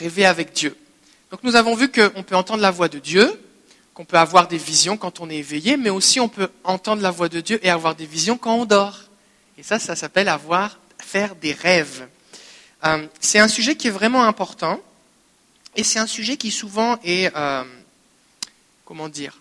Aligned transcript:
rêver 0.00 0.24
avec 0.24 0.52
Dieu. 0.52 0.76
Donc 1.30 1.42
nous 1.42 1.56
avons 1.56 1.74
vu 1.74 1.90
qu'on 1.90 2.22
peut 2.22 2.34
entendre 2.34 2.62
la 2.62 2.70
voix 2.70 2.88
de 2.88 2.98
Dieu, 2.98 3.30
qu'on 3.94 4.04
peut 4.04 4.18
avoir 4.18 4.48
des 4.48 4.56
visions 4.56 4.96
quand 4.96 5.20
on 5.20 5.28
est 5.28 5.36
éveillé, 5.36 5.76
mais 5.76 5.90
aussi 5.90 6.20
on 6.20 6.28
peut 6.28 6.48
entendre 6.64 7.02
la 7.02 7.10
voix 7.10 7.28
de 7.28 7.40
Dieu 7.40 7.60
et 7.62 7.68
avoir 7.68 7.94
des 7.94 8.06
visions 8.06 8.38
quand 8.38 8.54
on 8.54 8.64
dort. 8.64 8.98
Et 9.58 9.62
ça, 9.62 9.78
ça 9.78 9.94
s'appelle 9.94 10.28
avoir, 10.28 10.78
faire 10.98 11.36
des 11.36 11.52
rêves. 11.52 12.08
Euh, 12.84 13.06
c'est 13.20 13.38
un 13.38 13.48
sujet 13.48 13.76
qui 13.76 13.88
est 13.88 13.92
vraiment 13.92 14.24
important, 14.24 14.80
et 15.76 15.84
c'est 15.84 15.98
un 15.98 16.06
sujet 16.06 16.38
qui 16.38 16.50
souvent 16.50 16.98
est, 17.04 17.30
euh, 17.36 17.64
comment 18.86 19.10
dire, 19.10 19.38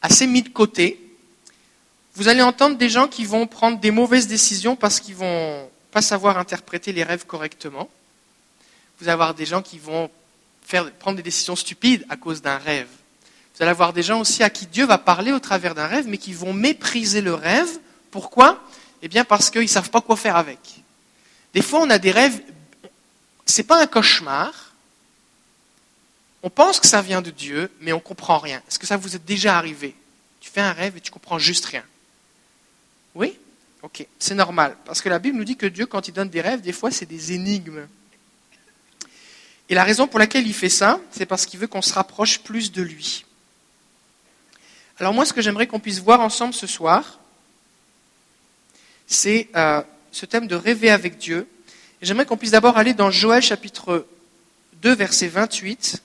assez 0.00 0.26
mis 0.28 0.42
de 0.42 0.50
côté. 0.50 1.00
Vous 2.14 2.28
allez 2.28 2.42
entendre 2.42 2.76
des 2.76 2.88
gens 2.88 3.08
qui 3.08 3.24
vont 3.24 3.48
prendre 3.48 3.80
des 3.80 3.90
mauvaises 3.90 4.28
décisions 4.28 4.76
parce 4.76 5.00
qu'ils 5.00 5.16
vont 5.16 5.68
pas 5.90 6.00
savoir 6.00 6.38
interpréter 6.38 6.92
les 6.92 7.02
rêves 7.02 7.26
correctement. 7.26 7.90
Vous 8.98 9.04
allez 9.06 9.12
avoir 9.12 9.34
des 9.34 9.46
gens 9.46 9.62
qui 9.62 9.78
vont 9.78 10.10
prendre 10.98 11.16
des 11.16 11.22
décisions 11.22 11.56
stupides 11.56 12.06
à 12.08 12.16
cause 12.16 12.40
d'un 12.40 12.58
rêve. 12.58 12.88
Vous 13.54 13.62
allez 13.62 13.70
avoir 13.70 13.92
des 13.92 14.02
gens 14.02 14.20
aussi 14.20 14.42
à 14.42 14.50
qui 14.50 14.66
Dieu 14.66 14.86
va 14.86 14.98
parler 14.98 15.32
au 15.32 15.38
travers 15.38 15.74
d'un 15.74 15.86
rêve, 15.86 16.06
mais 16.08 16.18
qui 16.18 16.32
vont 16.32 16.52
mépriser 16.52 17.20
le 17.20 17.34
rêve. 17.34 17.68
Pourquoi? 18.10 18.62
Eh 19.02 19.08
bien 19.08 19.24
parce 19.24 19.50
qu'ils 19.50 19.62
ne 19.62 19.66
savent 19.66 19.90
pas 19.90 20.00
quoi 20.00 20.16
faire 20.16 20.36
avec. 20.36 20.58
Des 21.52 21.62
fois, 21.62 21.80
on 21.80 21.90
a 21.90 21.98
des 21.98 22.10
rêves, 22.10 22.40
ce 23.46 23.60
n'est 23.60 23.66
pas 23.66 23.80
un 23.80 23.86
cauchemar. 23.86 24.72
On 26.42 26.50
pense 26.50 26.80
que 26.80 26.86
ça 26.86 27.00
vient 27.00 27.22
de 27.22 27.30
Dieu, 27.30 27.70
mais 27.80 27.92
on 27.92 27.98
ne 27.98 28.02
comprend 28.02 28.38
rien. 28.38 28.60
Est-ce 28.68 28.78
que 28.78 28.86
ça 28.86 28.96
vous 28.96 29.14
est 29.14 29.24
déjà 29.24 29.56
arrivé? 29.56 29.94
Tu 30.40 30.50
fais 30.50 30.60
un 30.60 30.72
rêve 30.72 30.96
et 30.96 31.00
tu 31.00 31.10
comprends 31.10 31.38
juste 31.38 31.64
rien. 31.66 31.84
Oui? 33.14 33.38
Ok, 33.82 34.06
c'est 34.18 34.34
normal. 34.34 34.76
Parce 34.84 35.00
que 35.00 35.08
la 35.08 35.18
Bible 35.18 35.36
nous 35.38 35.44
dit 35.44 35.56
que 35.56 35.66
Dieu, 35.66 35.86
quand 35.86 36.08
il 36.08 36.12
donne 36.12 36.28
des 36.28 36.40
rêves, 36.40 36.60
des 36.60 36.72
fois, 36.72 36.90
c'est 36.90 37.06
des 37.06 37.32
énigmes. 37.32 37.86
Et 39.68 39.74
la 39.74 39.84
raison 39.84 40.06
pour 40.06 40.18
laquelle 40.18 40.46
il 40.46 40.54
fait 40.54 40.68
ça, 40.68 41.00
c'est 41.10 41.26
parce 41.26 41.46
qu'il 41.46 41.58
veut 41.58 41.66
qu'on 41.66 41.82
se 41.82 41.94
rapproche 41.94 42.40
plus 42.40 42.70
de 42.70 42.82
lui. 42.82 43.24
Alors 44.98 45.14
moi, 45.14 45.24
ce 45.24 45.32
que 45.32 45.42
j'aimerais 45.42 45.66
qu'on 45.66 45.80
puisse 45.80 46.00
voir 46.00 46.20
ensemble 46.20 46.54
ce 46.54 46.66
soir, 46.66 47.18
c'est 49.06 49.48
euh, 49.56 49.82
ce 50.12 50.26
thème 50.26 50.46
de 50.46 50.54
rêver 50.54 50.90
avec 50.90 51.18
Dieu. 51.18 51.48
J'aimerais 52.02 52.26
qu'on 52.26 52.36
puisse 52.36 52.52
d'abord 52.52 52.76
aller 52.76 52.94
dans 52.94 53.10
Joël 53.10 53.42
chapitre 53.42 54.06
2, 54.74 54.94
verset 54.94 55.28
28. 55.28 56.02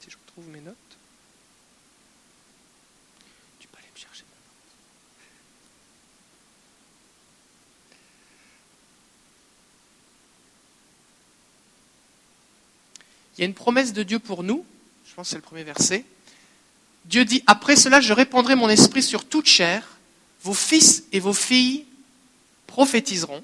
Si 0.00 0.10
je 0.10 0.16
retrouve 0.16 0.48
mes 0.48 0.60
notes. 0.60 0.76
Tu 3.60 3.68
peux 3.68 3.78
aller 3.78 3.88
me 3.94 4.00
chercher. 4.00 4.24
Il 13.36 13.40
y 13.40 13.44
a 13.44 13.46
une 13.46 13.54
promesse 13.54 13.92
de 13.92 14.02
Dieu 14.02 14.18
pour 14.18 14.42
nous. 14.42 14.64
Je 15.06 15.14
pense 15.14 15.26
que 15.26 15.30
c'est 15.30 15.36
le 15.36 15.42
premier 15.42 15.64
verset. 15.64 16.04
Dieu 17.04 17.24
dit, 17.24 17.42
après 17.46 17.76
cela, 17.76 18.00
je 18.00 18.12
répandrai 18.12 18.54
mon 18.54 18.68
esprit 18.68 19.02
sur 19.02 19.24
toute 19.24 19.46
chair. 19.46 19.98
Vos 20.42 20.54
fils 20.54 21.04
et 21.12 21.20
vos 21.20 21.32
filles 21.32 21.84
prophétiseront. 22.66 23.42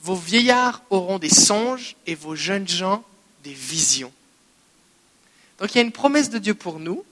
Vos 0.00 0.16
vieillards 0.16 0.82
auront 0.90 1.18
des 1.18 1.30
songes 1.30 1.96
et 2.06 2.14
vos 2.14 2.34
jeunes 2.34 2.68
gens 2.68 3.04
des 3.42 3.54
visions. 3.54 4.12
Donc 5.58 5.74
il 5.74 5.78
y 5.78 5.80
a 5.80 5.84
une 5.84 5.92
promesse 5.92 6.30
de 6.30 6.38
Dieu 6.38 6.54
pour 6.54 6.78
nous, 6.78 7.04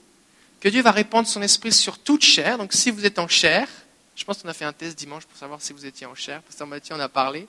que 0.59 0.69
Dieu 0.69 0.81
va 0.81 0.91
répandre 0.91 1.27
son 1.27 1.41
esprit 1.41 1.71
sur 1.71 1.97
toute 1.97 2.23
chair. 2.23 2.57
Donc 2.57 2.73
si 2.73 2.91
vous 2.91 3.05
êtes 3.05 3.19
en 3.19 3.27
chair, 3.27 3.67
je 4.15 4.23
pense 4.25 4.41
qu'on 4.41 4.49
a 4.49 4.53
fait 4.53 4.65
un 4.65 4.73
test 4.73 4.97
dimanche 4.97 5.25
pour 5.25 5.37
savoir 5.37 5.61
si 5.61 5.73
vous 5.73 5.85
étiez 5.85 6.05
en 6.05 6.13
chair, 6.13 6.41
Pasteur 6.43 6.67
Mathieu 6.67 6.93
en 6.93 6.99
a 6.99 7.09
parlé. 7.09 7.47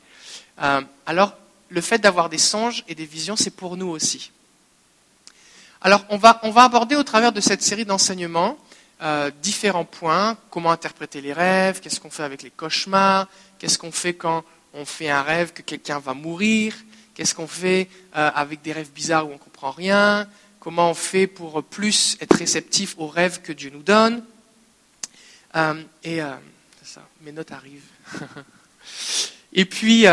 Euh, 0.63 0.81
alors 1.05 1.35
le 1.75 1.81
fait 1.81 1.99
d'avoir 1.99 2.29
des 2.29 2.39
songes 2.39 2.85
et 2.87 2.95
des 2.95 3.05
visions, 3.05 3.35
c'est 3.35 3.51
pour 3.51 3.77
nous 3.77 3.89
aussi. 3.89 4.31
Alors 5.83 6.05
on 6.09 6.17
va, 6.17 6.39
on 6.45 6.51
va 6.51 6.63
aborder 6.63 6.95
au 6.95 7.03
travers 7.03 7.33
de 7.33 7.41
cette 7.41 7.63
série 7.63 7.85
d'enseignements 7.85 8.57
euh, 9.03 9.33
différents 9.43 9.85
points, 9.85 10.39
comment 10.51 10.71
interpréter 10.71 11.21
les 11.21 11.33
rêves, 11.33 11.81
qu'est-ce 11.81 11.99
qu'on 11.99 12.11
fait 12.11 12.23
avec 12.23 12.45
les 12.45 12.51
cauchemars, 12.51 13.27
qu'est-ce 13.59 13.77
qu'on 13.77 13.91
fait 13.91 14.15
quand 14.15 14.45
on 14.73 14.85
fait 14.85 15.11
un 15.11 15.23
rêve 15.23 15.53
que 15.53 15.63
quelqu'un 15.63 15.99
va 15.99 16.15
mourir, 16.15 16.77
qu'est-ce 17.13 17.35
qu'on 17.35 17.49
fait 17.49 17.89
euh, 18.17 18.31
avec 18.37 18.63
des 18.63 18.73
rêves 18.73 18.93
bizarres 18.93 19.27
où 19.27 19.31
on 19.31 19.35
ne 19.35 19.39
comprend 19.39 19.73
rien, 19.73 20.29
comment 20.61 20.91
on 20.91 20.95
fait 20.95 21.27
pour 21.27 21.65
plus 21.65 22.17
être 22.21 22.37
réceptif 22.37 22.95
aux 22.99 23.09
rêves 23.09 23.41
que 23.43 23.53
Dieu 23.53 23.71
nous 23.75 23.83
donne? 23.83 24.23
Euh, 25.57 25.83
et 26.05 26.21
ça, 26.85 27.03
mes 27.23 27.33
notes 27.33 27.51
arrivent. 27.51 27.83
et 29.53 29.65
puis, 29.65 30.07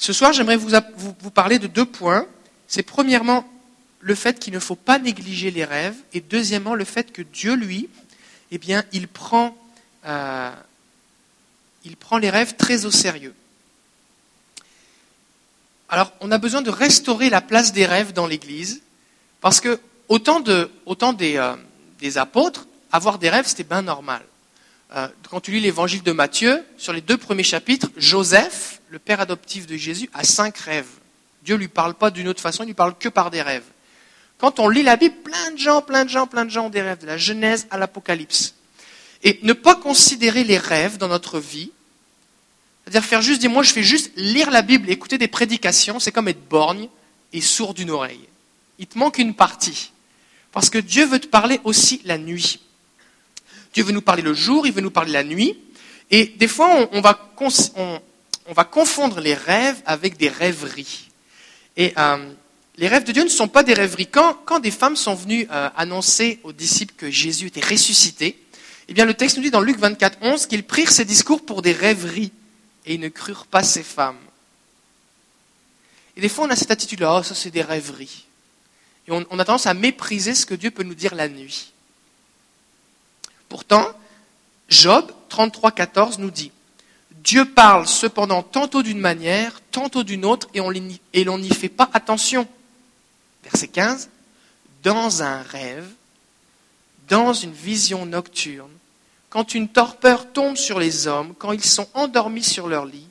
ce 0.00 0.14
soir, 0.14 0.32
j'aimerais 0.32 0.56
vous, 0.56 1.30
parler 1.30 1.58
de 1.58 1.66
deux 1.66 1.84
points. 1.84 2.26
C'est 2.66 2.82
premièrement 2.82 3.46
le 4.00 4.14
fait 4.14 4.38
qu'il 4.38 4.54
ne 4.54 4.58
faut 4.58 4.74
pas 4.74 4.98
négliger 4.98 5.50
les 5.50 5.66
rêves, 5.66 5.96
et 6.14 6.22
deuxièmement, 6.22 6.74
le 6.74 6.86
fait 6.86 7.12
que 7.12 7.20
Dieu, 7.20 7.54
lui, 7.54 7.86
eh 8.50 8.56
bien, 8.56 8.82
il 8.92 9.08
prend, 9.08 9.54
euh, 10.06 10.50
il 11.84 11.98
prend 11.98 12.16
les 12.16 12.30
rêves 12.30 12.56
très 12.56 12.86
au 12.86 12.90
sérieux. 12.90 13.34
Alors, 15.90 16.14
on 16.20 16.30
a 16.30 16.38
besoin 16.38 16.62
de 16.62 16.70
restaurer 16.70 17.28
la 17.28 17.42
place 17.42 17.74
des 17.74 17.84
rêves 17.84 18.14
dans 18.14 18.26
l'Église, 18.26 18.80
parce 19.42 19.60
que 19.60 19.78
autant 20.08 20.40
des, 20.40 21.36
euh, 21.36 21.56
des, 21.98 22.16
apôtres, 22.16 22.66
avoir 22.90 23.18
des 23.18 23.28
rêves, 23.28 23.46
c'était 23.46 23.64
bien 23.64 23.82
normal. 23.82 24.22
Euh, 24.92 25.08
quand 25.28 25.40
tu 25.40 25.52
lis 25.52 25.60
l'évangile 25.60 26.02
de 26.02 26.12
Matthieu, 26.12 26.64
sur 26.76 26.92
les 26.92 27.00
deux 27.00 27.16
premiers 27.16 27.44
chapitres, 27.44 27.88
Joseph, 27.96 28.80
le 28.88 28.98
père 28.98 29.20
adoptif 29.20 29.66
de 29.66 29.76
Jésus, 29.76 30.10
a 30.14 30.24
cinq 30.24 30.58
rêves. 30.58 30.88
Dieu 31.44 31.54
ne 31.54 31.60
lui 31.60 31.68
parle 31.68 31.94
pas 31.94 32.10
d'une 32.10 32.28
autre 32.28 32.40
façon, 32.40 32.64
il 32.64 32.68
lui 32.68 32.74
parle 32.74 32.96
que 32.98 33.08
par 33.08 33.30
des 33.30 33.42
rêves. 33.42 33.64
Quand 34.38 34.58
on 34.58 34.68
lit 34.68 34.82
la 34.82 34.96
Bible, 34.96 35.14
plein 35.22 35.52
de 35.52 35.58
gens, 35.58 35.82
plein 35.82 36.04
de 36.04 36.10
gens, 36.10 36.26
plein 36.26 36.44
de 36.44 36.50
gens 36.50 36.66
ont 36.66 36.70
des 36.70 36.82
rêves, 36.82 36.98
de 36.98 37.06
la 37.06 37.18
Genèse 37.18 37.66
à 37.70 37.78
l'Apocalypse. 37.78 38.54
Et 39.22 39.38
ne 39.42 39.52
pas 39.52 39.76
considérer 39.76 40.44
les 40.44 40.58
rêves 40.58 40.96
dans 40.96 41.08
notre 41.08 41.38
vie, 41.38 41.70
c'est-à-dire 42.84 43.04
faire 43.04 43.22
juste 43.22 43.40
dire, 43.40 43.50
moi 43.50 43.62
je 43.62 43.72
fais 43.72 43.82
juste 43.82 44.10
lire 44.16 44.50
la 44.50 44.62
Bible, 44.62 44.90
écouter 44.90 45.18
des 45.18 45.28
prédications, 45.28 46.00
c'est 46.00 46.10
comme 46.10 46.28
être 46.28 46.48
borgne 46.48 46.88
et 47.32 47.40
sourd 47.40 47.74
d'une 47.74 47.90
oreille. 47.90 48.26
Il 48.78 48.86
te 48.86 48.98
manque 48.98 49.18
une 49.18 49.34
partie. 49.34 49.92
Parce 50.52 50.70
que 50.70 50.78
Dieu 50.78 51.06
veut 51.06 51.20
te 51.20 51.28
parler 51.28 51.60
aussi 51.62 52.00
la 52.04 52.18
nuit. 52.18 52.60
Dieu 53.72 53.84
veut 53.84 53.92
nous 53.92 54.02
parler 54.02 54.22
le 54.22 54.34
jour, 54.34 54.66
il 54.66 54.72
veut 54.72 54.80
nous 54.80 54.90
parler 54.90 55.12
la 55.12 55.24
nuit. 55.24 55.58
Et 56.10 56.26
des 56.26 56.48
fois, 56.48 56.88
on, 56.92 57.00
va, 57.00 57.32
on, 57.76 58.52
va, 58.52 58.64
confondre 58.64 59.20
les 59.20 59.34
rêves 59.34 59.80
avec 59.86 60.16
des 60.16 60.28
rêveries. 60.28 61.08
Et 61.76 61.92
euh, 61.96 62.32
les 62.76 62.88
rêves 62.88 63.04
de 63.04 63.12
Dieu 63.12 63.22
ne 63.22 63.28
sont 63.28 63.46
pas 63.46 63.62
des 63.62 63.74
rêveries. 63.74 64.08
Quand, 64.08 64.58
des 64.58 64.72
femmes 64.72 64.96
sont 64.96 65.14
venues 65.14 65.46
euh, 65.50 65.68
annoncer 65.76 66.40
aux 66.42 66.52
disciples 66.52 66.94
que 66.96 67.10
Jésus 67.10 67.46
était 67.46 67.64
ressuscité, 67.64 68.42
eh 68.88 68.94
bien 68.94 69.04
le 69.04 69.14
texte 69.14 69.36
nous 69.36 69.42
dit 69.44 69.52
dans 69.52 69.60
Luc 69.60 69.78
24, 69.78 70.18
11 70.20 70.46
qu'ils 70.46 70.64
prirent 70.64 70.90
ces 70.90 71.04
discours 71.04 71.46
pour 71.46 71.62
des 71.62 71.72
rêveries 71.72 72.32
et 72.86 72.94
ils 72.94 73.00
ne 73.00 73.08
crurent 73.08 73.46
pas 73.46 73.62
ces 73.62 73.84
femmes. 73.84 74.18
Et 76.16 76.20
des 76.20 76.28
fois, 76.28 76.46
on 76.46 76.50
a 76.50 76.56
cette 76.56 76.72
attitude-là, 76.72 77.18
oh, 77.18 77.22
ça 77.22 77.36
c'est 77.36 77.52
des 77.52 77.62
rêveries. 77.62 78.26
Et 79.06 79.12
on 79.12 79.38
a 79.38 79.44
tendance 79.44 79.66
à 79.66 79.74
mépriser 79.74 80.34
ce 80.34 80.44
que 80.44 80.54
Dieu 80.54 80.72
peut 80.72 80.82
nous 80.82 80.94
dire 80.94 81.14
la 81.14 81.28
nuit. 81.28 81.72
Pourtant, 83.50 83.86
Job 84.70 85.12
33, 85.28 85.72
14 85.72 86.18
nous 86.18 86.30
dit 86.30 86.52
Dieu 87.22 87.44
parle 87.44 87.86
cependant 87.86 88.42
tantôt 88.42 88.82
d'une 88.82 88.98
manière, 88.98 89.60
tantôt 89.70 90.04
d'une 90.04 90.24
autre, 90.24 90.48
et 90.54 91.24
l'on 91.24 91.38
n'y 91.38 91.50
fait 91.50 91.68
pas 91.68 91.90
attention 91.92 92.48
verset 93.42 93.68
15, 93.68 94.08
dans 94.82 95.22
un 95.22 95.42
rêve, 95.42 95.88
dans 97.08 97.32
une 97.32 97.52
vision 97.52 98.06
nocturne, 98.06 98.70
quand 99.28 99.54
une 99.54 99.68
torpeur 99.68 100.32
tombe 100.32 100.56
sur 100.56 100.78
les 100.78 101.06
hommes, 101.06 101.34
quand 101.38 101.52
ils 101.52 101.64
sont 101.64 101.88
endormis 101.94 102.42
sur 102.42 102.68
leur 102.68 102.86
lit, 102.86 103.08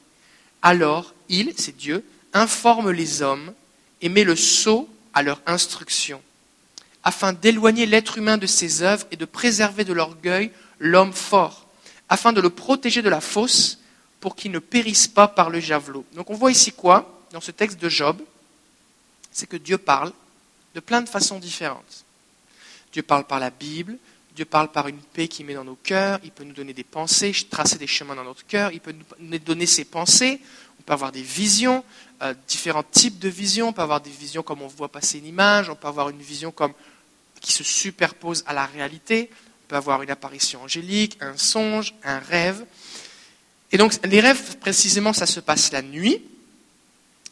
alors 0.61 1.13
il, 1.29 1.53
c'est 1.57 1.77
Dieu, 1.77 2.03
informe 2.33 2.91
les 2.91 3.21
hommes 3.21 3.53
et 4.01 4.09
met 4.09 4.23
le 4.23 4.35
sceau 4.35 4.89
à 5.13 5.23
leur 5.23 5.41
instruction, 5.45 6.21
afin 7.03 7.33
d'éloigner 7.33 7.85
l'être 7.85 8.17
humain 8.17 8.37
de 8.37 8.47
ses 8.47 8.81
œuvres 8.81 9.05
et 9.11 9.15
de 9.15 9.25
préserver 9.25 9.83
de 9.83 9.93
l'orgueil 9.93 10.51
l'homme 10.79 11.13
fort, 11.13 11.67
afin 12.09 12.33
de 12.33 12.41
le 12.41 12.49
protéger 12.49 13.01
de 13.01 13.09
la 13.09 13.21
fausse, 13.21 13.79
pour 14.19 14.35
qu'il 14.35 14.51
ne 14.51 14.59
périsse 14.59 15.07
pas 15.07 15.27
par 15.27 15.49
le 15.49 15.59
javelot. 15.59 16.05
Donc 16.13 16.29
on 16.29 16.35
voit 16.35 16.51
ici 16.51 16.71
quoi 16.71 17.23
dans 17.31 17.41
ce 17.41 17.51
texte 17.51 17.79
de 17.79 17.89
Job? 17.89 18.21
C'est 19.31 19.47
que 19.47 19.57
Dieu 19.57 19.77
parle 19.77 20.11
de 20.75 20.79
plein 20.79 21.01
de 21.01 21.09
façons 21.09 21.39
différentes. 21.39 22.03
Dieu 22.91 23.03
parle 23.03 23.25
par 23.25 23.39
la 23.39 23.49
Bible, 23.49 23.97
Dieu 24.35 24.45
parle 24.45 24.71
par 24.71 24.87
une 24.87 24.97
paix 24.97 25.27
qu'il 25.27 25.45
met 25.45 25.53
dans 25.53 25.63
nos 25.63 25.75
cœurs, 25.75 26.19
il 26.23 26.31
peut 26.31 26.43
nous 26.43 26.53
donner 26.53 26.73
des 26.73 26.83
pensées, 26.83 27.33
tracer 27.49 27.77
des 27.77 27.87
chemins 27.87 28.15
dans 28.15 28.23
notre 28.23 28.45
cœur, 28.45 28.71
il 28.71 28.79
peut 28.79 28.95
nous 29.19 29.39
donner 29.39 29.65
ses 29.65 29.85
pensées, 29.85 30.41
on 30.79 30.83
peut 30.83 30.93
avoir 30.93 31.11
des 31.11 31.21
visions, 31.21 31.83
euh, 32.21 32.33
différents 32.47 32.83
types 32.83 33.19
de 33.19 33.29
visions, 33.29 33.69
on 33.69 33.73
peut 33.73 33.81
avoir 33.81 34.01
des 34.01 34.09
visions 34.09 34.43
comme 34.43 34.61
on 34.61 34.67
voit 34.67 34.91
passer 34.91 35.19
une 35.19 35.25
image, 35.25 35.69
on 35.69 35.75
peut 35.75 35.87
avoir 35.87 36.09
une 36.09 36.21
vision 36.21 36.53
qui 37.41 37.53
se 37.53 37.63
superpose 37.63 38.43
à 38.47 38.53
la 38.53 38.65
réalité, 38.65 39.29
on 39.31 39.67
peut 39.69 39.75
avoir 39.75 40.01
une 40.01 40.11
apparition 40.11 40.63
angélique, 40.63 41.17
un 41.21 41.37
songe, 41.37 41.93
un 42.03 42.19
rêve. 42.19 42.65
Et 43.71 43.77
donc, 43.77 43.93
les 44.03 44.19
rêves, 44.19 44.57
précisément, 44.57 45.13
ça 45.13 45.25
se 45.25 45.39
passe 45.39 45.71
la 45.71 45.81
nuit. 45.81 46.21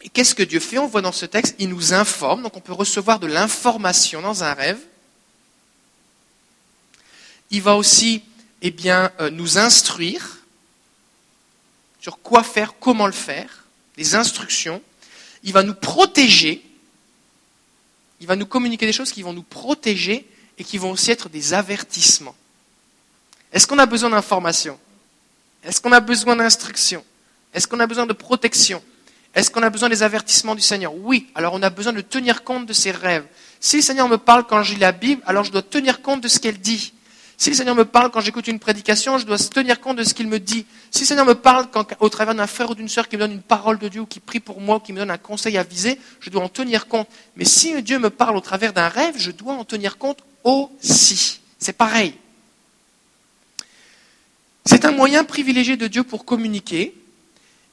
Et 0.02 0.10
qu'est-ce 0.10 0.36
que 0.36 0.44
Dieu 0.44 0.60
fait? 0.60 0.78
On 0.78 0.88
voit 0.88 1.02
dans 1.02 1.12
ce 1.12 1.26
texte, 1.26 1.56
il 1.60 1.70
nous 1.70 1.94
informe, 1.94 2.44
donc 2.44 2.56
on 2.56 2.62
peut 2.62 2.74
recevoir 2.74 3.20
de 3.20 3.28
l'information 3.28 4.22
dans 4.22 4.44
un 4.44 4.54
rêve. 4.54 4.80
Il 7.50 7.62
va 7.62 7.76
aussi 7.76 8.24
eh 8.62 8.72
bien, 8.72 9.12
euh, 9.20 9.30
nous 9.30 9.58
instruire 9.58 10.37
sur 12.08 12.22
quoi 12.22 12.42
faire, 12.42 12.76
comment 12.80 13.06
le 13.06 13.12
faire, 13.12 13.66
des 13.98 14.16
instructions. 14.16 14.82
Il 15.44 15.52
va 15.52 15.62
nous 15.62 15.74
protéger. 15.74 16.64
Il 18.22 18.28
va 18.28 18.38
nous 18.38 18.46
communiquer 18.46 18.86
des 18.86 18.94
choses 18.94 19.12
qui 19.12 19.24
vont 19.24 19.34
nous 19.34 19.44
protéger 19.44 20.26
et 20.58 20.64
qui 20.64 20.78
vont 20.78 20.92
aussi 20.92 21.12
être 21.12 21.28
des 21.28 21.54
avertissements. 21.54 22.34
Est-ce 23.52 23.68
qu'on 23.68 23.78
a 23.78 23.86
besoin 23.86 24.10
d'informations? 24.10 24.80
Est-ce 25.66 25.82
qu'on 25.82 25.92
a 25.92 26.00
besoin 26.00 26.38
d'instructions? 26.38 27.04
Est-ce 27.54 27.68
qu'on 27.68 27.82
a 27.82 27.88
besoin 27.88 28.06
de 28.06 28.14
protection? 28.14 28.82
Est-ce 29.36 29.52
qu'on 29.52 29.64
a 29.64 29.70
besoin 29.70 29.90
des 29.90 30.02
avertissements 30.02 30.56
du 30.56 30.62
Seigneur? 30.62 30.96
Oui, 30.96 31.28
alors 31.36 31.56
on 31.56 31.62
a 31.62 31.70
besoin 31.70 31.92
de 31.92 32.00
tenir 32.00 32.46
compte 32.46 32.66
de 32.68 32.72
ses 32.72 32.92
rêves. 32.92 33.26
Si 33.60 33.76
le 33.76 33.82
Seigneur 33.82 34.08
me 34.08 34.18
parle 34.18 34.46
quand 34.48 34.64
je 34.64 34.76
lis 34.76 34.80
la 34.80 34.94
Bible, 34.94 35.22
alors 35.26 35.44
je 35.44 35.52
dois 35.52 35.62
tenir 35.62 36.02
compte 36.02 36.22
de 36.22 36.30
ce 36.30 36.40
qu'elle 36.40 36.60
dit. 36.60 36.94
Si 37.40 37.52
le 37.52 37.56
Seigneur 37.56 37.76
me 37.76 37.86
parle 37.86 38.10
quand 38.10 38.20
j'écoute 38.20 38.48
une 38.48 38.58
prédication, 38.58 39.20
je 39.20 39.26
dois 39.26 39.38
tenir 39.38 39.80
compte 39.80 39.98
de 39.98 40.04
ce 40.04 40.16
qu'il 40.16 40.28
me 40.28 40.40
dit. 40.40 40.66
Si 40.90 41.02
le 41.02 41.06
Seigneur 41.06 41.26
me 41.26 41.36
parle 41.36 41.68
au 42.00 42.10
travers 42.10 42.34
d'un 42.34 42.48
frère 42.48 42.72
ou 42.72 42.76
d'une 42.76 42.90
sœur 42.90 43.08
qui 43.08 43.16
me 43.16 43.22
donne 43.22 43.34
une 43.34 43.44
parole 43.44 43.78
de 43.78 43.88
Dieu 43.90 44.02
ou 44.02 44.06
qui 44.08 44.20
prie 44.20 44.40
pour 44.40 44.60
moi 44.60 44.78
ou 44.78 44.80
qui 44.80 44.92
me 44.92 44.98
donne 44.98 45.12
un 45.12 45.20
conseil 45.20 45.56
à 45.58 45.64
viser, 45.64 46.00
je 46.20 46.32
dois 46.32 46.42
en 46.42 46.50
tenir 46.50 46.88
compte. 46.88 47.08
Mais 47.36 47.46
si 47.46 47.80
Dieu 47.84 48.00
me 48.00 48.10
parle 48.10 48.36
au 48.36 48.42
travers 48.42 48.74
d'un 48.74 48.88
rêve, 48.88 49.14
je 49.18 49.30
dois 49.30 49.54
en 49.54 49.66
tenir 49.66 50.00
compte 50.00 50.24
aussi. 50.44 51.42
C'est 51.60 51.74
pareil. 51.74 52.16
C'est 54.66 54.86
un 54.86 54.92
moyen 54.92 55.24
privilégié 55.24 55.78
de 55.78 55.86
Dieu 55.86 56.04
pour 56.04 56.26
communiquer. 56.26 56.96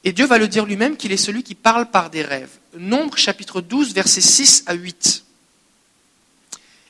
Et 0.03 0.11
Dieu 0.11 0.27
va 0.27 0.37
le 0.37 0.47
dire 0.47 0.67
lui-même 0.67 0.95
qu'il 0.95 1.11
est 1.11 1.17
celui 1.17 1.41
qui 1.41 1.55
parle 1.55 1.89
par 1.89 2.11
des 2.11 2.21
rêves. 2.21 2.51
Nombre 2.77 3.17
chapitre 3.17 3.61
12, 3.61 3.95
versets 3.95 4.21
6 4.21 4.65
à 4.67 4.75
8. 4.75 5.25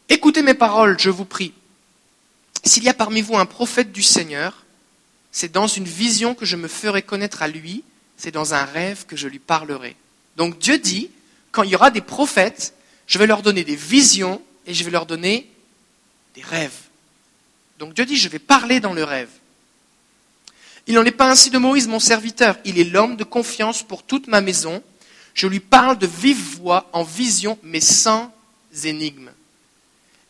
Écoutez 0.10 0.42
mes 0.42 0.54
paroles, 0.54 1.00
je 1.00 1.10
vous 1.10 1.24
prie. 1.24 1.54
S'il 2.66 2.84
y 2.84 2.90
a 2.90 2.94
parmi 2.94 3.22
vous 3.22 3.38
un 3.38 3.46
prophète 3.46 3.92
du 3.92 4.02
Seigneur, 4.02 4.66
c'est 5.32 5.52
dans 5.52 5.68
une 5.68 5.86
vision 5.86 6.34
que 6.34 6.46
je 6.46 6.56
me 6.56 6.68
ferai 6.68 7.04
connaître 7.04 7.44
à 7.44 7.48
lui, 7.48 7.84
c'est 8.18 8.32
dans 8.32 8.54
un 8.54 8.66
rêve 8.66 9.06
que 9.06 9.16
je 9.16 9.28
lui 9.28 9.40
parlerai. 9.40 9.96
Donc 10.36 10.58
Dieu 10.58 10.80
dit, 10.80 11.12
quand 11.52 11.64
il 11.64 11.70
y 11.70 11.76
aura 11.76 11.92
des 11.92 12.02
prophètes, 12.02 12.74
je 13.06 13.20
vais 13.20 13.28
leur 13.28 13.44
donner 13.44 13.64
des 13.64 13.76
visions 13.76 14.42
et 14.66 14.74
je 14.74 14.84
vais 14.84 14.92
leur 14.92 15.06
donner 15.06 15.50
des 16.34 16.42
rêves. 16.42 16.72
Donc 17.78 17.94
Dieu 17.94 18.06
dit, 18.06 18.18
je 18.18 18.30
vais 18.30 18.40
parler 18.40 18.80
dans 18.80 18.94
le 18.94 19.04
rêve. 19.04 19.30
Il 20.88 20.96
n'en 20.96 21.04
est 21.04 21.12
pas 21.12 21.30
ainsi 21.30 21.50
de 21.50 21.58
Moïse, 21.58 21.88
mon 21.88 22.00
serviteur. 22.00 22.58
Il 22.66 22.80
est 22.80 22.84
l'homme 22.84 23.16
de 23.16 23.24
confiance 23.24 23.84
pour 23.84 24.04
toute 24.04 24.28
ma 24.28 24.42
maison. 24.42 24.82
Je 25.34 25.48
lui 25.48 25.60
parle 25.60 25.98
de 25.98 26.08
vive 26.08 26.58
voix, 26.58 26.90
en 26.94 27.04
vision, 27.04 27.60
mais 27.64 27.82
sans 27.82 28.34
énigme. 28.84 29.32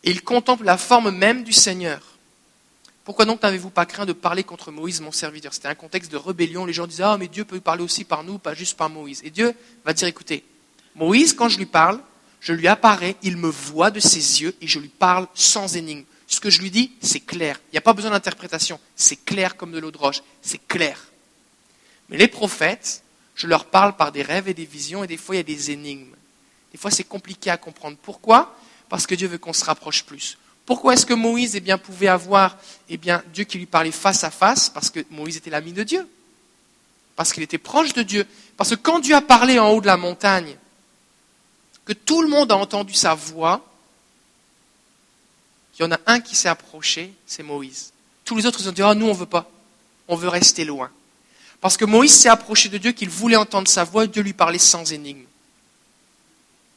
Et 0.04 0.12
il 0.12 0.22
contemple 0.22 0.66
la 0.66 0.78
forme 0.78 1.12
même 1.12 1.44
du 1.44 1.54
Seigneur. 1.54 2.15
Pourquoi 3.06 3.26
donc 3.26 3.44
n'avez-vous 3.44 3.70
pas 3.70 3.86
craint 3.86 4.08
de 4.08 4.14
parler 4.14 4.44
contre 4.44 4.72
Moïse, 4.72 5.00
mon 5.00 5.12
serviteur? 5.12 5.54
C'était 5.54 5.68
un 5.68 5.76
contexte 5.76 6.12
de 6.12 6.18
rébellion. 6.18 6.66
Les 6.66 6.74
gens 6.74 6.88
disaient, 6.88 7.04
ah, 7.04 7.18
mais 7.18 7.28
Dieu 7.28 7.46
peut 7.46 7.62
parler 7.62 7.84
aussi 7.84 8.04
par 8.04 8.24
nous, 8.24 8.40
pas 8.40 8.56
juste 8.56 8.76
par 8.76 8.90
Moïse. 8.90 9.22
Et 9.24 9.30
Dieu 9.30 9.54
va 9.86 9.94
dire, 9.94 10.08
écoutez, 10.08 10.44
Moïse, 10.96 11.34
quand 11.34 11.48
je 11.48 11.60
lui 11.60 11.68
parle, 11.68 12.00
je 12.42 12.52
lui 12.52 12.68
apparais, 12.68 13.16
il 13.22 13.38
me 13.38 13.48
voit 13.48 13.92
de 13.92 14.00
ses 14.00 14.42
yeux 14.42 14.56
et 14.60 14.68
je 14.68 14.80
lui 14.80 14.90
parle 14.90 15.28
sans 15.36 15.76
énigme. 15.78 16.04
Ce 16.26 16.40
que 16.40 16.50
je 16.50 16.62
lui 16.62 16.72
dis, 16.72 16.94
c'est 17.00 17.20
clair. 17.20 17.62
Il 17.70 17.74
n'y 17.74 17.78
a 17.78 17.82
pas 17.82 17.94
besoin 17.94 18.10
d'interprétation. 18.10 18.80
C'est 18.96 19.24
clair 19.24 19.56
comme 19.56 19.72
de 19.72 19.78
l'eau 19.78 19.92
de 19.92 19.98
roche. 19.98 20.24
C'est 20.42 20.68
clair. 20.68 21.00
Mais 22.10 22.18
les 22.18 22.28
prophètes, 22.28 23.04
je 23.36 23.46
leur 23.46 23.66
parle 23.66 23.96
par 23.96 24.12
des 24.12 24.24
rêves 24.24 24.48
et 24.48 24.56
des 24.56 24.66
visions 24.66 25.04
et 25.04 25.08
des 25.08 25.18
fois 25.18 25.36
il 25.36 25.40
y 25.40 25.42
a 25.42 25.44
des 25.44 25.70
énigmes. 25.70 26.16
Des 26.72 26.78
fois 26.80 26.90
c'est 26.90 27.04
compliqué 27.04 27.52
à 27.52 27.58
comprendre. 27.58 27.98
Pourquoi? 28.02 28.58
Parce 28.90 29.06
que 29.06 29.14
Dieu 29.14 29.28
veut 29.28 29.38
qu'on 29.38 29.54
se 29.54 29.66
rapproche 29.66 30.04
plus. 30.04 30.38
Pourquoi 30.66 30.94
est-ce 30.94 31.06
que 31.06 31.14
Moïse 31.14 31.56
eh 31.56 31.60
bien, 31.60 31.78
pouvait 31.78 32.08
avoir 32.08 32.58
eh 32.90 32.98
bien, 32.98 33.24
Dieu 33.34 33.44
qui 33.44 33.58
lui 33.58 33.66
parlait 33.66 33.92
face 33.92 34.24
à 34.24 34.32
face? 34.32 34.70
Parce 34.70 34.90
que 34.90 35.06
Moïse 35.12 35.38
était 35.38 35.50
l'ami 35.50 35.74
de 35.74 35.84
Dieu. 35.84 36.08
Parce 37.16 37.32
qu'il 37.32 37.44
était 37.44 37.58
proche 37.58 37.94
de 37.94 38.04
Dieu. 38.04 38.26
Parce 38.58 38.72
que 38.72 38.76
quand 38.76 39.00
Dieu 39.00 39.16
a 39.16 39.22
parlé 39.22 39.60
en 39.60 39.70
haut 39.70 39.82
de 39.82 39.86
la 39.86 39.98
montagne, 39.98 40.58
que 41.86 41.94
tout 41.94 42.22
le 42.22 42.28
monde 42.28 42.52
a 42.52 42.58
entendu 42.58 42.94
sa 42.94 43.14
voix, 43.14 43.64
il 45.78 45.84
y 45.84 45.86
en 45.86 45.92
a 45.92 46.00
un 46.08 46.20
qui 46.20 46.36
s'est 46.36 46.50
approché, 46.50 47.14
c'est 47.28 47.44
Moïse. 47.44 47.92
Tous 48.24 48.36
les 48.36 48.46
autres 48.46 48.60
ils 48.62 48.70
ont 48.70 48.72
dit 48.72 48.82
Ah, 48.82 48.96
nous, 48.96 49.06
on 49.06 49.14
ne 49.14 49.18
veut 49.18 49.26
pas. 49.26 49.50
On 50.08 50.16
veut 50.16 50.30
rester 50.30 50.66
loin. 50.66 50.90
Parce 51.62 51.78
que 51.78 51.86
Moïse 51.86 52.14
s'est 52.14 52.30
approché 52.30 52.70
de 52.70 52.78
Dieu, 52.78 52.92
qu'il 52.92 53.10
voulait 53.10 53.36
entendre 53.36 53.68
sa 53.68 53.84
voix, 53.84 54.06
et 54.06 54.08
Dieu 54.08 54.24
lui 54.24 54.34
parlait 54.34 54.60
sans 54.60 54.92
énigme. 54.92 55.26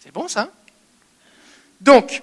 C'est 0.00 0.12
bon 0.12 0.28
ça? 0.28 0.50
Donc, 1.80 2.22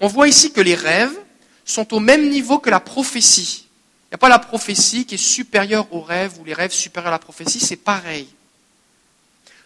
on 0.00 0.08
voit 0.08 0.28
ici 0.28 0.52
que 0.52 0.60
les 0.60 0.74
rêves 0.74 1.16
sont 1.64 1.94
au 1.94 2.00
même 2.00 2.28
niveau 2.28 2.58
que 2.58 2.70
la 2.70 2.80
prophétie. 2.80 3.66
Il 4.06 4.08
n'y 4.12 4.16
a 4.16 4.18
pas 4.18 4.28
la 4.28 4.38
prophétie 4.38 5.06
qui 5.06 5.14
est 5.14 5.18
supérieure 5.18 5.92
aux 5.92 6.02
rêves 6.02 6.38
ou 6.38 6.44
les 6.44 6.54
rêves 6.54 6.72
supérieurs 6.72 7.08
à 7.08 7.16
la 7.16 7.18
prophétie, 7.18 7.60
c'est 7.60 7.76
pareil. 7.76 8.28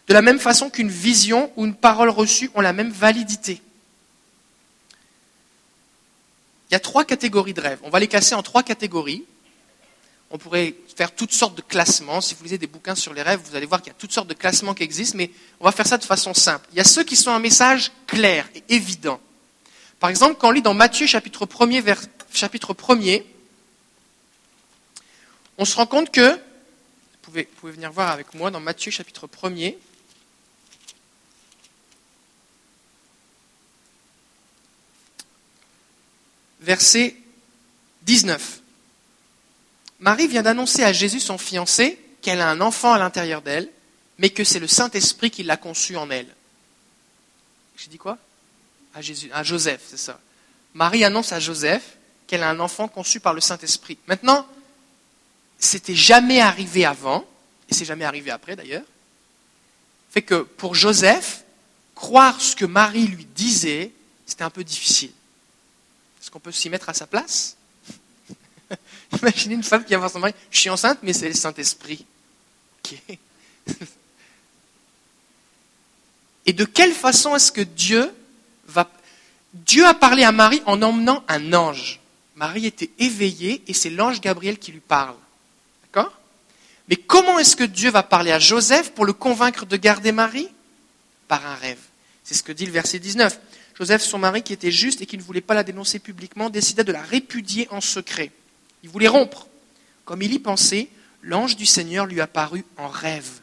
De 0.07 0.15
la 0.15 0.23
même 0.23 0.39
façon 0.39 0.71
qu'une 0.71 0.89
vision 0.89 1.53
ou 1.57 1.67
une 1.67 1.75
parole 1.75 2.09
reçue 2.09 2.51
ont 2.55 2.63
la 2.63 2.73
même 2.73 2.91
validité. 2.91 3.61
Il 6.71 6.75
y 6.75 6.77
a 6.77 6.81
trois 6.81 7.05
catégories 7.05 7.55
de 7.55 7.61
rêves. 7.61 7.79
On 7.83 7.91
va 7.91 8.01
les 8.01 8.09
classer 8.09 8.35
en 8.35 8.43
trois 8.43 8.63
catégories. 8.63 9.25
On 10.31 10.39
pourrait 10.39 10.75
faire 10.97 11.15
toutes 11.15 11.33
sortes 11.33 11.55
de 11.55 11.63
classements. 11.63 12.21
Si 12.21 12.35
vous 12.35 12.45
lisez 12.45 12.59
des 12.59 12.67
bouquins 12.67 12.95
sur 12.95 13.15
les 13.15 13.23
rêves, 13.23 13.41
vous 13.45 13.57
allez 13.57 13.67
voir 13.67 13.81
qu'il 13.81 13.91
y 13.91 13.97
a 13.97 13.99
toutes 13.99 14.13
sortes 14.13 14.29
de 14.29 14.35
classements 14.35 14.75
qui 14.75 14.83
existent, 14.83 15.17
mais 15.17 15.31
on 15.61 15.65
va 15.65 15.73
faire 15.73 15.87
ça 15.87 15.97
de 15.97 16.05
façon 16.05 16.35
simple. 16.35 16.67
Il 16.73 16.79
y 16.79 16.81
a 16.81 16.85
ceux 16.85 17.05
qui 17.05 17.17
sont 17.17 17.31
un 17.31 17.39
message 17.39 17.93
clair 18.07 18.49
et 18.55 18.63
évident. 18.69 19.21
Par 20.01 20.11
exemple, 20.11 20.37
quand 20.39 20.49
on 20.49 20.53
lit 20.53 20.63
dans 20.63 20.75
Matthieu 20.75 21.07
chapitre 21.07 21.45
1er, 21.47 21.81
vers, 21.81 22.01
chapitre 22.33 22.75
1 22.75 23.21
on 25.61 25.65
se 25.65 25.75
rend 25.75 25.87
compte 25.87 26.13
que, 26.13 26.35
vous 26.35 26.39
pouvez, 27.23 27.43
vous 27.43 27.61
pouvez 27.61 27.73
venir 27.73 27.91
voir 27.91 28.11
avec 28.11 28.33
moi 28.35 28.53
dans 28.53 28.61
Matthieu 28.61 28.93
chapitre 28.93 29.27
1er, 29.27 29.77
verset 36.61 37.17
19. 38.03 38.61
Marie 39.99 40.29
vient 40.29 40.43
d'annoncer 40.43 40.85
à 40.85 40.93
Jésus, 40.93 41.19
son 41.19 41.39
fiancé, 41.39 41.99
qu'elle 42.23 42.41
a 42.41 42.49
un 42.49 42.61
enfant 42.61 42.93
à 42.93 42.99
l'intérieur 42.99 43.43
d'elle, 43.43 43.69
mais 44.19 44.31
que 44.31 44.45
c'est 44.45 44.61
le 44.61 44.69
Saint-Esprit 44.69 45.33
qui 45.33 45.43
l'a 45.43 45.57
conçu 45.57 45.97
en 45.97 46.09
elle. 46.11 46.33
J'ai 47.77 47.89
dit 47.89 47.99
quoi? 47.99 48.17
À, 48.95 49.01
Jésus, 49.01 49.31
à 49.33 49.43
Joseph, 49.43 49.83
c'est 49.89 49.99
ça. 49.99 50.21
Marie 50.75 51.05
annonce 51.05 51.33
à 51.33 51.41
Joseph 51.41 51.97
qu'elle 52.27 52.43
a 52.43 52.51
un 52.51 52.61
enfant 52.61 52.89
conçu 52.89 53.21
par 53.21 53.35
le 53.35 53.41
Saint-Esprit. 53.41 53.99
Maintenant, 54.07 54.47
c'était 55.59 55.95
jamais 55.95 56.41
arrivé 56.41 56.85
avant, 56.85 57.27
et 57.69 57.75
c'est 57.75 57.85
jamais 57.85 58.05
arrivé 58.05 58.31
après 58.31 58.57
d'ailleurs, 58.57 58.85
fait 60.11 60.23
que 60.23 60.43
pour 60.43 60.75
Joseph, 60.75 61.45
croire 61.95 62.41
ce 62.41 62.57
que 62.57 62.65
Marie 62.65 63.07
lui 63.07 63.25
disait, 63.25 63.93
c'était 64.27 64.45
un 64.45 64.51
peu 64.51 64.65
difficile. 64.65 65.11
Est-ce 66.21 66.31
qu'on 66.31 66.41
peut 66.41 66.53
s'y 66.53 66.71
mettre 66.71 66.89
à 66.89 66.95
sa 66.95 67.07
place? 67.07 67.57
Imaginez 69.21 69.55
une 69.55 69.63
femme 69.63 69.85
qui 69.85 69.93
va 69.93 69.99
voir 69.99 70.11
son 70.11 70.21
je 70.51 70.59
suis 70.59 70.71
enceinte, 70.71 70.99
mais 71.03 71.13
c'est 71.13 71.29
le 71.29 71.35
Saint-Esprit. 71.35 72.07
Et 76.47 76.53
de 76.53 76.65
quelle 76.65 76.93
façon 76.93 77.37
est-ce 77.37 77.53
que 77.53 77.61
Dieu. 77.61 78.11
Dieu 79.55 79.87
a 79.87 79.95
parlé 79.95 80.25
à 80.25 80.33
Marie 80.33 80.63
en 80.67 80.83
emmenant 80.83 81.25
un 81.29 81.53
ange. 81.53 82.01
Marie 82.37 82.67
était 82.67 82.91
éveillée 82.99 83.63
et 83.67 83.75
c'est 83.75 83.91
l'ange 83.91 84.21
Gabriel 84.21 84.59
qui 84.59 84.73
lui 84.73 84.81
parle. 84.81 85.17
D'accord? 85.83 86.13
Mais 86.89 86.97
comment 86.97 87.39
est-ce 87.39 87.57
que 87.57 87.65
Dieu 87.65 87.91
va 87.91 88.03
parler 88.03 88.31
à 88.31 88.39
Joseph 88.39 88.93
pour 88.93 89.05
le 89.05 89.13
convaincre 89.13 89.67
de 89.67 89.77
garder 89.77 90.13
Marie? 90.13 90.49
Par 91.27 91.45
un 91.47 91.55
rêve. 91.55 91.79
C'est 92.25 92.35
ce 92.35 92.43
que 92.43 92.53
dit 92.53 92.67
le 92.67 92.73
verset 92.73 92.99
19. 92.99 93.39
Joseph, 93.79 94.03
son 94.03 94.19
mari, 94.19 94.43
qui 94.43 94.53
était 94.53 94.71
juste 94.71 95.01
et 95.03 95.07
qui 95.07 95.17
ne 95.17 95.23
voulait 95.23 95.41
pas 95.41 95.55
la 95.55 95.63
dénoncer 95.63 95.99
publiquement, 95.99 96.51
décida 96.51 96.83
de 96.83 96.93
la 96.93 97.03
répudier 97.03 97.69
en 97.71 97.81
secret. 97.81 98.33
Il 98.83 98.91
voulait 98.91 99.09
rompre. 99.09 99.47
Comme 100.05 100.23
il 100.23 100.33
y 100.33 100.39
pensait, 100.39 100.89
l'ange 101.23 101.57
du 101.57 101.65
Seigneur 101.65 102.07
lui 102.07 102.21
apparut 102.21 102.65
en 102.77 102.89
rêve. 102.89 103.41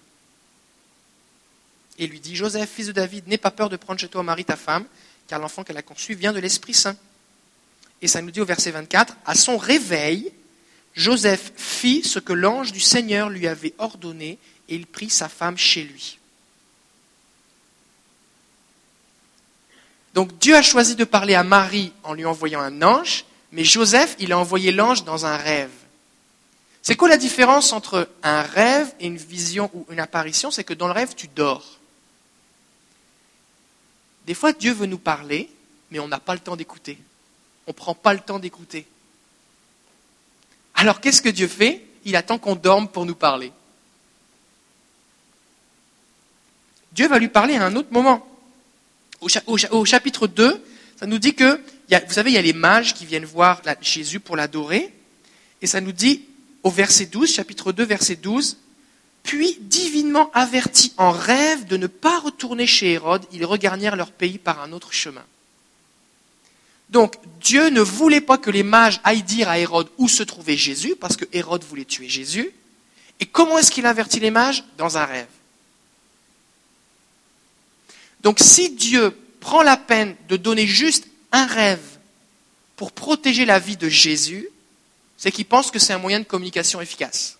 Et 1.97 2.07
lui 2.07 2.19
dit, 2.19 2.35
Joseph, 2.35 2.69
fils 2.69 2.87
de 2.87 2.91
David, 2.91 3.27
n'aie 3.27 3.37
pas 3.37 3.51
peur 3.51 3.69
de 3.69 3.77
prendre 3.77 3.99
chez 3.99 4.09
toi 4.09 4.23
Marie, 4.23 4.45
ta 4.45 4.57
femme, 4.57 4.85
car 5.27 5.39
l'enfant 5.39 5.63
qu'elle 5.63 5.77
a 5.77 5.81
conçu 5.81 6.13
vient 6.13 6.33
de 6.33 6.39
l'Esprit 6.39 6.73
Saint. 6.73 6.97
Et 8.01 8.07
ça 8.07 8.21
nous 8.21 8.31
dit 8.31 8.41
au 8.41 8.45
verset 8.45 8.71
24, 8.71 9.15
à 9.25 9.35
son 9.35 9.57
réveil, 9.57 10.31
Joseph 10.93 11.51
fit 11.55 12.03
ce 12.03 12.19
que 12.19 12.33
l'ange 12.33 12.71
du 12.71 12.79
Seigneur 12.79 13.29
lui 13.29 13.47
avait 13.47 13.73
ordonné, 13.77 14.37
et 14.67 14.75
il 14.75 14.87
prit 14.87 15.09
sa 15.09 15.29
femme 15.29 15.57
chez 15.57 15.83
lui. 15.83 16.19
Donc 20.13 20.37
Dieu 20.39 20.55
a 20.55 20.61
choisi 20.61 20.95
de 20.95 21.03
parler 21.03 21.35
à 21.35 21.43
Marie 21.43 21.91
en 22.03 22.13
lui 22.13 22.25
envoyant 22.25 22.61
un 22.61 22.81
ange, 22.81 23.25
mais 23.51 23.63
Joseph, 23.63 24.15
il 24.19 24.31
a 24.31 24.39
envoyé 24.39 24.71
l'ange 24.71 25.03
dans 25.03 25.25
un 25.25 25.37
rêve. 25.37 25.71
C'est 26.81 26.95
quoi 26.95 27.09
la 27.09 27.17
différence 27.17 27.73
entre 27.73 28.07
un 28.21 28.41
rêve 28.41 28.93
et 28.99 29.07
une 29.07 29.17
vision 29.17 29.71
ou 29.73 29.85
une 29.89 29.99
apparition? 29.99 30.51
C'est 30.51 30.63
que 30.63 30.73
dans 30.73 30.87
le 30.87 30.93
rêve, 30.93 31.15
tu 31.15 31.27
dors. 31.27 31.74
Des 34.25 34.33
fois, 34.33 34.53
Dieu 34.53 34.73
veut 34.73 34.87
nous 34.87 34.97
parler, 34.97 35.49
mais 35.91 35.99
on 35.99 36.07
n'a 36.07 36.19
pas 36.19 36.33
le 36.33 36.39
temps 36.39 36.55
d'écouter. 36.55 36.97
On 37.67 37.71
ne 37.71 37.75
prend 37.75 37.95
pas 37.95 38.13
le 38.13 38.19
temps 38.19 38.39
d'écouter. 38.39 38.85
Alors 40.75 40.99
qu'est-ce 40.99 41.21
que 41.21 41.29
Dieu 41.29 41.47
fait? 41.47 41.85
Il 42.03 42.15
attend 42.15 42.37
qu'on 42.37 42.55
dorme 42.55 42.87
pour 42.87 43.05
nous 43.05 43.15
parler. 43.15 43.51
Dieu 46.91 47.07
va 47.07 47.19
lui 47.19 47.29
parler 47.29 47.55
à 47.55 47.65
un 47.65 47.75
autre 47.75 47.91
moment. 47.91 48.27
Au, 49.21 49.85
chapitre 49.85 50.27
2, 50.27 50.63
ça 50.97 51.05
nous 51.05 51.19
dit 51.19 51.33
que, 51.33 51.59
vous 51.89 52.13
savez, 52.13 52.31
il 52.31 52.35
y 52.35 52.37
a 52.37 52.41
les 52.41 52.53
mages 52.53 52.93
qui 52.93 53.05
viennent 53.05 53.25
voir 53.25 53.61
Jésus 53.81 54.19
pour 54.19 54.35
l'adorer. 54.35 54.93
Et 55.61 55.67
ça 55.67 55.81
nous 55.81 55.91
dit, 55.91 56.25
au 56.63 56.69
verset 56.69 57.07
12, 57.07 57.31
chapitre 57.31 57.71
2, 57.71 57.83
verset 57.83 58.15
12, 58.15 58.57
puis, 59.25 59.57
divinement 59.59 60.29
avertis 60.33 60.93
en 60.97 61.11
rêve 61.11 61.65
de 61.65 61.77
ne 61.77 61.87
pas 61.87 62.19
retourner 62.19 62.67
chez 62.67 62.91
Hérode, 62.91 63.25
ils 63.31 63.43
regagnèrent 63.43 63.95
leur 63.95 64.11
pays 64.11 64.37
par 64.37 64.61
un 64.61 64.71
autre 64.71 64.93
chemin. 64.93 65.25
Donc, 66.91 67.15
Dieu 67.41 67.69
ne 67.69 67.81
voulait 67.81 68.21
pas 68.21 68.37
que 68.37 68.51
les 68.51 68.61
mages 68.61 69.01
aillent 69.03 69.23
dire 69.23 69.49
à 69.49 69.57
Hérode 69.57 69.89
où 69.97 70.07
se 70.07 70.21
trouvait 70.21 70.55
Jésus, 70.55 70.95
parce 70.95 71.17
que 71.17 71.25
Hérode 71.33 71.63
voulait 71.63 71.85
tuer 71.85 72.07
Jésus. 72.07 72.51
Et 73.19 73.25
comment 73.25 73.57
est-ce 73.57 73.71
qu'il 73.71 73.87
avertit 73.87 74.19
les 74.19 74.29
mages? 74.29 74.63
Dans 74.77 74.97
un 74.99 75.05
rêve. 75.05 75.27
Donc, 78.21 78.37
si 78.39 78.69
Dieu 78.69 79.17
prend 79.39 79.63
la 79.63 79.77
peine 79.77 80.15
de 80.29 80.37
donner 80.37 80.67
juste 80.67 81.07
un 81.31 81.47
rêve 81.47 81.97
pour 82.75 82.91
protéger 82.91 83.45
la 83.45 83.57
vie 83.57 83.77
de 83.77 83.89
Jésus, 83.89 84.47
c'est 85.17 85.31
qu'il 85.31 85.45
pense 85.45 85.71
que 85.71 85.79
c'est 85.79 85.93
un 85.93 85.97
moyen 85.97 86.19
de 86.19 86.25
communication 86.25 86.79
efficace. 86.79 87.39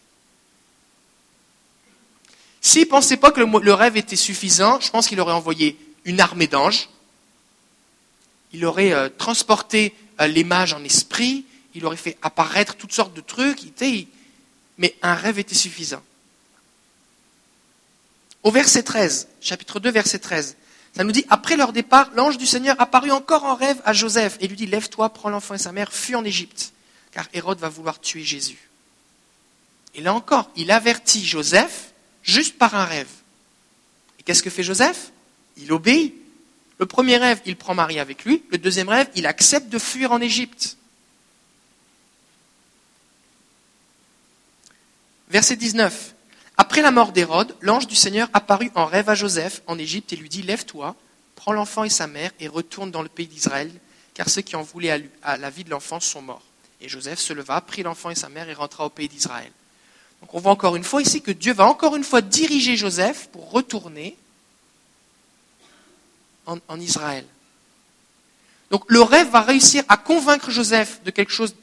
S'il 2.65 2.85
ne 2.85 2.87
pensait 2.87 3.17
pas 3.17 3.29
que 3.29 3.41
le, 3.41 3.73
rêve 3.73 3.95
était 3.95 4.15
suffisant, 4.15 4.79
je 4.79 4.89
pense 4.89 5.07
qu'il 5.07 5.19
aurait 5.19 5.33
envoyé 5.33 5.77
une 6.03 6.19
armée 6.19 6.47
d'anges, 6.47 6.89
il 8.53 8.65
aurait 8.65 8.91
euh, 8.91 9.07
transporté 9.07 9.93
euh, 10.19 10.25
les 10.25 10.43
mages 10.43 10.73
en 10.73 10.83
esprit, 10.83 11.45
il 11.75 11.85
aurait 11.85 11.95
fait 11.95 12.17
apparaître 12.23 12.75
toutes 12.75 12.91
sortes 12.91 13.13
de 13.13 13.21
trucs, 13.21 13.59
mais 14.79 14.95
un 15.03 15.13
rêve 15.13 15.37
était 15.37 15.53
suffisant. 15.53 16.01
Au 18.41 18.49
verset 18.49 18.81
13, 18.81 19.27
chapitre 19.41 19.79
2, 19.79 19.91
verset 19.91 20.17
13, 20.17 20.57
ça 20.97 21.03
nous 21.03 21.11
dit, 21.11 21.23
après 21.29 21.57
leur 21.57 21.71
départ, 21.71 22.09
l'ange 22.15 22.39
du 22.39 22.47
Seigneur 22.47 22.81
apparut 22.81 23.11
encore 23.11 23.43
en 23.43 23.53
rêve 23.53 23.79
à 23.85 23.93
Joseph 23.93 24.37
et 24.41 24.47
lui 24.47 24.55
dit, 24.55 24.65
lève-toi, 24.65 25.09
prends 25.09 25.29
l'enfant 25.29 25.53
et 25.53 25.59
sa 25.59 25.71
mère, 25.71 25.93
fuis 25.93 26.15
en 26.15 26.25
Égypte, 26.25 26.73
car 27.11 27.27
Hérode 27.31 27.59
va 27.59 27.69
vouloir 27.69 28.01
tuer 28.01 28.23
Jésus. 28.23 28.71
Et 29.93 30.01
là 30.01 30.15
encore, 30.15 30.49
il 30.55 30.71
avertit 30.71 31.23
Joseph 31.23 31.91
juste 32.25 32.57
par 32.57 32.75
un 32.75 32.83
rêve. 32.83 33.07
Et 34.19 34.23
qu'est-ce 34.23 34.43
que 34.43 34.49
fait 34.49 34.63
Joseph? 34.63 35.11
Il 35.55 35.71
obéit. 35.71 36.13
Le 36.77 36.85
premier 36.85 37.15
rêve, 37.15 37.39
il 37.45 37.55
prend 37.55 37.73
Marie 37.73 37.99
avec 37.99 38.25
lui. 38.25 38.43
Le 38.49 38.57
deuxième 38.57 38.89
rêve, 38.89 39.07
il 39.15 39.25
accepte 39.25 39.69
de 39.69 39.79
fuir 39.79 40.11
en 40.11 40.19
Égypte. 40.19 40.75
Verset 45.29 45.55
19. 45.55 46.13
Après 46.57 46.81
la 46.81 46.91
mort 46.91 47.13
d'Hérode, 47.13 47.55
l'ange 47.61 47.87
du 47.87 47.95
Seigneur 47.95 48.29
apparut 48.33 48.71
en 48.75 48.85
rêve 48.85 49.09
à 49.09 49.15
Joseph 49.15 49.61
en 49.67 49.77
Égypte 49.77 50.11
et 50.11 50.15
lui 50.15 50.29
dit 50.29 50.41
Lève-toi, 50.41 50.95
prends 51.35 51.53
l'enfant 51.53 51.83
et 51.83 51.89
sa 51.89 52.07
mère 52.07 52.31
et 52.39 52.47
retourne 52.47 52.91
dans 52.91 53.01
le 53.01 53.09
pays 53.09 53.27
d'Israël, 53.27 53.71
car 54.13 54.29
ceux 54.29 54.41
qui 54.41 54.55
en 54.55 54.61
voulaient 54.61 55.09
à 55.23 55.37
la 55.37 55.49
vie 55.49 55.63
de 55.63 55.69
l'enfant 55.69 55.99
sont 55.99 56.21
morts. 56.21 56.43
Et 56.81 56.89
Joseph 56.89 57.19
se 57.19 57.33
leva, 57.33 57.59
prit 57.61 57.83
l'enfant 57.83 58.09
et 58.09 58.15
sa 58.15 58.29
mère 58.29 58.49
et 58.49 58.53
rentra 58.53 58.85
au 58.85 58.89
pays 58.89 59.09
d'Israël. 59.09 59.51
Donc 60.25 60.33
on 60.33 60.39
voit 60.39 60.53
encore 60.53 60.75
une 60.75 60.83
fois 60.83 61.03
ici 61.03 61.21
que 61.21 61.29
Dieu 61.29 61.53
va 61.53 61.67
encore 61.67 61.95
une 61.95 62.03
fois 62.03 62.23
diriger 62.23 62.75
Joseph 62.75 63.27
pour 63.27 63.51
retourner 63.51 64.17
en, 66.47 66.79
Israël. 66.79 67.23
Donc 68.71 68.85
le 68.87 69.03
rêve 69.03 69.29
va 69.29 69.41
réussir 69.41 69.83
à 69.87 69.97
convaincre 69.97 70.49
Joseph 70.49 71.03
de 71.03 71.11
quelque 71.11 71.31
chose 71.31 71.53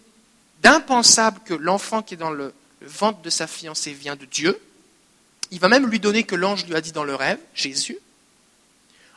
d'impensable 0.63 1.41
que 1.45 1.55
l'enfant 1.55 2.03
qui 2.03 2.15
est 2.15 2.17
dans 2.17 2.31
le, 2.31 2.55
le 2.81 2.87
ventre 2.87 3.21
de 3.21 3.31
sa 3.31 3.49
fiancée 3.49 3.95
vient 3.95 4.15
de 4.15 4.27
Dieu. 4.27 4.61
Il 5.51 5.59
va 5.59 5.69
même 5.69 5.89
lui 5.89 5.99
donner 5.99 6.23
que 6.23 6.37
l'ange 6.37 6.65
lui 6.67 6.77
a 6.77 6.81
dit 6.81 6.93
dans 6.93 7.03
le 7.03 7.17
rêve, 7.17 7.41
Jésus. 7.57 7.99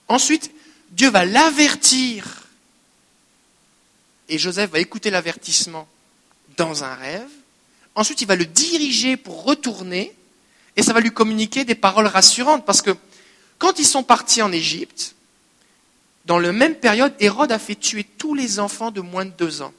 Ensuite, 0.07 0.49
Dieu 0.89 1.11
va 1.11 1.23
l'avertir. 1.23 2.47
Et 4.27 4.39
Joseph 4.39 4.71
va 4.71 4.79
écouter 4.79 5.11
l'avertissement 5.11 5.87
dans 6.57 6.83
un 6.83 6.95
rêve. 6.95 7.29
Ensuite, 7.95 8.21
il 8.21 8.27
va 8.27 8.35
le 8.35 8.45
diriger 8.45 9.17
pour 9.17 9.43
retourner 9.43 10.13
et 10.75 10.83
ça 10.83 10.93
va 10.93 10.99
lui 10.99 11.11
communiquer 11.11 11.63
des 11.63 11.75
paroles 11.75 12.07
rassurantes 12.07 12.65
parce 12.65 12.81
que 12.81 12.95
quand 13.57 13.79
ils 13.79 13.85
sont 13.85 14.03
partis 14.03 14.41
en 14.41 14.51
Égypte, 14.51 15.15
dans 16.25 16.39
la 16.39 16.51
même 16.51 16.75
période, 16.75 17.13
Hérode 17.19 17.51
a 17.51 17.59
fait 17.59 17.75
tuer 17.75 18.03
tous 18.03 18.33
les 18.33 18.59
enfants 18.59 18.91
de 18.91 19.01
moins 19.01 19.25
de 19.25 19.31
deux 19.31 19.61
ans. 19.61 19.73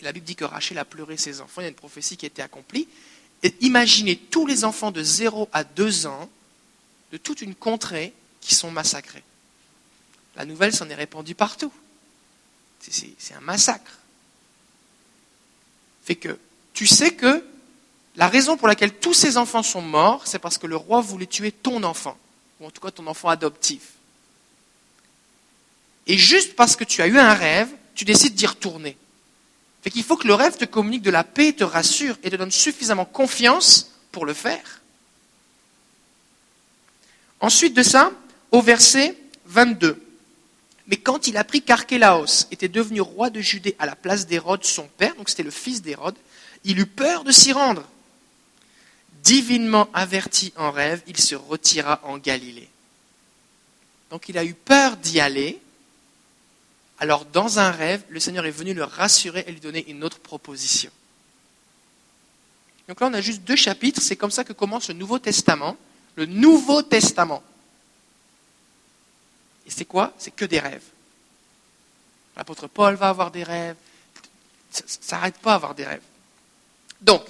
la 0.00 0.12
Bible 0.12 0.24
dit 0.24 0.36
que 0.36 0.44
Rachel 0.44 0.78
a 0.78 0.84
pleuré 0.84 1.16
ses 1.16 1.40
enfants, 1.40 1.60
il 1.60 1.64
y 1.64 1.66
a 1.66 1.70
une 1.70 1.74
prophétie 1.74 2.16
qui 2.16 2.26
a 2.26 2.28
été 2.28 2.42
accomplie. 2.42 2.88
Imaginez 3.60 4.16
tous 4.16 4.46
les 4.46 4.64
enfants 4.64 4.90
de 4.90 5.02
0 5.02 5.48
à 5.52 5.64
2 5.64 6.06
ans 6.06 6.30
de 7.12 7.16
toute 7.16 7.42
une 7.42 7.54
contrée 7.54 8.12
qui 8.40 8.54
sont 8.54 8.70
massacrés. 8.70 9.22
La 10.36 10.44
nouvelle 10.44 10.72
s'en 10.72 10.88
est 10.88 10.94
répandue 10.94 11.34
partout. 11.34 11.72
C'est 12.80 13.34
un 13.34 13.40
massacre. 13.40 13.98
Fait 16.04 16.14
que 16.14 16.38
tu 16.76 16.86
sais 16.86 17.12
que 17.12 17.42
la 18.16 18.28
raison 18.28 18.58
pour 18.58 18.68
laquelle 18.68 18.92
tous 18.92 19.14
ces 19.14 19.38
enfants 19.38 19.62
sont 19.62 19.80
morts, 19.80 20.26
c'est 20.26 20.38
parce 20.38 20.58
que 20.58 20.66
le 20.66 20.76
roi 20.76 21.00
voulait 21.00 21.26
tuer 21.26 21.50
ton 21.50 21.82
enfant, 21.82 22.18
ou 22.60 22.66
en 22.66 22.70
tout 22.70 22.82
cas 22.82 22.90
ton 22.90 23.06
enfant 23.06 23.30
adoptif. 23.30 23.94
Et 26.06 26.18
juste 26.18 26.54
parce 26.54 26.76
que 26.76 26.84
tu 26.84 27.00
as 27.00 27.06
eu 27.06 27.18
un 27.18 27.32
rêve, 27.32 27.70
tu 27.94 28.04
décides 28.04 28.34
d'y 28.34 28.46
retourner. 28.46 28.98
Fait 29.82 29.90
qu'il 29.90 30.04
faut 30.04 30.18
que 30.18 30.28
le 30.28 30.34
rêve 30.34 30.58
te 30.58 30.66
communique 30.66 31.00
de 31.00 31.10
la 31.10 31.24
paix, 31.24 31.54
te 31.54 31.64
rassure 31.64 32.18
et 32.22 32.28
te 32.28 32.36
donne 32.36 32.50
suffisamment 32.50 33.06
confiance 33.06 33.92
pour 34.12 34.26
le 34.26 34.34
faire. 34.34 34.82
Ensuite 37.40 37.72
de 37.72 37.82
ça, 37.82 38.12
au 38.50 38.60
verset 38.60 39.16
22. 39.46 40.02
Mais 40.88 40.98
quand 40.98 41.26
il 41.26 41.38
apprit 41.38 41.62
qu'Archélaos 41.62 42.48
était 42.50 42.68
devenu 42.68 43.00
roi 43.00 43.30
de 43.30 43.40
Judée 43.40 43.76
à 43.78 43.86
la 43.86 43.96
place 43.96 44.26
d'Hérode, 44.26 44.64
son 44.64 44.88
père, 44.98 45.14
donc 45.16 45.30
c'était 45.30 45.42
le 45.42 45.50
fils 45.50 45.80
d'Hérode, 45.80 46.16
il 46.66 46.80
eut 46.80 46.86
peur 46.86 47.24
de 47.24 47.32
s'y 47.32 47.52
rendre. 47.52 47.84
Divinement 49.22 49.88
averti 49.94 50.52
en 50.56 50.70
rêve, 50.70 51.02
il 51.06 51.16
se 51.16 51.34
retira 51.34 52.00
en 52.02 52.18
Galilée. 52.18 52.68
Donc 54.10 54.28
il 54.28 54.36
a 54.36 54.44
eu 54.44 54.54
peur 54.54 54.96
d'y 54.96 55.20
aller. 55.20 55.60
Alors 56.98 57.24
dans 57.24 57.58
un 57.58 57.70
rêve, 57.70 58.02
le 58.08 58.20
Seigneur 58.20 58.46
est 58.46 58.50
venu 58.50 58.74
le 58.74 58.84
rassurer 58.84 59.44
et 59.46 59.52
lui 59.52 59.60
donner 59.60 59.88
une 59.88 60.04
autre 60.04 60.18
proposition. 60.18 60.90
Donc 62.88 63.00
là, 63.00 63.08
on 63.08 63.14
a 63.14 63.20
juste 63.20 63.42
deux 63.42 63.56
chapitres. 63.56 64.00
C'est 64.00 64.16
comme 64.16 64.30
ça 64.30 64.44
que 64.44 64.52
commence 64.52 64.88
le 64.88 64.94
Nouveau 64.94 65.18
Testament. 65.18 65.76
Le 66.14 66.26
Nouveau 66.26 66.82
Testament. 66.82 67.42
Et 69.66 69.70
c'est 69.70 69.84
quoi? 69.84 70.14
C'est 70.18 70.30
que 70.30 70.44
des 70.44 70.60
rêves. 70.60 70.84
L'apôtre 72.36 72.68
Paul 72.68 72.94
va 72.94 73.08
avoir 73.08 73.30
des 73.30 73.42
rêves. 73.42 73.76
Ça 74.70 75.16
n'arrête 75.16 75.38
pas 75.38 75.52
à 75.52 75.54
avoir 75.56 75.74
des 75.74 75.84
rêves. 75.84 76.02
Donc, 77.00 77.24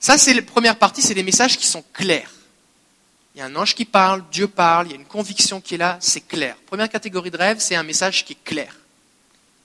ça 0.00 0.18
c'est 0.18 0.34
la 0.34 0.42
première 0.42 0.78
partie, 0.78 1.02
c'est 1.02 1.14
des 1.14 1.22
messages 1.22 1.56
qui 1.56 1.66
sont 1.66 1.84
clairs. 1.92 2.30
Il 3.34 3.38
y 3.38 3.40
a 3.42 3.46
un 3.46 3.56
ange 3.56 3.74
qui 3.74 3.84
parle, 3.84 4.24
Dieu 4.32 4.48
parle, 4.48 4.88
il 4.88 4.90
y 4.90 4.92
a 4.94 4.98
une 4.98 5.04
conviction 5.04 5.60
qui 5.60 5.74
est 5.74 5.78
là, 5.78 5.96
c'est 6.00 6.26
clair. 6.26 6.56
Première 6.66 6.88
catégorie 6.88 7.30
de 7.30 7.36
rêve, 7.36 7.58
c'est 7.60 7.76
un 7.76 7.84
message 7.84 8.24
qui 8.24 8.32
est 8.32 8.44
clair. 8.44 8.74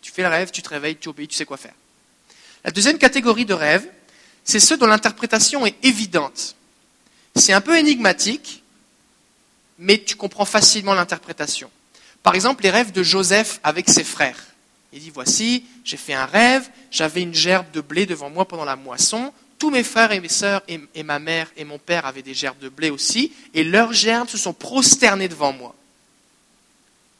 Tu 0.01 0.11
fais 0.11 0.21
le 0.21 0.27
rêve, 0.27 0.51
tu 0.51 0.61
te 0.61 0.69
réveilles, 0.69 0.97
tu 0.97 1.09
obéis, 1.09 1.27
tu 1.27 1.35
sais 1.35 1.45
quoi 1.45 1.57
faire. 1.57 1.73
La 2.63 2.71
deuxième 2.71 2.97
catégorie 2.97 3.45
de 3.45 3.53
rêve, 3.53 3.89
c'est 4.43 4.59
ceux 4.59 4.77
dont 4.77 4.85
l'interprétation 4.85 5.65
est 5.65 5.75
évidente. 5.83 6.55
C'est 7.35 7.53
un 7.53 7.61
peu 7.61 7.77
énigmatique, 7.77 8.63
mais 9.79 10.03
tu 10.03 10.15
comprends 10.15 10.45
facilement 10.45 10.93
l'interprétation. 10.93 11.71
Par 12.21 12.35
exemple, 12.35 12.63
les 12.63 12.69
rêves 12.69 12.91
de 12.91 13.01
Joseph 13.03 13.59
avec 13.63 13.89
ses 13.89 14.03
frères. 14.03 14.52
Il 14.93 14.99
dit, 14.99 15.09
voici, 15.09 15.65
j'ai 15.83 15.97
fait 15.97 16.13
un 16.13 16.27
rêve, 16.27 16.69
j'avais 16.91 17.23
une 17.23 17.33
gerbe 17.33 17.65
de 17.73 17.81
blé 17.81 18.05
devant 18.05 18.29
moi 18.29 18.47
pendant 18.47 18.65
la 18.65 18.75
moisson, 18.75 19.33
tous 19.57 19.71
mes 19.71 19.83
frères 19.83 20.11
et 20.11 20.19
mes 20.19 20.29
sœurs 20.29 20.61
et, 20.67 21.03
ma 21.03 21.17
mère 21.17 21.49
et 21.57 21.63
mon 21.63 21.79
père 21.79 22.05
avaient 22.05 22.21
des 22.21 22.35
gerbes 22.35 22.59
de 22.59 22.69
blé 22.69 22.91
aussi, 22.91 23.31
et 23.55 23.63
leurs 23.63 23.91
gerbes 23.91 24.29
se 24.29 24.37
sont 24.37 24.53
prosternées 24.53 25.27
devant 25.27 25.51
moi. 25.51 25.73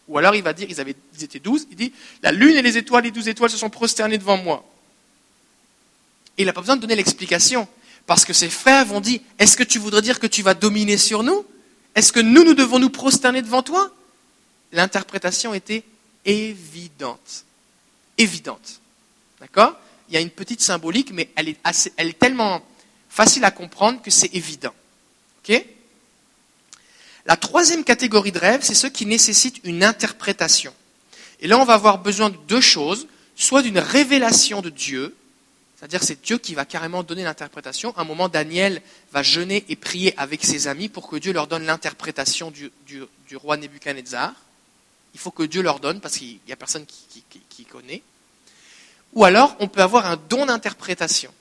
Ou 0.08 0.18
alors 0.20 0.36
il 0.36 0.44
va 0.44 0.54
dire, 0.54 0.68
ils, 0.70 0.80
avaient, 0.80 0.96
ils 1.18 1.24
étaient 1.24 1.40
douze, 1.40 1.66
il 1.72 1.78
dit, 1.78 1.94
la 2.22 2.32
lune 2.32 2.56
et 2.56 2.62
les 2.62 2.78
étoiles, 2.78 3.06
les 3.06 3.12
douze 3.12 3.28
étoiles 3.28 3.50
se 3.50 3.58
sont 3.58 3.72
prosternées 3.72 4.20
devant 4.20 4.38
moi. 4.38 4.64
Et 6.38 6.44
il 6.44 6.46
n'a 6.46 6.54
pas 6.54 6.62
besoin 6.62 6.76
de 6.76 6.82
donner 6.82 6.96
l'explication, 6.96 7.68
parce 8.06 8.24
que 8.24 8.34
ses 8.34 8.50
frères 8.50 8.86
vont 8.86 9.02
dire, 9.02 9.20
est-ce 9.40 9.58
que 9.58 9.64
tu 9.64 9.80
voudrais 9.80 10.02
dire 10.04 10.20
que 10.20 10.28
tu 10.28 10.44
vas 10.44 10.54
dominer 10.54 10.98
sur 10.98 11.24
nous? 11.24 11.46
Est-ce 11.96 12.12
que 12.12 12.20
nous, 12.20 12.44
nous 12.44 12.54
devons 12.54 12.78
nous 12.78 12.90
prosterner 12.90 13.42
devant 13.42 13.64
toi? 13.64 13.90
L'interprétation 14.74 15.54
était 15.54 15.84
évidente 16.26 17.46
évidente. 18.18 18.82
D'accord? 19.40 19.78
Il 20.10 20.16
y 20.16 20.18
a 20.18 20.22
une 20.22 20.30
petite 20.30 20.62
symbolique, 20.62 21.12
mais 21.12 21.30
elle 21.36 21.50
est, 21.50 21.58
assez, 21.64 21.94
elle 21.98 22.10
est 22.10 22.20
tellement 22.20 22.62
facile 23.10 23.46
à 23.46 23.52
comprendre 23.52 24.02
que 24.02 24.12
c'est 24.12 24.34
évident. 24.34 24.74
Ok? 25.40 25.66
La 27.26 27.38
troisième 27.38 27.84
catégorie 27.84 28.32
de 28.32 28.40
rêves, 28.40 28.62
c'est 28.64 28.74
ceux 28.74 28.90
qui 28.90 29.06
nécessitent 29.06 29.62
une 29.64 29.84
interprétation. 29.84 30.74
Et 31.40 31.48
là, 31.48 31.58
on 31.58 31.66
va 31.66 31.74
avoir 31.74 32.00
besoin 32.00 32.30
de 32.30 32.38
deux 32.48 32.62
choses, 32.62 33.08
soit 33.36 33.62
d'une 33.62 33.80
révélation 33.80 34.62
de 34.62 34.70
Dieu, 34.70 35.16
c'est-à-dire 35.84 36.04
c'est 36.04 36.22
Dieu 36.22 36.38
qui 36.38 36.56
va 36.56 36.64
carrément 36.64 37.04
donner 37.04 37.26
l'interprétation. 37.26 37.94
À 37.98 38.02
un 38.02 38.06
moment, 38.06 38.30
Daniel 38.30 38.82
va 39.12 39.22
jeûner 39.22 39.66
et 39.68 39.76
prier 39.76 40.18
avec 40.18 40.46
ses 40.46 40.68
amis 40.68 40.88
pour 40.88 41.10
que 41.10 41.18
Dieu 41.18 41.34
leur 41.34 41.48
donne 41.48 41.66
l'interprétation 41.66 42.52
du, 42.52 42.72
roi 43.36 43.58
Nebuchadnezzar. 43.58 44.34
Il 45.14 45.20
faut 45.20 45.32
que 45.32 45.44
Dieu 45.44 45.62
leur 45.62 45.80
donne 45.80 46.02
parce 46.02 46.18
qu'il 46.18 46.40
n'y 46.48 46.54
a 46.54 46.56
personne 46.56 46.86
qui, 46.86 47.66
connaît. 47.66 48.04
Ou 49.14 49.26
alors, 49.26 49.56
on 49.60 49.68
peut 49.68 49.82
avoir 49.82 50.06
un 50.06 50.18
don 50.30 50.46
d'interprétation. 50.46 51.34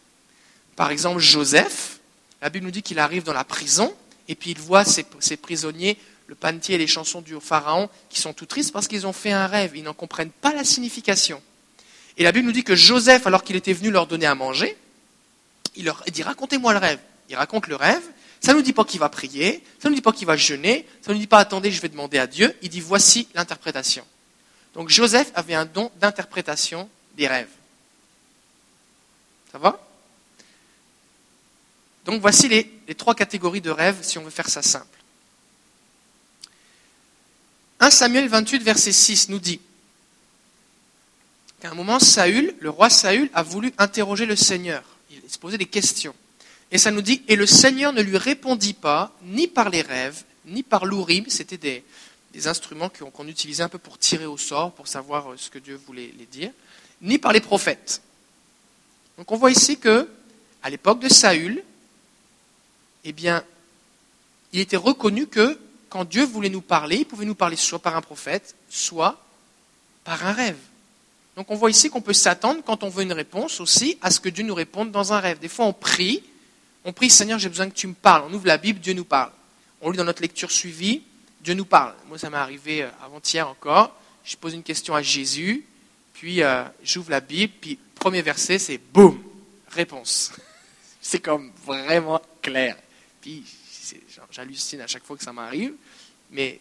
Par 0.76 0.90
exemple, 0.90 1.20
Joseph, 1.20 2.00
la 2.40 2.48
Bible 2.48 2.66
nous 2.66 2.70
dit 2.70 2.82
qu'il 2.82 2.98
arrive 2.98 3.22
dans 3.22 3.34
la 3.34 3.44
prison 3.44 3.94
et 4.28 4.34
puis 4.34 4.50
il 4.52 4.58
voit 4.58 4.84
ses, 4.84 5.04
prisonniers, 5.36 5.98
le 6.26 6.34
panetier 6.34 6.76
et 6.76 6.78
les 6.78 6.86
chansons 6.86 7.20
du 7.20 7.38
pharaon, 7.40 7.90
qui 8.08 8.20
sont 8.20 8.32
tout 8.32 8.46
tristes 8.46 8.72
parce 8.72 8.88
qu'ils 8.88 9.06
ont 9.06 9.12
fait 9.12 9.32
un 9.32 9.46
rêve. 9.46 9.72
Ils 9.74 9.82
n'en 9.82 9.94
comprennent 9.94 10.30
pas 10.30 10.54
la 10.54 10.64
signification. 10.64 11.42
Et 12.16 12.22
la 12.22 12.32
Bible 12.32 12.46
nous 12.46 12.52
dit 12.52 12.64
que 12.64 12.76
Joseph, 12.76 13.26
alors 13.26 13.42
qu'il 13.42 13.56
était 13.56 13.72
venu 13.72 13.90
leur 13.90 14.06
donner 14.06 14.26
à 14.26 14.34
manger, 14.34 14.76
il 15.76 15.84
leur 15.84 16.02
dit 16.10 16.22
racontez-moi 16.22 16.72
le 16.72 16.78
rêve. 16.78 16.98
Il 17.28 17.36
raconte 17.36 17.66
le 17.66 17.76
rêve. 17.76 18.02
Ça 18.42 18.52
ne 18.52 18.58
nous 18.58 18.62
dit 18.62 18.72
pas 18.72 18.84
qu'il 18.84 18.98
va 18.98 19.08
prier, 19.08 19.62
ça 19.78 19.88
ne 19.88 19.90
nous 19.90 19.96
dit 19.96 20.02
pas 20.02 20.12
qu'il 20.12 20.26
va 20.26 20.36
jeûner, 20.36 20.84
ça 21.00 21.12
ne 21.12 21.14
nous 21.14 21.20
dit 21.20 21.28
pas 21.28 21.38
attendez, 21.38 21.70
je 21.70 21.80
vais 21.80 21.88
demander 21.88 22.18
à 22.18 22.26
Dieu. 22.26 22.54
Il 22.60 22.70
dit 22.70 22.80
voici 22.80 23.28
l'interprétation. 23.34 24.04
Donc 24.74 24.88
Joseph 24.88 25.30
avait 25.34 25.54
un 25.54 25.64
don 25.64 25.92
d'interprétation 26.00 26.90
des 27.14 27.28
rêves. 27.28 27.50
Ça 29.52 29.58
va? 29.58 29.80
Donc 32.04 32.20
voici 32.20 32.48
les, 32.48 32.94
trois 32.96 33.14
catégories 33.14 33.60
de 33.60 33.70
rêves 33.70 33.98
si 34.02 34.18
on 34.18 34.24
veut 34.24 34.30
faire 34.30 34.48
ça 34.48 34.62
simple. 34.62 34.86
1 37.78 37.90
Samuel 37.90 38.28
28, 38.28 38.62
verset 38.62 38.92
6 38.92 39.28
nous 39.28 39.38
dit 39.38 39.60
qu'à 41.60 41.70
un 41.70 41.74
moment, 41.74 42.00
Saül, 42.00 42.56
le 42.58 42.70
roi 42.70 42.90
Saül, 42.90 43.30
a 43.34 43.42
voulu 43.44 43.72
interroger 43.78 44.26
le 44.26 44.34
Seigneur. 44.34 44.82
Il 45.10 45.30
se 45.30 45.38
posait 45.38 45.58
des 45.58 45.66
questions. 45.66 46.14
Et 46.72 46.78
ça 46.78 46.90
nous 46.90 47.02
dit, 47.02 47.22
et 47.28 47.36
le 47.36 47.46
Seigneur 47.46 47.92
ne 47.92 48.00
lui 48.00 48.16
répondit 48.16 48.72
pas, 48.72 49.14
ni 49.22 49.46
par 49.46 49.68
les 49.68 49.82
rêves, 49.82 50.24
ni 50.46 50.62
par 50.62 50.86
l'ourim, 50.86 51.26
c'était 51.28 51.58
des, 51.58 51.84
instruments 52.48 52.88
qu'on 52.88 53.28
utilisait 53.28 53.62
un 53.62 53.68
peu 53.68 53.78
pour 53.78 53.98
tirer 53.98 54.24
au 54.24 54.38
sort, 54.38 54.72
pour 54.72 54.88
savoir 54.88 55.32
euh, 55.32 55.36
ce 55.36 55.50
que 55.50 55.58
Dieu 55.58 55.78
voulait 55.86 56.14
les 56.18 56.24
dire, 56.24 56.50
ni 57.02 57.18
par 57.18 57.34
les 57.34 57.40
prophètes. 57.40 58.00
Donc 59.18 59.30
on 59.30 59.36
voit 59.36 59.50
ici 59.50 59.78
que, 59.78 60.08
à 60.62 60.70
l'époque 60.70 60.98
de 61.00 61.10
Saül, 61.10 61.62
eh 63.04 63.12
bien, 63.12 63.44
il 64.54 64.60
était 64.60 64.78
reconnu 64.78 65.26
que 65.26 65.58
quand 65.90 66.06
Dieu 66.06 66.24
voulait 66.24 66.48
nous 66.48 66.62
parler, 66.62 66.96
il 66.96 67.04
pouvait 67.04 67.26
nous 67.26 67.34
parler 67.34 67.56
soit 67.56 67.80
par 67.80 67.96
un 67.96 68.00
prophète, 68.00 68.56
soit 68.70 69.22
par 70.04 70.24
un 70.24 70.32
rêve. 70.32 70.56
Donc 71.36 71.50
on 71.50 71.54
voit 71.54 71.70
ici 71.70 71.90
qu'on 71.90 72.00
peut 72.00 72.14
s'attendre, 72.14 72.62
quand 72.64 72.82
on 72.82 72.88
veut 72.88 73.02
une 73.02 73.12
réponse 73.12 73.60
aussi, 73.60 73.98
à 74.00 74.10
ce 74.10 74.20
que 74.20 74.30
Dieu 74.30 74.44
nous 74.44 74.54
réponde 74.54 74.90
dans 74.90 75.12
un 75.12 75.20
rêve. 75.20 75.38
Des 75.38 75.48
fois 75.48 75.66
on 75.66 75.74
prie, 75.74 76.22
on 76.84 76.92
prie 76.92 77.10
Seigneur, 77.10 77.38
j'ai 77.38 77.48
besoin 77.48 77.68
que 77.68 77.74
tu 77.74 77.86
me 77.86 77.94
parles. 77.94 78.24
On 78.28 78.34
ouvre 78.34 78.46
la 78.46 78.58
Bible, 78.58 78.80
Dieu 78.80 78.92
nous 78.92 79.04
parle. 79.04 79.30
On 79.80 79.90
lit 79.90 79.98
dans 79.98 80.04
notre 80.04 80.22
lecture 80.22 80.50
suivie, 80.50 81.02
Dieu 81.40 81.54
nous 81.54 81.64
parle. 81.64 81.94
Moi 82.08 82.18
ça 82.18 82.30
m'est 82.30 82.36
arrivé 82.36 82.82
euh, 82.82 82.88
avant-hier 83.04 83.48
encore. 83.48 83.96
Je 84.24 84.36
pose 84.36 84.54
une 84.54 84.62
question 84.62 84.94
à 84.94 85.02
Jésus, 85.02 85.64
puis 86.14 86.42
euh, 86.42 86.64
j'ouvre 86.84 87.10
la 87.10 87.20
Bible, 87.20 87.52
puis 87.60 87.78
premier 87.94 88.22
verset 88.22 88.58
c'est 88.58 88.78
boum, 88.78 89.22
réponse. 89.68 90.32
c'est 91.00 91.20
comme 91.20 91.50
vraiment 91.64 92.20
clair. 92.40 92.76
Puis 93.20 93.44
j'hallucine 94.30 94.80
à 94.80 94.86
chaque 94.86 95.04
fois 95.04 95.16
que 95.16 95.24
ça 95.24 95.32
m'arrive, 95.32 95.74
mais 96.30 96.60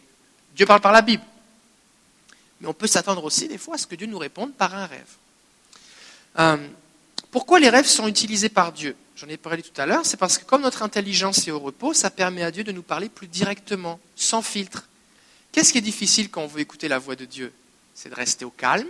Dieu 0.55 0.65
parle 0.65 0.81
par 0.81 0.91
la 0.91 1.01
Bible. 1.01 1.23
Mais 2.59 2.67
on 2.67 2.74
peut 2.74 2.87
s'attendre 2.87 3.24
aussi 3.24 3.48
des 3.48 3.57
fois 3.57 3.75
à 3.75 3.77
ce 3.77 3.87
que 3.87 3.96
Dieu 3.96 4.07
nous 4.07 4.19
réponde 4.19 4.53
par 4.53 4.75
un 4.75 4.85
rêve. 4.85 5.15
Euh, 6.39 6.67
pourquoi 7.31 7.59
les 7.59 7.69
rêves 7.69 7.85
sont 7.87 8.07
utilisés 8.07 8.50
par 8.50 8.72
Dieu? 8.72 8.96
J'en 9.15 9.27
ai 9.27 9.37
parlé 9.37 9.61
tout 9.61 9.79
à 9.79 9.85
l'heure, 9.85 10.05
c'est 10.05 10.17
parce 10.17 10.37
que 10.37 10.45
comme 10.45 10.61
notre 10.61 10.83
intelligence 10.83 11.47
est 11.47 11.51
au 11.51 11.59
repos, 11.59 11.93
ça 11.93 12.09
permet 12.09 12.43
à 12.43 12.51
Dieu 12.51 12.63
de 12.63 12.71
nous 12.71 12.81
parler 12.81 13.09
plus 13.09 13.27
directement, 13.27 14.00
sans 14.15 14.41
filtre. 14.41 14.87
Qu'est-ce 15.51 15.71
qui 15.71 15.77
est 15.77 15.81
difficile 15.81 16.29
quand 16.29 16.41
on 16.41 16.47
veut 16.47 16.61
écouter 16.61 16.87
la 16.87 16.97
voix 16.97 17.15
de 17.15 17.25
Dieu? 17.25 17.53
C'est 17.93 18.09
de 18.09 18.15
rester 18.15 18.45
au 18.45 18.50
calme 18.50 18.87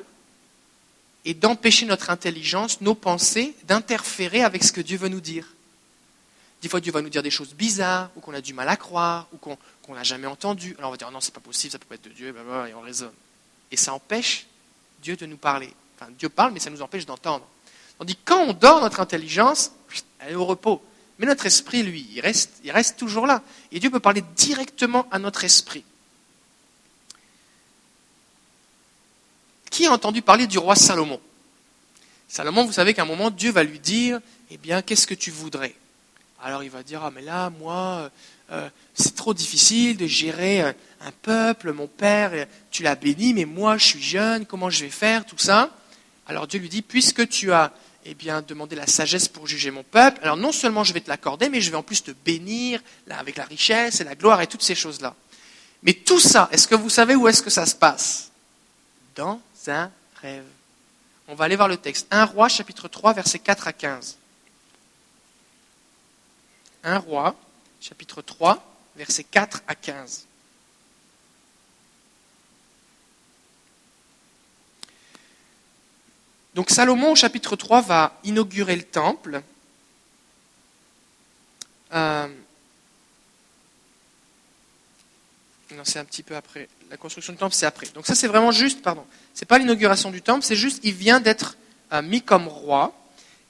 et 1.25 1.33
d'empêcher 1.33 1.85
notre 1.85 2.09
intelligence, 2.09 2.81
nos 2.81 2.95
pensées, 2.95 3.55
d'interférer 3.63 4.43
avec 4.43 4.63
ce 4.63 4.71
que 4.71 4.81
Dieu 4.81 4.97
veut 4.97 5.09
nous 5.09 5.21
dire. 5.21 5.47
Des 6.61 6.69
fois, 6.69 6.79
Dieu 6.79 6.91
va 6.91 7.01
nous 7.01 7.09
dire 7.09 7.23
des 7.23 7.31
choses 7.31 7.53
bizarres, 7.53 8.11
ou 8.15 8.21
qu'on 8.21 8.33
a 8.33 8.41
du 8.41 8.53
mal 8.53 8.69
à 8.69 8.77
croire, 8.77 9.27
ou 9.33 9.37
qu'on 9.37 9.95
n'a 9.95 10.03
jamais 10.03 10.27
entendu. 10.27 10.75
Alors 10.77 10.89
on 10.89 10.91
va 10.91 10.97
dire, 10.97 11.11
non, 11.11 11.19
c'est 11.19 11.33
pas 11.33 11.39
possible, 11.39 11.71
ça 11.71 11.79
peut 11.79 11.85
pas 11.87 11.95
être 11.95 12.03
de 12.03 12.09
Dieu, 12.09 12.33
et 12.67 12.73
on 12.73 12.81
raisonne 12.81 13.11
et 13.71 13.77
ça 13.77 13.93
empêche 13.93 14.45
Dieu 15.01 15.15
de 15.15 15.25
nous 15.25 15.37
parler. 15.37 15.73
Enfin, 15.97 16.11
Dieu 16.17 16.29
parle, 16.29 16.51
mais 16.51 16.59
ça 16.59 16.69
nous 16.69 16.81
empêche 16.81 17.05
d'entendre. 17.05 17.47
Tandis 18.01 18.15
que 18.15 18.21
quand 18.25 18.41
on 18.41 18.53
dort, 18.53 18.81
notre 18.81 18.99
intelligence, 18.99 19.73
elle 20.21 20.31
est 20.31 20.35
au 20.35 20.43
repos. 20.43 20.81
Mais 21.19 21.27
notre 21.27 21.45
esprit, 21.45 21.83
lui, 21.83 22.07
il 22.15 22.19
reste, 22.19 22.49
il 22.63 22.71
reste 22.71 22.97
toujours 22.97 23.27
là. 23.27 23.43
Et 23.71 23.79
Dieu 23.79 23.91
peut 23.91 23.99
parler 23.99 24.23
directement 24.35 25.05
à 25.11 25.19
notre 25.19 25.43
esprit. 25.43 25.83
Qui 29.69 29.85
a 29.85 29.91
entendu 29.91 30.23
parler 30.23 30.47
du 30.47 30.57
roi 30.57 30.75
Salomon? 30.75 31.21
Salomon, 32.27 32.65
vous 32.65 32.71
savez 32.71 32.95
qu'à 32.95 33.03
un 33.03 33.05
moment, 33.05 33.29
Dieu 33.29 33.51
va 33.51 33.61
lui 33.61 33.77
dire, 33.77 34.19
eh 34.49 34.57
bien, 34.57 34.81
qu'est-ce 34.81 35.05
que 35.05 35.13
tu 35.13 35.29
voudrais? 35.29 35.75
Alors 36.41 36.63
il 36.63 36.71
va 36.71 36.81
dire, 36.81 37.03
ah 37.03 37.11
mais 37.13 37.21
là, 37.21 37.51
moi, 37.51 38.09
euh, 38.51 38.67
c'est 38.95 39.15
trop 39.15 39.35
difficile 39.35 39.95
de 39.95 40.07
gérer 40.07 40.61
un, 40.61 40.73
peuple, 41.21 41.71
mon 41.71 41.85
père, 41.85 42.47
tu 42.71 42.81
l'as 42.81 42.95
béni, 42.95 43.35
mais 43.35 43.45
moi 43.45 43.77
je 43.77 43.85
suis 43.85 44.01
jeune, 44.01 44.47
comment 44.47 44.71
je 44.71 44.85
vais 44.85 44.89
faire, 44.89 45.23
tout 45.23 45.37
ça? 45.37 45.69
Alors 46.25 46.47
Dieu 46.47 46.59
lui 46.59 46.69
dit, 46.69 46.81
puisque 46.81 47.29
tu 47.29 47.51
as 47.51 47.71
eh 48.05 48.13
bien, 48.13 48.41
demandé 48.41 48.75
la 48.75 48.87
sagesse 48.87 49.27
pour 49.27 49.47
juger 49.47 49.71
mon 49.71 49.83
peuple, 49.83 50.19
alors 50.23 50.37
non 50.37 50.51
seulement 50.51 50.83
je 50.83 50.93
vais 50.93 51.01
te 51.01 51.09
l'accorder, 51.09 51.49
mais 51.49 51.61
je 51.61 51.69
vais 51.69 51.77
en 51.77 51.83
plus 51.83 52.03
te 52.03 52.11
bénir 52.11 52.81
avec 53.09 53.37
la 53.37 53.45
richesse 53.45 54.01
et 54.01 54.03
la 54.03 54.15
gloire 54.15 54.41
et 54.41 54.47
toutes 54.47 54.63
ces 54.63 54.75
choses-là. 54.75 55.15
Mais 55.83 55.93
tout 55.93 56.19
ça, 56.19 56.49
est-ce 56.51 56.67
que 56.67 56.75
vous 56.75 56.89
savez 56.89 57.15
où 57.15 57.27
est-ce 57.27 57.41
que 57.41 57.49
ça 57.49 57.65
se 57.65 57.75
passe? 57.75 58.31
Dans 59.15 59.39
un 59.67 59.91
rêve. 60.21 60.45
On 61.27 61.35
va 61.35 61.45
aller 61.45 61.55
voir 61.55 61.67
le 61.67 61.77
texte. 61.77 62.07
1 62.11 62.25
roi, 62.25 62.49
chapitre 62.49 62.87
3, 62.87 63.13
versets 63.13 63.39
4 63.39 63.67
à 63.67 63.73
15. 63.73 64.17
1 66.83 66.97
roi, 66.97 67.35
chapitre 67.79 68.21
3, 68.21 68.63
versets 68.95 69.23
4 69.23 69.61
à 69.67 69.75
15. 69.75 70.25
Donc 76.55 76.69
Salomon, 76.69 77.11
au 77.11 77.15
chapitre 77.15 77.55
3, 77.55 77.81
va 77.81 78.19
inaugurer 78.23 78.75
le 78.75 78.83
temple. 78.83 79.41
Euh, 81.93 82.27
non, 85.73 85.83
c'est 85.83 85.99
un 85.99 86.05
petit 86.05 86.23
peu 86.23 86.35
après. 86.35 86.67
La 86.89 86.97
construction 86.97 87.33
du 87.33 87.39
temple, 87.39 87.55
c'est 87.55 87.65
après. 87.65 87.87
Donc 87.93 88.05
ça, 88.05 88.15
c'est 88.15 88.27
vraiment 88.27 88.51
juste, 88.51 88.81
pardon. 88.81 89.05
C'est 89.33 89.45
pas 89.45 89.57
l'inauguration 89.57 90.11
du 90.11 90.21
temple, 90.21 90.43
c'est 90.43 90.55
juste, 90.55 90.81
il 90.83 90.93
vient 90.93 91.19
d'être 91.19 91.57
euh, 91.93 92.01
mis 92.01 92.21
comme 92.21 92.47
roi. 92.47 92.93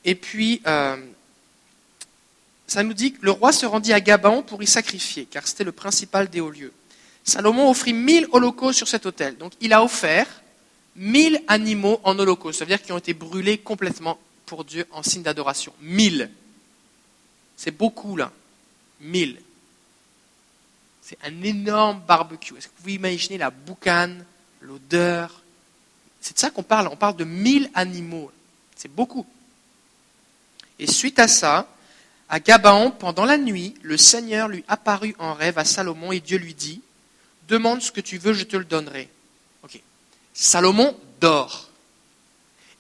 Et 0.06 0.16
puis, 0.16 0.62
euh, 0.68 0.98
ça 2.68 2.84
nous 2.84 2.94
dit 2.94 3.14
que 3.14 3.20
le 3.22 3.32
roi 3.32 3.52
se 3.52 3.66
rendit 3.66 3.94
à 3.94 4.00
Gabaon 4.00 4.44
pour 4.44 4.62
y 4.64 4.68
sacrifier, 4.68 5.26
car 5.26 5.48
c'était 5.48 5.64
le 5.64 5.72
principal 5.72 6.30
des 6.30 6.40
hauts 6.40 6.52
lieux. 6.52 6.74
Salomon 7.24 7.70
offrit 7.70 7.94
mille 7.94 8.28
holocaustes 8.32 8.78
sur 8.78 8.88
cet 8.88 9.06
autel. 9.06 9.38
Donc 9.38 9.54
il 9.62 9.74
a 9.74 9.84
offert 9.84 10.41
mille 10.96 11.42
animaux 11.48 12.00
en 12.04 12.18
holocauste, 12.18 12.60
c'est-à-dire 12.60 12.82
qui 12.82 12.92
ont 12.92 12.98
été 12.98 13.14
brûlés 13.14 13.58
complètement 13.58 14.20
pour 14.46 14.66
Dieu 14.66 14.86
en 14.92 15.04
signe 15.04 15.24
d'adoration. 15.24 15.74
Mille. 15.82 16.30
C'est 17.56 17.72
beaucoup 17.72 18.16
là. 18.18 18.32
Mille. 19.00 19.40
C'est 21.02 21.18
un 21.24 21.44
énorme 21.44 22.02
barbecue. 22.08 22.56
Est-ce 22.58 22.68
que 22.68 22.72
vous 22.76 22.82
pouvez 22.82 22.94
imaginer 22.94 23.38
la 23.38 23.50
boucane, 23.50 24.26
l'odeur? 24.62 25.42
C'est 26.20 26.36
de 26.36 26.40
ça 26.40 26.52
qu'on 26.52 26.64
parle. 26.64 26.88
On 26.88 26.96
parle 26.96 27.16
de 27.16 27.24
mille 27.24 27.70
animaux. 27.74 28.32
C'est 28.76 28.94
beaucoup. 28.94 29.26
Et 30.80 30.88
suite 30.88 31.20
à 31.20 31.28
ça, 31.28 31.68
à 32.30 32.40
Gabaon, 32.40 32.92
pendant 32.92 33.26
la 33.26 33.38
nuit, 33.38 33.76
le 33.82 33.98
Seigneur 33.98 34.48
lui 34.48 34.64
apparut 34.68 35.16
en 35.20 35.34
rêve 35.34 35.58
à 35.58 35.66
Salomon 35.66 36.12
et 36.12 36.20
Dieu 36.20 36.38
lui 36.38 36.54
dit 36.54 36.82
Demande 37.48 37.82
ce 37.82 37.92
que 37.92 38.02
tu 38.02 38.18
veux, 38.18 38.34
je 38.34 38.46
te 38.46 38.56
le 38.56 38.64
donnerai. 38.64 39.10
Salomon 40.34 40.98
dort. 41.20 41.70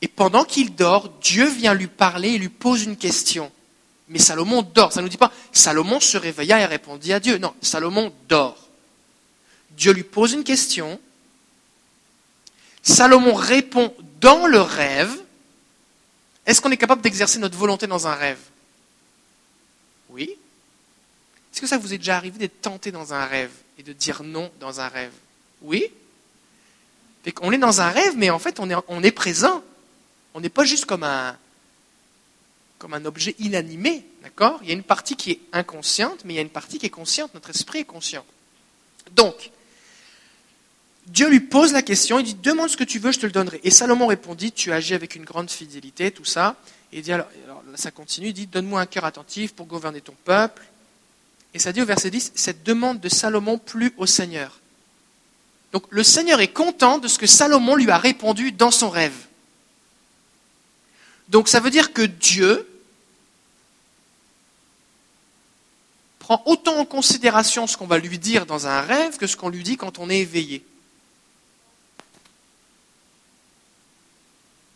Et 0.01 0.07
pendant 0.07 0.43
qu'il 0.43 0.75
dort, 0.75 1.09
Dieu 1.21 1.47
vient 1.47 1.73
lui 1.73 1.87
parler 1.87 2.29
et 2.29 2.37
lui 2.37 2.49
pose 2.49 2.83
une 2.83 2.97
question. 2.97 3.51
Mais 4.07 4.19
Salomon 4.19 4.61
dort. 4.61 4.91
Ça 4.91 5.01
ne 5.01 5.05
nous 5.05 5.09
dit 5.09 5.17
pas 5.17 5.31
Salomon 5.51 5.99
se 5.99 6.17
réveilla 6.17 6.59
et 6.59 6.65
répondit 6.65 7.13
à 7.13 7.19
Dieu. 7.19 7.37
Non, 7.37 7.53
Salomon 7.61 8.13
dort. 8.27 8.57
Dieu 9.71 9.93
lui 9.93 10.03
pose 10.03 10.33
une 10.33 10.43
question. 10.43 10.99
Salomon 12.83 13.33
répond 13.33 13.93
dans 14.19 14.47
le 14.47 14.59
rêve. 14.59 15.15
Est-ce 16.45 16.61
qu'on 16.61 16.71
est 16.71 16.77
capable 16.77 17.01
d'exercer 17.01 17.39
notre 17.39 17.57
volonté 17.57 17.87
dans 17.87 18.07
un 18.07 18.15
rêve? 18.15 18.39
Oui. 20.09 20.35
Est-ce 21.53 21.61
que 21.61 21.67
ça 21.67 21.77
vous 21.77 21.93
est 21.93 21.97
déjà 21.97 22.17
arrivé 22.17 22.39
d'être 22.39 22.61
tenté 22.61 22.91
dans 22.91 23.13
un 23.13 23.25
rêve 23.25 23.51
et 23.77 23.83
de 23.83 23.93
dire 23.93 24.23
non 24.23 24.51
dans 24.59 24.79
un 24.81 24.87
rêve? 24.87 25.13
Oui. 25.61 25.91
On 27.41 27.51
est 27.51 27.57
dans 27.57 27.81
un 27.81 27.89
rêve, 27.89 28.13
mais 28.17 28.29
en 28.29 28.39
fait, 28.39 28.59
on 28.59 28.69
est, 28.69 28.75
on 28.87 29.03
est 29.03 29.11
présent. 29.11 29.63
On 30.33 30.41
n'est 30.41 30.49
pas 30.49 30.63
juste 30.63 30.85
comme 30.85 31.03
un, 31.03 31.37
comme 32.81 32.93
un 32.93 33.05
objet 33.05 33.35
inanimé, 33.37 34.05
d'accord? 34.23 34.59
Il 34.63 34.69
y 34.69 34.71
a 34.71 34.73
une 34.73 34.83
partie 34.83 35.15
qui 35.15 35.31
est 35.31 35.39
inconsciente, 35.53 36.25
mais 36.25 36.33
il 36.33 36.35
y 36.37 36.39
a 36.39 36.41
une 36.41 36.49
partie 36.49 36.79
qui 36.79 36.87
est 36.87 36.91
consciente. 36.91 37.33
Notre 37.33 37.51
esprit 37.51 37.79
est 37.79 37.85
conscient. 37.85 38.25
Donc, 39.15 39.51
Dieu 41.07 41.29
lui 41.29 41.41
pose 41.41 41.73
la 41.73 41.81
question, 41.81 42.19
il 42.19 42.23
dit 42.23 42.33
Demande 42.35 42.69
ce 42.69 42.77
que 42.77 42.83
tu 42.83 42.97
veux, 42.97 43.11
je 43.11 43.19
te 43.19 43.25
le 43.25 43.31
donnerai. 43.31 43.59
Et 43.63 43.69
Salomon 43.69 44.07
répondit 44.07 44.51
Tu 44.51 44.71
agis 44.71 44.93
avec 44.93 45.15
une 45.15 45.25
grande 45.25 45.51
fidélité, 45.51 46.11
tout 46.11 46.25
ça. 46.25 46.55
Et 46.93 46.97
il 46.97 47.03
dit 47.03 47.11
alors, 47.11 47.27
ça 47.75 47.91
continue 47.91 48.27
il 48.27 48.33
dit 48.33 48.47
Donne-moi 48.47 48.81
un 48.81 48.85
cœur 48.85 49.05
attentif 49.05 49.53
pour 49.53 49.65
gouverner 49.67 50.01
ton 50.01 50.15
peuple. 50.23 50.63
Et 51.53 51.59
ça 51.59 51.73
dit 51.73 51.81
au 51.81 51.85
verset 51.85 52.09
10 52.09 52.31
Cette 52.35 52.63
demande 52.63 52.99
de 52.99 53.09
Salomon 53.09 53.57
plut 53.57 53.93
au 53.97 54.05
Seigneur. 54.05 54.60
Donc 55.71 55.85
le 55.89 56.03
Seigneur 56.03 56.41
est 56.41 56.51
content 56.51 56.97
de 56.97 57.07
ce 57.07 57.17
que 57.17 57.27
Salomon 57.27 57.75
lui 57.75 57.89
a 57.89 57.97
répondu 57.97 58.51
dans 58.51 58.71
son 58.71 58.89
rêve. 58.89 59.15
Donc 61.29 61.47
ça 61.47 61.59
veut 61.59 61.69
dire 61.69 61.93
que 61.93 62.01
Dieu 62.01 62.67
prend 66.19 66.43
autant 66.45 66.77
en 66.77 66.85
considération 66.85 67.67
ce 67.67 67.77
qu'on 67.77 67.87
va 67.87 67.97
lui 67.97 68.19
dire 68.19 68.45
dans 68.45 68.67
un 68.67 68.81
rêve 68.81 69.17
que 69.17 69.27
ce 69.27 69.37
qu'on 69.37 69.49
lui 69.49 69.63
dit 69.63 69.77
quand 69.77 69.97
on 69.97 70.09
est 70.09 70.19
éveillé. 70.19 70.65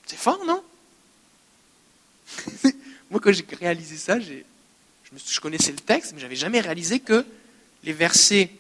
C'est 0.06 0.18
fort, 0.18 0.44
non? 0.46 0.64
Moi, 3.10 3.20
quand 3.20 3.32
j'ai 3.32 3.46
réalisé 3.60 3.98
ça, 3.98 4.20
je, 4.20 4.34
je, 5.14 5.40
connaissais 5.40 5.72
le 5.72 5.80
texte, 5.80 6.14
mais 6.14 6.20
je 6.20 6.26
n'avais 6.26 6.36
jamais 6.36 6.62
réalisé 6.62 7.00
que 7.00 7.26
les 7.84 7.94
versets, 7.94 8.52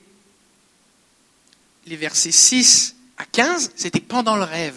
les 1.85 1.95
versets 1.95 2.31
6 2.31 2.95
à 3.17 3.25
15, 3.25 3.71
c'était 3.75 3.99
pendant 3.99 4.35
le 4.35 4.43
rêve. 4.43 4.75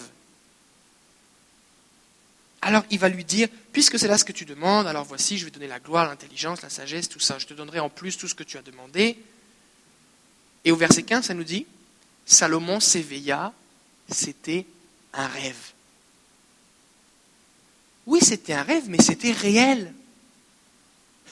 Alors 2.61 2.85
il 2.91 2.99
va 2.99 3.09
lui 3.09 3.25
dire, 3.25 3.49
puisque 3.73 3.99
c'est 3.99 4.09
là 4.09 4.19
ce 4.19 4.25
que 4.25 4.33
tu 4.33 4.45
demandes, 4.45 4.87
alors 4.87 5.05
voici, 5.05 5.39
je 5.39 5.45
vais 5.45 5.51
donner 5.51 5.69
la 5.69 5.81
gloire, 5.81 6.09
l'intelligence, 6.09 6.63
la 6.63 6.71
sagesse, 6.71 7.09
tout 7.09 7.21
ça. 7.21 7.39
Je 7.39 7.47
te 7.47 7.55
donnerai 7.55 7.81
en 7.81 7.89
plus 7.89 8.17
tout 8.17 8.29
ce 8.29 8.35
que 8.35 8.43
tu 8.43 8.59
as 8.59 8.63
demandé. 8.63 9.19
Et 10.65 10.73
au 10.73 10.77
verset 10.77 11.03
15, 11.03 11.27
ça 11.27 11.35
nous 11.35 11.45
dit, 11.45 11.67
Salomon 12.27 12.81
s'éveilla, 12.81 13.53
c'était 14.11 14.67
un 15.15 15.27
rêve. 15.27 15.73
Oui, 18.07 18.21
c'était 18.23 18.55
un 18.55 18.63
rêve, 18.63 18.85
mais 18.89 19.01
c'était 19.01 19.33
réel. 19.33 19.93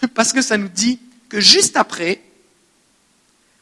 Parce 0.15 0.33
que 0.33 0.43
ça 0.43 0.57
nous 0.57 0.69
dit 0.69 1.01
que 1.29 1.41
juste 1.41 1.77
après, 1.77 2.23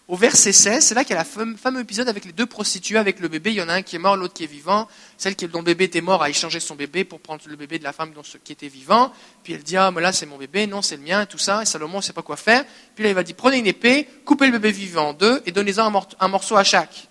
au 0.07 0.17
verset 0.17 0.53
16, 0.53 0.85
c'est 0.85 0.95
là 0.95 1.03
qu'il 1.03 1.17
y 1.17 1.19
a 1.19 1.25
le 1.25 1.57
fameux 1.57 1.81
épisode 1.81 2.11
avec 2.11 2.27
les 2.27 2.33
deux 2.33 2.45
prostituées 2.45 2.99
avec 2.99 3.21
le 3.21 3.29
bébé. 3.29 3.53
Il 3.53 3.57
y 3.57 3.63
en 3.63 3.71
a 3.71 3.75
un 3.75 3.83
qui 3.83 3.97
est 3.97 3.99
mort, 3.99 4.17
l'autre 4.17 4.35
qui 4.35 4.45
est 4.45 4.49
vivant. 4.49 4.87
Celle 5.17 5.35
dont 5.35 5.61
le 5.61 5.65
bébé 5.65 5.85
était 5.85 6.03
mort 6.03 6.23
a 6.23 6.29
échangé 6.29 6.61
son 6.61 6.75
bébé 6.75 7.05
pour 7.05 7.21
prendre 7.21 7.41
le 7.47 7.57
bébé 7.57 7.79
de 7.79 7.85
la 7.85 7.95
femme 7.95 8.13
qui 8.45 8.53
était 8.53 8.69
vivant. 8.69 9.13
Puis 9.43 9.55
elle 9.55 9.63
dit, 9.63 9.79
ah, 9.79 9.91
mais 9.91 10.03
là 10.03 10.13
c'est 10.13 10.27
mon 10.27 10.37
bébé, 10.37 10.67
non 10.67 10.83
c'est 10.83 10.97
le 10.97 11.03
mien, 11.03 11.25
tout 11.25 11.39
ça. 11.39 11.63
Et 11.63 11.65
Salomon 11.65 11.99
ne 11.99 12.03
sait 12.03 12.13
pas 12.13 12.21
quoi 12.21 12.37
faire. 12.37 12.65
Puis 12.95 13.03
là 13.03 13.11
il 13.11 13.15
va 13.15 13.23
dire, 13.23 13.35
prenez 13.35 13.57
une 13.57 13.67
épée, 13.67 14.07
coupez 14.27 14.47
le 14.47 14.53
bébé 14.53 14.73
vivant 14.73 15.09
en 15.09 15.13
deux 15.15 15.43
et 15.47 15.53
donnez-en 15.53 15.91
un 16.21 16.29
morceau 16.29 16.57
à 16.57 16.65
chaque. 16.65 17.09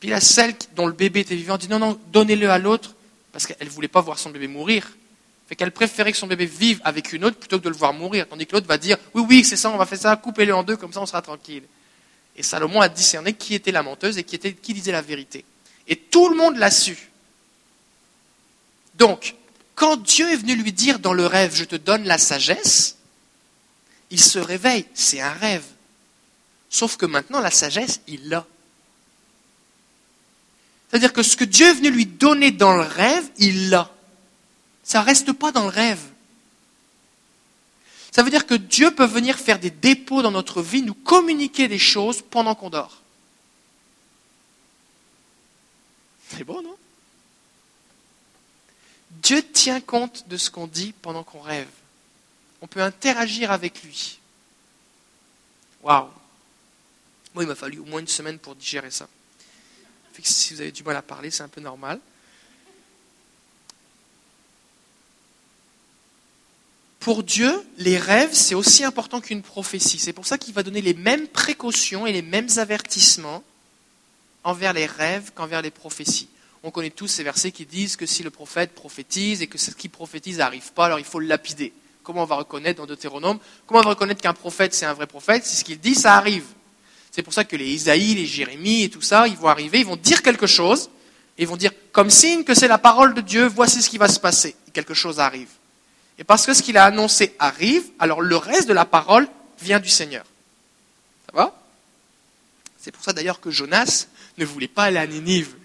Puis 0.00 0.08
là, 0.08 0.18
celle 0.18 0.54
dont 0.74 0.86
le 0.86 0.94
bébé 0.94 1.20
était 1.20 1.36
vivant 1.36 1.58
dit, 1.58 1.68
non, 1.68 1.78
non, 1.78 2.00
donnez-le 2.10 2.48
à 2.48 2.58
l'autre 2.58 2.94
parce 3.32 3.46
qu'elle 3.46 3.66
ne 3.66 3.72
voulait 3.72 3.86
pas 3.86 4.00
voir 4.00 4.18
son 4.18 4.30
bébé 4.30 4.48
mourir. 4.48 4.90
Fait 5.50 5.56
qu'elle 5.56 5.72
préférait 5.72 6.12
que 6.12 6.16
son 6.16 6.28
bébé 6.28 6.46
vive 6.46 6.80
avec 6.84 7.12
une 7.12 7.24
autre 7.24 7.36
plutôt 7.36 7.58
que 7.58 7.64
de 7.64 7.70
le 7.70 7.74
voir 7.74 7.92
mourir. 7.92 8.28
Tandis 8.28 8.46
que 8.46 8.52
l'autre 8.52 8.68
va 8.68 8.78
dire 8.78 8.96
Oui, 9.14 9.24
oui, 9.28 9.44
c'est 9.44 9.56
ça, 9.56 9.68
on 9.68 9.76
va 9.76 9.84
faire 9.84 9.98
ça, 9.98 10.14
coupez-le 10.14 10.54
en 10.54 10.62
deux, 10.62 10.76
comme 10.76 10.92
ça 10.92 11.00
on 11.00 11.06
sera 11.06 11.22
tranquille. 11.22 11.64
Et 12.36 12.44
Salomon 12.44 12.80
a 12.80 12.88
discerné 12.88 13.32
qui 13.32 13.56
était 13.56 13.72
la 13.72 13.82
menteuse 13.82 14.16
et 14.16 14.22
qui, 14.22 14.38
disait 14.72 14.92
la 14.92 15.02
vérité. 15.02 15.44
Et 15.88 15.96
tout 15.96 16.28
le 16.28 16.36
monde 16.36 16.56
l'a 16.56 16.70
su. 16.70 17.10
Donc, 18.94 19.34
quand 19.74 19.96
Dieu 19.96 20.30
est 20.30 20.36
venu 20.36 20.54
lui 20.54 20.72
dire 20.72 21.00
dans 21.00 21.14
le 21.14 21.26
rêve 21.26 21.52
Je 21.52 21.64
te 21.64 21.74
donne 21.74 22.04
la 22.04 22.18
sagesse, 22.18 22.98
il 24.10 24.20
se 24.20 24.38
réveille. 24.38 24.86
C'est 24.94 25.20
un 25.20 25.32
rêve. 25.32 25.64
Sauf 26.68 26.96
que 26.96 27.06
maintenant, 27.06 27.40
la 27.40 27.50
sagesse, 27.50 28.02
il 28.06 28.28
l'a. 28.28 28.46
C'est-à-dire 30.88 31.12
que 31.12 31.24
ce 31.24 31.36
que 31.36 31.44
Dieu 31.44 31.66
est 31.66 31.74
venu 31.74 31.90
lui 31.90 32.06
donner 32.06 32.52
dans 32.52 32.76
le 32.76 32.82
rêve, 32.82 33.28
il 33.38 33.70
l'a. 33.70 33.92
Ça 34.90 35.02
ne 35.02 35.06
reste 35.06 35.32
pas 35.32 35.52
dans 35.52 35.62
le 35.62 35.68
rêve. 35.68 36.00
Ça 38.10 38.24
veut 38.24 38.30
dire 38.30 38.44
que 38.44 38.54
Dieu 38.54 38.92
peut 38.92 39.06
venir 39.06 39.38
faire 39.38 39.60
des 39.60 39.70
dépôts 39.70 40.20
dans 40.20 40.32
notre 40.32 40.62
vie, 40.62 40.82
nous 40.82 40.94
communiquer 40.94 41.68
des 41.68 41.78
choses 41.78 42.22
pendant 42.22 42.56
qu'on 42.56 42.70
dort. 42.70 43.00
C'est 46.30 46.42
bon, 46.42 46.60
non? 46.60 46.76
Dieu 49.10 49.44
tient 49.52 49.80
compte 49.80 50.26
de 50.26 50.36
ce 50.36 50.50
qu'on 50.50 50.66
dit 50.66 50.92
pendant 51.02 51.22
qu'on 51.22 51.40
rêve. 51.40 51.68
On 52.60 52.66
peut 52.66 52.82
interagir 52.82 53.52
avec 53.52 53.84
lui. 53.84 54.18
Waouh 55.84 56.08
Moi, 57.34 57.44
il 57.44 57.46
m'a 57.46 57.54
fallu 57.54 57.78
au 57.78 57.84
moins 57.84 58.00
une 58.00 58.08
semaine 58.08 58.40
pour 58.40 58.56
digérer 58.56 58.90
ça 58.90 59.06
si 60.22 60.54
vous 60.54 60.60
avez 60.60 60.72
du 60.72 60.82
mal 60.82 60.96
à 60.96 61.02
parler, 61.02 61.30
c'est 61.30 61.42
un 61.42 61.48
peu 61.48 61.60
normal. 61.60 62.00
Pour 67.00 67.22
Dieu, 67.22 67.50
les 67.78 67.96
rêves, 67.96 68.34
c'est 68.34 68.54
aussi 68.54 68.84
important 68.84 69.22
qu'une 69.22 69.40
prophétie. 69.40 69.98
C'est 69.98 70.12
pour 70.12 70.26
ça 70.26 70.36
qu'il 70.36 70.52
va 70.52 70.62
donner 70.62 70.82
les 70.82 70.92
mêmes 70.92 71.26
précautions 71.26 72.06
et 72.06 72.12
les 72.12 72.20
mêmes 72.20 72.48
avertissements 72.58 73.42
envers 74.44 74.74
les 74.74 74.84
rêves 74.84 75.32
qu'envers 75.34 75.62
les 75.62 75.70
prophéties. 75.70 76.28
On 76.62 76.70
connaît 76.70 76.90
tous 76.90 77.08
ces 77.08 77.22
versets 77.22 77.52
qui 77.52 77.64
disent 77.64 77.96
que 77.96 78.04
si 78.04 78.22
le 78.22 78.28
prophète 78.28 78.74
prophétise 78.74 79.40
et 79.40 79.46
que 79.46 79.56
ce 79.56 79.70
qui 79.70 79.88
prophétise 79.88 80.38
n'arrive 80.38 80.72
pas, 80.74 80.86
alors 80.86 80.98
il 80.98 81.06
faut 81.06 81.20
le 81.20 81.26
lapider. 81.26 81.72
Comment 82.02 82.24
on 82.24 82.26
va 82.26 82.36
reconnaître 82.36 82.78
dans 82.78 82.86
Deutéronome 82.86 83.38
Comment 83.66 83.80
on 83.80 83.84
va 83.84 83.90
reconnaître 83.90 84.20
qu'un 84.20 84.34
prophète 84.34 84.74
c'est 84.74 84.84
un 84.84 84.92
vrai 84.92 85.06
prophète 85.06 85.46
Si 85.46 85.56
ce 85.56 85.64
qu'il 85.64 85.80
dit, 85.80 85.94
ça 85.94 86.16
arrive. 86.16 86.44
C'est 87.10 87.22
pour 87.22 87.32
ça 87.32 87.44
que 87.44 87.56
les 87.56 87.66
Isaïe, 87.66 88.14
les 88.14 88.26
Jérémie 88.26 88.82
et 88.82 88.90
tout 88.90 89.00
ça, 89.00 89.26
ils 89.26 89.36
vont 89.36 89.48
arriver, 89.48 89.80
ils 89.80 89.86
vont 89.86 89.96
dire 89.96 90.22
quelque 90.22 90.46
chose, 90.46 90.90
et 91.38 91.42
ils 91.44 91.48
vont 91.48 91.56
dire, 91.56 91.72
comme 91.92 92.10
signe 92.10 92.44
que 92.44 92.54
c'est 92.54 92.68
la 92.68 92.78
parole 92.78 93.14
de 93.14 93.22
Dieu, 93.22 93.46
voici 93.46 93.80
ce 93.80 93.88
qui 93.88 93.96
va 93.96 94.08
se 94.08 94.20
passer. 94.20 94.54
Quelque 94.74 94.94
chose 94.94 95.18
arrive. 95.18 95.48
Et 96.20 96.24
parce 96.24 96.44
que 96.44 96.52
ce 96.52 96.62
qu'il 96.62 96.76
a 96.76 96.84
annoncé 96.84 97.34
arrive, 97.38 97.82
alors 97.98 98.20
le 98.20 98.36
reste 98.36 98.68
de 98.68 98.74
la 98.74 98.84
parole 98.84 99.26
vient 99.58 99.80
du 99.80 99.88
Seigneur. 99.88 100.26
Ça 101.26 101.32
va? 101.32 101.58
C'est 102.78 102.92
pour 102.92 103.02
ça 103.02 103.14
d'ailleurs 103.14 103.40
que 103.40 103.50
Jonas 103.50 104.06
ne 104.36 104.44
voulait 104.44 104.68
pas 104.68 104.84
aller 104.84 104.98
à 104.98 105.06
Ninive, 105.06 105.56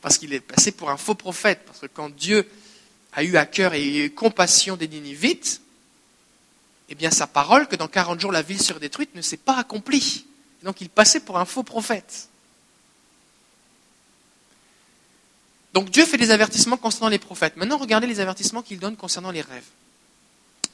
parce 0.00 0.16
qu'il 0.16 0.32
est 0.32 0.40
passé 0.40 0.70
pour 0.70 0.90
un 0.90 0.96
faux 0.96 1.16
prophète. 1.16 1.62
Parce 1.66 1.80
que 1.80 1.86
quand 1.86 2.08
Dieu 2.14 2.48
a 3.14 3.24
eu 3.24 3.36
à 3.36 3.46
cœur 3.46 3.74
et 3.74 4.04
eu 4.04 4.10
compassion 4.12 4.76
des 4.76 4.86
Ninivites, 4.86 5.60
eh 6.88 6.94
bien 6.94 7.10
sa 7.10 7.26
parole, 7.26 7.66
que 7.66 7.74
dans 7.74 7.88
40 7.88 8.20
jours 8.20 8.30
la 8.30 8.42
ville 8.42 8.62
serait 8.62 8.78
détruite, 8.78 9.12
ne 9.16 9.22
s'est 9.22 9.36
pas 9.36 9.56
accomplie. 9.56 10.24
Donc 10.62 10.80
il 10.80 10.88
passait 10.88 11.20
pour 11.20 11.38
un 11.38 11.44
faux 11.44 11.64
prophète. 11.64 12.28
Donc 15.72 15.90
Dieu 15.90 16.06
fait 16.06 16.16
des 16.16 16.30
avertissements 16.30 16.76
concernant 16.76 17.08
les 17.08 17.18
prophètes. 17.18 17.56
Maintenant, 17.56 17.76
regardez 17.76 18.06
les 18.06 18.20
avertissements 18.20 18.62
qu'il 18.62 18.78
donne 18.78 18.96
concernant 18.96 19.32
les 19.32 19.42
rêves. 19.42 19.66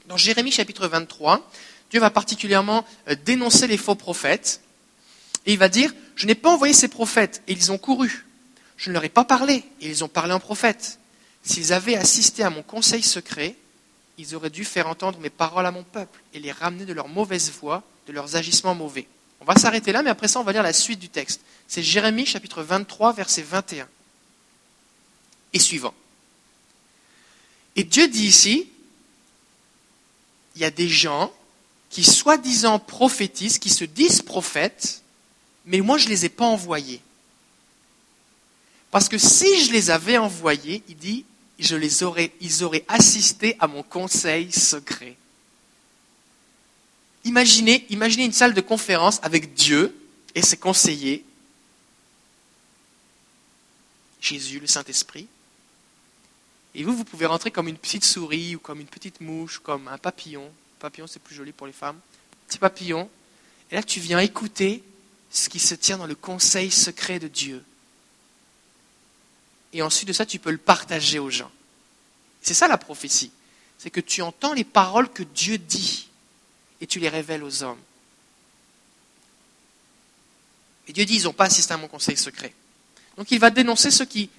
Dans 0.06 0.16
Jérémie 0.16 0.50
chapitre 0.50 0.88
23, 0.88 1.48
Dieu 1.90 2.00
va 2.00 2.10
particulièrement 2.10 2.84
euh, 3.08 3.14
dénoncer 3.24 3.66
les 3.66 3.76
faux 3.76 3.94
prophètes. 3.94 4.60
Et 5.46 5.52
il 5.52 5.58
va 5.58 5.68
dire, 5.68 5.92
je 6.16 6.26
n'ai 6.26 6.34
pas 6.34 6.50
envoyé 6.50 6.74
ces 6.74 6.88
prophètes, 6.88 7.42
et 7.46 7.52
ils 7.52 7.70
ont 7.72 7.78
couru. 7.78 8.26
Je 8.76 8.90
ne 8.90 8.94
leur 8.94 9.04
ai 9.04 9.08
pas 9.08 9.24
parlé, 9.24 9.64
et 9.80 9.88
ils 9.88 10.02
ont 10.02 10.08
parlé 10.08 10.32
en 10.32 10.40
prophète. 10.40 10.98
S'ils 11.42 11.72
avaient 11.72 11.96
assisté 11.96 12.42
à 12.42 12.50
mon 12.50 12.62
conseil 12.62 13.02
secret, 13.02 13.56
ils 14.18 14.34
auraient 14.34 14.50
dû 14.50 14.64
faire 14.64 14.88
entendre 14.88 15.18
mes 15.18 15.30
paroles 15.30 15.66
à 15.66 15.70
mon 15.70 15.82
peuple, 15.82 16.20
et 16.34 16.40
les 16.40 16.52
ramener 16.52 16.84
de 16.84 16.92
leur 16.92 17.08
mauvaise 17.08 17.50
voie, 17.50 17.82
de 18.06 18.12
leurs 18.12 18.36
agissements 18.36 18.74
mauvais. 18.74 19.06
On 19.40 19.44
va 19.44 19.56
s'arrêter 19.56 19.92
là, 19.92 20.02
mais 20.02 20.10
après 20.10 20.28
ça, 20.28 20.40
on 20.40 20.44
va 20.44 20.52
lire 20.52 20.62
la 20.62 20.72
suite 20.72 21.00
du 21.00 21.08
texte. 21.08 21.40
C'est 21.66 21.82
Jérémie 21.82 22.26
chapitre 22.26 22.62
23, 22.62 23.12
verset 23.12 23.42
21 23.42 23.88
et 25.52 25.58
suivant. 25.58 25.94
Et 27.76 27.84
Dieu 27.84 28.08
dit 28.08 28.26
ici, 28.26 28.71
il 30.54 30.62
y 30.62 30.64
a 30.64 30.70
des 30.70 30.88
gens 30.88 31.32
qui 31.90 32.04
soi-disant 32.04 32.78
prophétisent, 32.78 33.58
qui 33.58 33.70
se 33.70 33.84
disent 33.84 34.22
prophètes, 34.22 35.02
mais 35.66 35.80
moi 35.80 35.98
je 35.98 36.06
ne 36.06 36.10
les 36.10 36.24
ai 36.24 36.28
pas 36.28 36.46
envoyés. 36.46 37.00
Parce 38.90 39.08
que 39.08 39.18
si 39.18 39.64
je 39.64 39.72
les 39.72 39.90
avais 39.90 40.18
envoyés, 40.18 40.82
il 40.88 40.96
dit, 40.96 41.24
je 41.58 41.76
les 41.76 42.02
aurais, 42.02 42.32
ils 42.40 42.64
auraient 42.64 42.84
assisté 42.88 43.56
à 43.58 43.66
mon 43.66 43.82
conseil 43.82 44.52
secret. 44.52 45.16
Imaginez, 47.24 47.86
imaginez 47.88 48.24
une 48.24 48.32
salle 48.32 48.54
de 48.54 48.60
conférence 48.60 49.20
avec 49.22 49.54
Dieu 49.54 49.96
et 50.34 50.42
ses 50.42 50.56
conseillers, 50.56 51.24
Jésus, 54.20 54.60
le 54.60 54.66
Saint-Esprit. 54.66 55.26
Et 56.74 56.84
vous, 56.84 56.96
vous 56.96 57.04
pouvez 57.04 57.26
rentrer 57.26 57.50
comme 57.50 57.68
une 57.68 57.76
petite 57.76 58.04
souris 58.04 58.56
ou 58.56 58.58
comme 58.58 58.80
une 58.80 58.86
petite 58.86 59.20
mouche, 59.20 59.58
comme 59.58 59.88
un 59.88 59.98
papillon. 59.98 60.50
Papillon, 60.78 61.06
c'est 61.06 61.22
plus 61.22 61.34
joli 61.34 61.52
pour 61.52 61.66
les 61.66 61.72
femmes. 61.72 61.98
Petit 62.48 62.58
papillon. 62.58 63.08
Et 63.70 63.74
là, 63.74 63.82
tu 63.82 64.00
viens 64.00 64.18
écouter 64.18 64.82
ce 65.30 65.48
qui 65.48 65.58
se 65.58 65.74
tient 65.74 65.98
dans 65.98 66.06
le 66.06 66.14
conseil 66.14 66.70
secret 66.70 67.18
de 67.18 67.28
Dieu. 67.28 67.62
Et 69.72 69.82
ensuite 69.82 70.08
de 70.08 70.12
ça, 70.12 70.26
tu 70.26 70.38
peux 70.38 70.50
le 70.50 70.58
partager 70.58 71.18
aux 71.18 71.30
gens. 71.30 71.50
C'est 72.42 72.54
ça 72.54 72.68
la 72.68 72.78
prophétie. 72.78 73.32
C'est 73.78 73.90
que 73.90 74.00
tu 74.00 74.22
entends 74.22 74.52
les 74.52 74.64
paroles 74.64 75.10
que 75.10 75.22
Dieu 75.22 75.58
dit 75.58 76.08
et 76.80 76.86
tu 76.86 76.98
les 76.98 77.08
révèles 77.08 77.42
aux 77.42 77.62
hommes. 77.62 77.80
Et 80.88 80.92
Dieu 80.92 81.04
dit, 81.04 81.16
ils 81.16 81.24
n'ont 81.24 81.32
pas 81.32 81.44
assisté 81.44 81.72
à 81.72 81.76
mon 81.76 81.88
conseil 81.88 82.16
secret. 82.16 82.52
Donc 83.16 83.30
il 83.30 83.38
va 83.38 83.50
dénoncer 83.50 83.90
ceux 83.90 84.04
qui, 84.04 84.30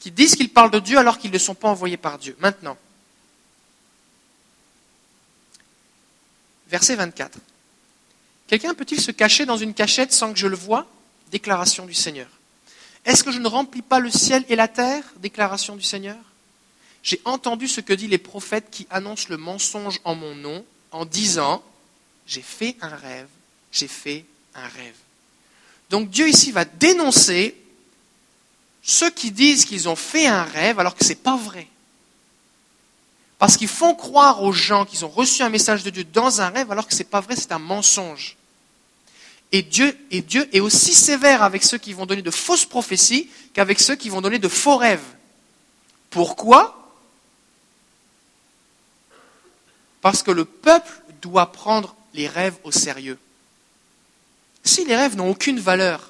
qui 0.00 0.10
disent 0.10 0.34
qu'ils 0.34 0.52
parlent 0.52 0.70
de 0.70 0.78
Dieu 0.80 0.98
alors 0.98 1.18
qu'ils 1.18 1.30
ne 1.30 1.38
sont 1.38 1.54
pas 1.54 1.68
envoyés 1.68 1.98
par 1.98 2.18
Dieu. 2.18 2.36
Maintenant, 2.40 2.76
verset 6.68 6.96
24. 6.96 7.38
Quelqu'un 8.46 8.74
peut-il 8.74 9.00
se 9.00 9.12
cacher 9.12 9.46
dans 9.46 9.58
une 9.58 9.74
cachette 9.74 10.12
sans 10.12 10.32
que 10.32 10.38
je 10.38 10.46
le 10.46 10.56
voie? 10.56 10.86
Déclaration 11.30 11.86
du 11.86 11.94
Seigneur. 11.94 12.28
Est-ce 13.04 13.22
que 13.22 13.30
je 13.30 13.38
ne 13.38 13.46
remplis 13.46 13.82
pas 13.82 14.00
le 14.00 14.10
ciel 14.10 14.44
et 14.48 14.56
la 14.56 14.68
terre? 14.68 15.04
Déclaration 15.18 15.76
du 15.76 15.84
Seigneur. 15.84 16.18
J'ai 17.02 17.20
entendu 17.24 17.68
ce 17.68 17.80
que 17.80 17.92
disent 17.92 18.10
les 18.10 18.18
prophètes 18.18 18.68
qui 18.70 18.86
annoncent 18.90 19.28
le 19.28 19.36
mensonge 19.36 20.00
en 20.04 20.14
mon 20.14 20.34
nom 20.34 20.64
en 20.90 21.04
disant, 21.04 21.62
j'ai 22.26 22.42
fait 22.42 22.76
un 22.80 22.94
rêve, 22.94 23.28
j'ai 23.70 23.88
fait 23.88 24.24
un 24.54 24.66
rêve. 24.66 24.96
Donc 25.88 26.10
Dieu 26.10 26.28
ici 26.28 26.52
va 26.52 26.64
dénoncer 26.64 27.54
ceux 28.82 29.10
qui 29.10 29.30
disent 29.30 29.64
qu'ils 29.64 29.88
ont 29.88 29.96
fait 29.96 30.26
un 30.26 30.42
rêve 30.42 30.80
alors 30.80 30.94
que 30.94 31.04
ce 31.04 31.10
n'est 31.10 31.16
pas 31.16 31.36
vrai. 31.36 31.66
Parce 33.38 33.56
qu'ils 33.56 33.68
font 33.68 33.94
croire 33.94 34.42
aux 34.42 34.52
gens 34.52 34.84
qu'ils 34.84 35.04
ont 35.04 35.08
reçu 35.08 35.42
un 35.42 35.48
message 35.48 35.82
de 35.82 35.90
Dieu 35.90 36.04
dans 36.04 36.40
un 36.40 36.50
rêve 36.50 36.70
alors 36.70 36.86
que 36.86 36.92
ce 36.92 36.98
n'est 36.98 37.04
pas 37.04 37.20
vrai, 37.20 37.36
c'est 37.36 37.52
un 37.52 37.58
mensonge. 37.58 38.36
Et 39.52 39.62
Dieu, 39.62 39.98
est 40.10 40.60
aussi 40.60 40.94
sévère 40.94 41.42
avec 41.42 41.64
ceux 41.64 41.78
qui 41.78 41.92
vont 41.92 42.06
donner 42.06 42.22
de 42.22 42.30
fausses 42.30 42.66
prophéties 42.66 43.28
qu'avec 43.52 43.80
ceux 43.80 43.96
qui 43.96 44.08
vont 44.08 44.20
donner 44.20 44.38
de 44.38 44.48
faux 44.48 44.76
rêves. 44.76 45.02
Pourquoi? 46.10 46.76
Parce 50.02 50.22
que 50.22 50.30
le 50.30 50.44
peuple 50.44 50.92
doit 51.20 51.50
prendre 51.50 51.96
les 52.14 52.28
rêves 52.28 52.56
au 52.62 52.70
sérieux. 52.70 53.18
Si 54.62 54.84
les 54.84 54.96
rêves 54.96 55.16
n'ont 55.16 55.30
aucune 55.30 55.58
valeur, 55.58 56.09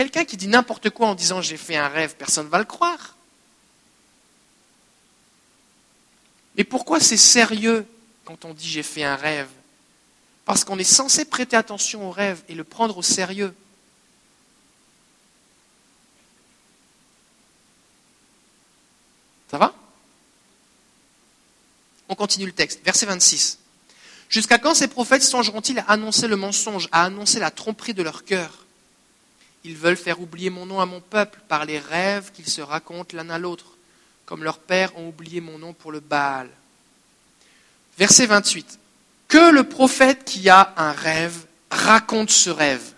quelqu'un 0.00 0.24
qui 0.24 0.38
dit 0.38 0.48
n'importe 0.48 0.88
quoi 0.88 1.08
en 1.08 1.14
disant 1.14 1.42
j'ai 1.42 1.58
fait 1.58 1.76
un 1.76 1.88
rêve, 1.88 2.14
personne 2.16 2.46
ne 2.46 2.50
va 2.50 2.58
le 2.58 2.64
croire. 2.64 3.16
Mais 6.56 6.64
pourquoi 6.64 7.00
c'est 7.00 7.18
sérieux 7.18 7.86
quand 8.24 8.46
on 8.46 8.54
dit 8.54 8.66
j'ai 8.66 8.82
fait 8.82 9.04
un 9.04 9.16
rêve? 9.16 9.50
Parce 10.46 10.64
qu'on 10.64 10.78
est 10.78 10.84
censé 10.84 11.26
prêter 11.26 11.54
attention 11.54 12.08
au 12.08 12.12
rêve 12.12 12.42
et 12.48 12.54
le 12.54 12.64
prendre 12.64 12.96
au 12.96 13.02
sérieux. 13.02 13.54
Ça 19.50 19.58
va? 19.58 19.74
On 22.08 22.14
continue 22.14 22.46
le 22.46 22.52
texte. 22.52 22.80
Verset 22.86 23.04
26. 23.04 23.58
Jusqu'à 24.30 24.56
quand 24.56 24.72
ces 24.72 24.88
prophètes 24.88 25.22
songeront-ils 25.22 25.78
à 25.80 25.90
annoncer 25.90 26.26
le 26.26 26.36
mensonge, 26.36 26.88
à 26.90 27.04
annoncer 27.04 27.38
la 27.38 27.50
tromperie 27.50 27.92
de 27.92 28.02
leur 28.02 28.24
cœur? 28.24 28.64
Ils 29.64 29.76
veulent 29.76 29.96
faire 29.96 30.20
oublier 30.20 30.50
mon 30.50 30.66
nom 30.66 30.80
à 30.80 30.86
mon 30.86 31.00
peuple 31.00 31.40
par 31.48 31.64
les 31.64 31.78
rêves 31.78 32.32
qu'ils 32.32 32.48
se 32.48 32.60
racontent 32.60 33.16
l'un 33.16 33.28
à 33.30 33.38
l'autre, 33.38 33.66
comme 34.24 34.44
leurs 34.44 34.58
pères 34.58 34.96
ont 34.96 35.08
oublié 35.08 35.40
mon 35.40 35.58
nom 35.58 35.72
pour 35.72 35.92
le 35.92 36.00
Baal. 36.00 36.48
Verset 37.98 38.26
28. 38.26 38.78
Que 39.28 39.50
le 39.50 39.64
prophète 39.64 40.24
qui 40.24 40.48
a 40.48 40.72
un 40.76 40.92
rêve 40.92 41.44
raconte 41.70 42.30
ce 42.30 42.50
rêve. 42.50 42.94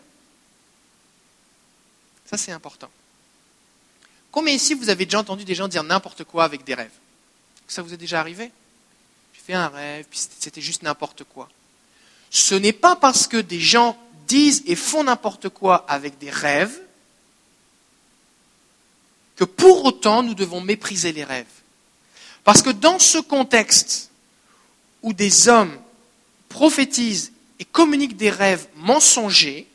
Ça, 2.26 2.38
c'est 2.38 2.52
important. 2.52 2.90
Combien 4.30 4.54
ici 4.54 4.72
vous 4.72 4.88
avez 4.88 5.04
déjà 5.04 5.18
entendu 5.18 5.44
des 5.44 5.54
gens 5.54 5.68
dire 5.68 5.82
n'importe 5.82 6.24
quoi 6.24 6.44
avec 6.44 6.64
des 6.64 6.74
rêves? 6.74 6.90
Ça 7.68 7.82
vous 7.82 7.92
est 7.92 7.98
déjà 7.98 8.20
arrivé? 8.20 8.50
Fait 9.32 9.54
un 9.54 9.68
rêve, 9.68 10.06
puis 10.08 10.20
c'était 10.38 10.60
juste 10.60 10.82
n'importe 10.82 11.24
quoi. 11.24 11.48
Ce 12.30 12.54
n'est 12.54 12.72
pas 12.72 12.94
parce 12.94 13.26
que 13.26 13.36
des 13.36 13.58
gens 13.58 13.98
disent 14.26 14.62
et 14.66 14.76
font 14.76 15.04
n'importe 15.04 15.48
quoi 15.48 15.84
avec 15.88 16.18
des 16.18 16.30
rêves 16.30 16.80
que 19.36 19.44
pour 19.44 19.84
autant 19.84 20.22
nous 20.22 20.34
devons 20.34 20.60
mépriser 20.60 21.12
les 21.12 21.24
rêves. 21.24 21.46
Parce 22.44 22.62
que 22.62 22.70
dans 22.70 22.98
ce 22.98 23.18
contexte 23.18 24.10
où 25.02 25.12
des 25.12 25.48
hommes 25.48 25.76
prophétisent 26.48 27.32
et 27.58 27.64
communiquent 27.64 28.16
des 28.16 28.30
rêves 28.30 28.66
mensongers, 28.76 29.66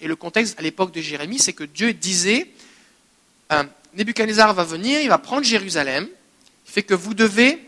et 0.00 0.08
le 0.08 0.16
contexte 0.16 0.58
à 0.58 0.62
l'époque 0.62 0.92
de 0.92 1.00
Jérémie, 1.00 1.38
c'est 1.38 1.52
que 1.52 1.64
Dieu 1.64 1.92
disait, 1.92 2.50
euh, 3.52 3.64
va 3.94 4.64
venir, 4.64 5.00
il 5.00 5.08
va 5.08 5.18
prendre 5.18 5.44
Jérusalem, 5.44 6.08
il 6.66 6.72
fait 6.72 6.82
que 6.82 6.94
vous 6.94 7.14
devez 7.14 7.60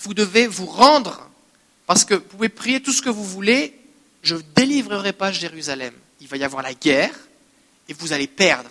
vous 0.00 0.14
devez 0.14 0.46
vous 0.46 0.66
rendre, 0.66 1.28
parce 1.86 2.04
que 2.04 2.14
vous 2.14 2.20
pouvez 2.20 2.48
prier 2.48 2.80
tout 2.80 2.92
ce 2.92 3.02
que 3.02 3.10
vous 3.10 3.24
voulez, 3.24 3.77
je 4.28 4.34
ne 4.34 4.42
délivrerai 4.54 5.14
pas 5.14 5.32
Jérusalem. 5.32 5.94
Il 6.20 6.28
va 6.28 6.36
y 6.36 6.44
avoir 6.44 6.62
la 6.62 6.74
guerre, 6.74 7.14
et 7.88 7.94
vous 7.94 8.12
allez 8.12 8.26
perdre. 8.26 8.70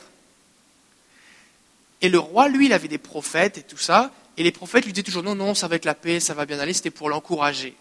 Et 2.01 2.09
le 2.09 2.19
roi, 2.19 2.47
lui, 2.47 2.67
il 2.67 2.73
avait 2.73 2.87
des 2.87 2.99
prophètes 2.99 3.57
et 3.57 3.63
tout 3.63 3.79
ça, 3.79 4.11
et 4.37 4.43
les 4.43 4.51
prophètes 4.51 4.85
lui 4.85 4.93
disaient 4.93 5.03
toujours 5.03 5.23
non, 5.23 5.33
non, 5.33 5.55
ça 5.55 5.67
va 5.67 5.75
être 5.75 5.85
la 5.85 5.95
paix, 5.95 6.19
ça 6.19 6.35
va 6.35 6.45
bien 6.45 6.59
aller, 6.59 6.73
c'était 6.73 6.91
pour 6.91 7.09
l'encourager. 7.09 7.75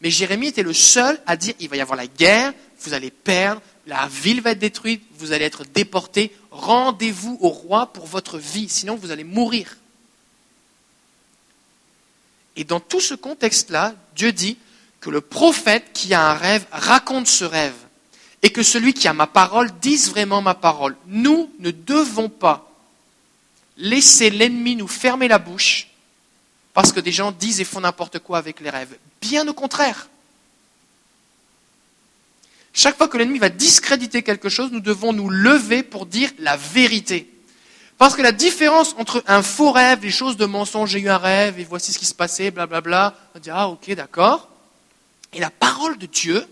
Mais 0.00 0.10
Jérémie 0.10 0.48
était 0.48 0.64
le 0.64 0.72
seul 0.72 1.20
à 1.24 1.36
dire 1.36 1.54
il 1.60 1.68
va 1.68 1.76
y 1.76 1.80
avoir 1.80 1.96
la 1.96 2.08
guerre, 2.08 2.52
vous 2.80 2.94
allez 2.94 3.12
perdre, 3.12 3.62
la 3.86 4.08
ville 4.08 4.40
va 4.40 4.50
être 4.50 4.58
détruite, 4.58 5.04
vous 5.16 5.30
allez 5.30 5.44
être 5.44 5.64
déportés, 5.64 6.32
rendez-vous 6.50 7.38
au 7.40 7.48
roi 7.48 7.92
pour 7.92 8.06
votre 8.06 8.38
vie, 8.38 8.68
sinon 8.68 8.96
vous 8.96 9.12
allez 9.12 9.22
mourir. 9.22 9.76
Et 12.56 12.64
dans 12.64 12.80
tout 12.80 13.00
ce 13.00 13.14
contexte-là, 13.14 13.94
Dieu 14.16 14.32
dit 14.32 14.58
que 15.04 15.10
le 15.10 15.20
prophète 15.20 15.90
qui 15.92 16.14
a 16.14 16.30
un 16.30 16.32
rêve 16.32 16.64
raconte 16.72 17.26
ce 17.26 17.44
rêve 17.44 17.74
et 18.42 18.48
que 18.50 18.62
celui 18.62 18.94
qui 18.94 19.06
a 19.06 19.12
ma 19.12 19.26
parole 19.26 19.70
dise 19.82 20.08
vraiment 20.08 20.40
ma 20.40 20.54
parole. 20.54 20.96
Nous 21.06 21.52
ne 21.58 21.70
devons 21.70 22.30
pas 22.30 22.72
laisser 23.76 24.30
l'ennemi 24.30 24.76
nous 24.76 24.88
fermer 24.88 25.28
la 25.28 25.36
bouche 25.36 25.88
parce 26.72 26.90
que 26.90 27.00
des 27.00 27.12
gens 27.12 27.32
disent 27.32 27.60
et 27.60 27.64
font 27.64 27.82
n'importe 27.82 28.18
quoi 28.20 28.38
avec 28.38 28.60
les 28.60 28.70
rêves. 28.70 28.96
Bien 29.20 29.46
au 29.46 29.52
contraire. 29.52 30.08
Chaque 32.72 32.96
fois 32.96 33.08
que 33.08 33.18
l'ennemi 33.18 33.38
va 33.38 33.50
discréditer 33.50 34.22
quelque 34.22 34.48
chose, 34.48 34.72
nous 34.72 34.80
devons 34.80 35.12
nous 35.12 35.28
lever 35.28 35.82
pour 35.82 36.06
dire 36.06 36.30
la 36.38 36.56
vérité. 36.56 37.30
Parce 37.98 38.16
que 38.16 38.22
la 38.22 38.32
différence 38.32 38.94
entre 38.96 39.22
un 39.26 39.42
faux 39.42 39.70
rêve, 39.70 39.98
les 40.02 40.10
choses 40.10 40.38
de 40.38 40.46
mensonge, 40.46 40.92
j'ai 40.92 41.00
eu 41.00 41.10
un 41.10 41.18
rêve 41.18 41.60
et 41.60 41.64
voici 41.64 41.92
ce 41.92 41.98
qui 41.98 42.06
se 42.06 42.14
passait, 42.14 42.50
blablabla, 42.50 43.14
on 43.34 43.38
dit 43.38 43.50
ah 43.50 43.68
ok 43.68 43.94
d'accord. 43.94 44.48
Et 45.34 45.40
la 45.40 45.50
parole 45.50 45.98
de 45.98 46.06
Dieu, 46.06 46.46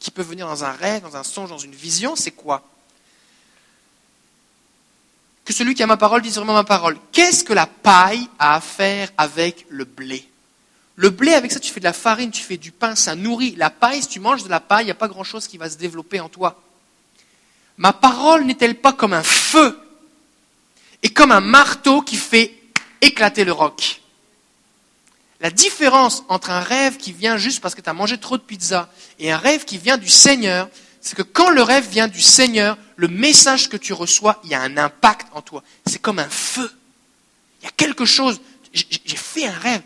qui 0.00 0.10
peut 0.10 0.22
venir 0.22 0.46
dans 0.46 0.64
un 0.64 0.72
rêve, 0.72 1.02
dans 1.02 1.16
un 1.16 1.22
songe, 1.22 1.50
dans 1.50 1.58
une 1.58 1.74
vision, 1.74 2.16
c'est 2.16 2.30
quoi? 2.30 2.62
Que 5.44 5.52
celui 5.52 5.74
qui 5.74 5.82
a 5.82 5.86
ma 5.86 5.96
parole 5.96 6.22
dise 6.22 6.36
vraiment 6.36 6.54
ma 6.54 6.64
parole. 6.64 6.96
Qu'est-ce 7.12 7.44
que 7.44 7.52
la 7.52 7.66
paille 7.66 8.28
a 8.38 8.54
à 8.54 8.60
faire 8.60 9.10
avec 9.18 9.66
le 9.68 9.84
blé? 9.84 10.26
Le 10.96 11.10
blé, 11.10 11.34
avec 11.34 11.52
ça, 11.52 11.60
tu 11.60 11.72
fais 11.72 11.80
de 11.80 11.84
la 11.84 11.92
farine, 11.92 12.30
tu 12.30 12.42
fais 12.42 12.56
du 12.56 12.72
pain, 12.72 12.94
ça 12.94 13.14
nourrit. 13.14 13.54
La 13.56 13.70
paille, 13.70 14.02
si 14.02 14.08
tu 14.08 14.20
manges 14.20 14.44
de 14.44 14.48
la 14.48 14.60
paille, 14.60 14.84
il 14.84 14.86
n'y 14.86 14.92
a 14.92 14.96
pas 14.96 15.08
grand-chose 15.08 15.46
qui 15.46 15.58
va 15.58 15.68
se 15.68 15.76
développer 15.76 16.20
en 16.20 16.28
toi. 16.28 16.60
Ma 17.76 17.92
parole 17.92 18.44
n'est-elle 18.44 18.80
pas 18.80 18.92
comme 18.92 19.12
un 19.12 19.22
feu 19.22 19.78
est 21.02 21.10
comme 21.10 21.32
un 21.32 21.40
marteau 21.40 22.00
qui 22.00 22.16
fait 22.16 22.54
éclater 23.00 23.44
le 23.44 23.52
roc? 23.52 24.00
La 25.44 25.50
différence 25.50 26.24
entre 26.30 26.48
un 26.48 26.60
rêve 26.60 26.96
qui 26.96 27.12
vient 27.12 27.36
juste 27.36 27.60
parce 27.60 27.74
que 27.74 27.82
tu 27.82 27.90
as 27.90 27.92
mangé 27.92 28.16
trop 28.16 28.38
de 28.38 28.42
pizza 28.42 28.88
et 29.18 29.30
un 29.30 29.36
rêve 29.36 29.66
qui 29.66 29.76
vient 29.76 29.98
du 29.98 30.08
Seigneur, 30.08 30.70
c'est 31.02 31.14
que 31.14 31.20
quand 31.20 31.50
le 31.50 31.60
rêve 31.60 31.86
vient 31.86 32.08
du 32.08 32.22
Seigneur, 32.22 32.78
le 32.96 33.08
message 33.08 33.68
que 33.68 33.76
tu 33.76 33.92
reçois, 33.92 34.40
il 34.44 34.48
y 34.48 34.54
a 34.54 34.62
un 34.62 34.78
impact 34.78 35.26
en 35.34 35.42
toi. 35.42 35.62
C'est 35.84 36.00
comme 36.00 36.18
un 36.18 36.30
feu. 36.30 36.72
Il 37.60 37.66
y 37.66 37.68
a 37.68 37.72
quelque 37.72 38.06
chose. 38.06 38.40
J'ai 38.72 39.16
fait 39.16 39.44
un 39.44 39.58
rêve. 39.58 39.82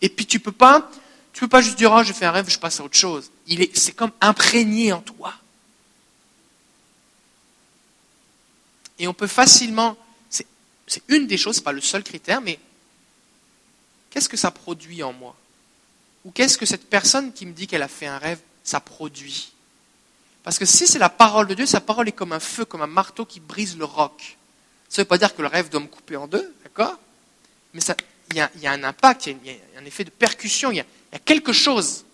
Et 0.00 0.08
puis 0.08 0.26
tu 0.26 0.40
peux 0.40 0.50
pas, 0.50 0.90
tu 1.32 1.42
peux 1.42 1.48
pas 1.48 1.62
juste 1.62 1.78
dire, 1.78 1.92
oh, 1.92 2.02
j'ai 2.02 2.12
fait 2.12 2.26
un 2.26 2.32
rêve, 2.32 2.50
je 2.50 2.58
passe 2.58 2.80
à 2.80 2.82
autre 2.82 2.96
chose. 2.96 3.30
Il 3.46 3.62
est, 3.62 3.76
c'est 3.78 3.92
comme 3.92 4.10
imprégné 4.20 4.92
en 4.92 5.02
toi. 5.02 5.34
Et 8.98 9.06
on 9.06 9.14
peut 9.14 9.28
facilement 9.28 9.96
c'est 10.88 11.02
une 11.06 11.28
des 11.28 11.36
choses, 11.36 11.54
ce 11.54 11.60
n'est 11.60 11.64
pas 11.64 11.72
le 11.72 11.80
seul 11.80 12.02
critère, 12.02 12.40
mais 12.40 12.58
qu'est-ce 14.14 14.28
que 14.28 14.36
ça 14.36 14.52
produit 14.52 15.02
en 15.02 15.12
moi? 15.12 15.34
Ou 16.24 16.30
qu'est-ce 16.30 16.56
que 16.56 16.64
cette 16.64 16.88
personne 16.88 17.32
qui 17.32 17.46
me 17.46 17.52
dit 17.52 17.66
qu'elle 17.66 17.82
a 17.82 17.88
fait 17.88 18.06
un 18.06 18.18
rêve, 18.18 18.38
ça 18.62 18.78
produit? 18.78 19.52
Parce 20.44 20.56
que 20.56 20.64
si 20.64 20.86
c'est 20.86 21.00
la 21.00 21.08
parole 21.08 21.48
de 21.48 21.54
Dieu, 21.54 21.66
sa 21.66 21.80
parole 21.80 22.06
est 22.06 22.12
comme 22.12 22.32
un 22.32 22.38
feu, 22.38 22.64
comme 22.64 22.82
un 22.82 22.86
marteau 22.86 23.24
qui 23.24 23.40
brise 23.40 23.76
le 23.76 23.84
roc. 23.84 24.36
Ça 24.88 25.02
ne 25.02 25.04
veut 25.04 25.08
pas 25.08 25.18
dire 25.18 25.34
que 25.34 25.42
le 25.42 25.48
rêve 25.48 25.68
doit 25.68 25.80
me 25.80 25.88
couper 25.88 26.16
en 26.16 26.28
deux, 26.28 26.54
d'accord? 26.62 26.96
Mais 27.72 27.80
il 28.30 28.36
y, 28.36 28.66
a, 28.66 28.70
un 28.70 28.84
impact, 28.84 29.26
il 29.26 29.36
y, 29.44 29.50
a 29.50 29.80
un 29.80 29.84
effet 29.84 30.04
de 30.04 30.10
percussion, 30.10 30.70
il 30.70 30.76
y 30.76 30.80
a, 30.80 31.18
quelque 31.24 31.52
chose. 31.52 32.04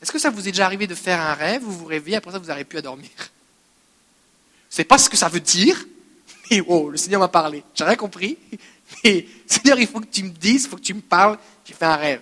Est-ce 0.00 0.12
que 0.12 0.20
ça 0.20 0.30
vous 0.30 0.46
est 0.46 0.52
déjà 0.52 0.66
arrivé 0.66 0.86
de 0.86 0.94
faire 0.94 1.20
un 1.20 1.34
rêve, 1.34 1.62
vous 1.62 1.76
vous 1.76 1.86
réveillez, 1.86 2.16
après 2.16 2.30
ça 2.30 2.38
vous 2.38 2.46
n'arrivez 2.46 2.64
plus 2.64 2.78
à 2.78 2.82
dormir? 2.82 3.10
Ne 3.18 4.76
sais 4.76 4.84
pas 4.84 4.98
ce 4.98 5.10
que 5.10 5.16
ça 5.16 5.28
veut 5.28 5.40
dire, 5.40 5.84
mais 6.50 6.62
oh, 6.68 6.90
le 6.90 6.96
Seigneur 6.96 7.20
m'a 7.20 7.28
parlé. 7.28 7.64
J'ai 7.74 7.84
rien 7.84 7.96
compris, 7.96 8.38
mais 9.04 9.26
Seigneur, 9.46 9.78
il 9.78 9.86
faut 9.86 10.00
que 10.00 10.06
tu 10.06 10.22
me 10.22 10.30
dises, 10.30 10.64
il 10.64 10.68
faut 10.68 10.76
que 10.76 10.82
tu 10.82 10.94
me 10.94 11.00
parles, 11.00 11.38
j'ai 11.64 11.74
fait 11.74 11.84
un 11.84 11.96
rêve. 11.96 12.20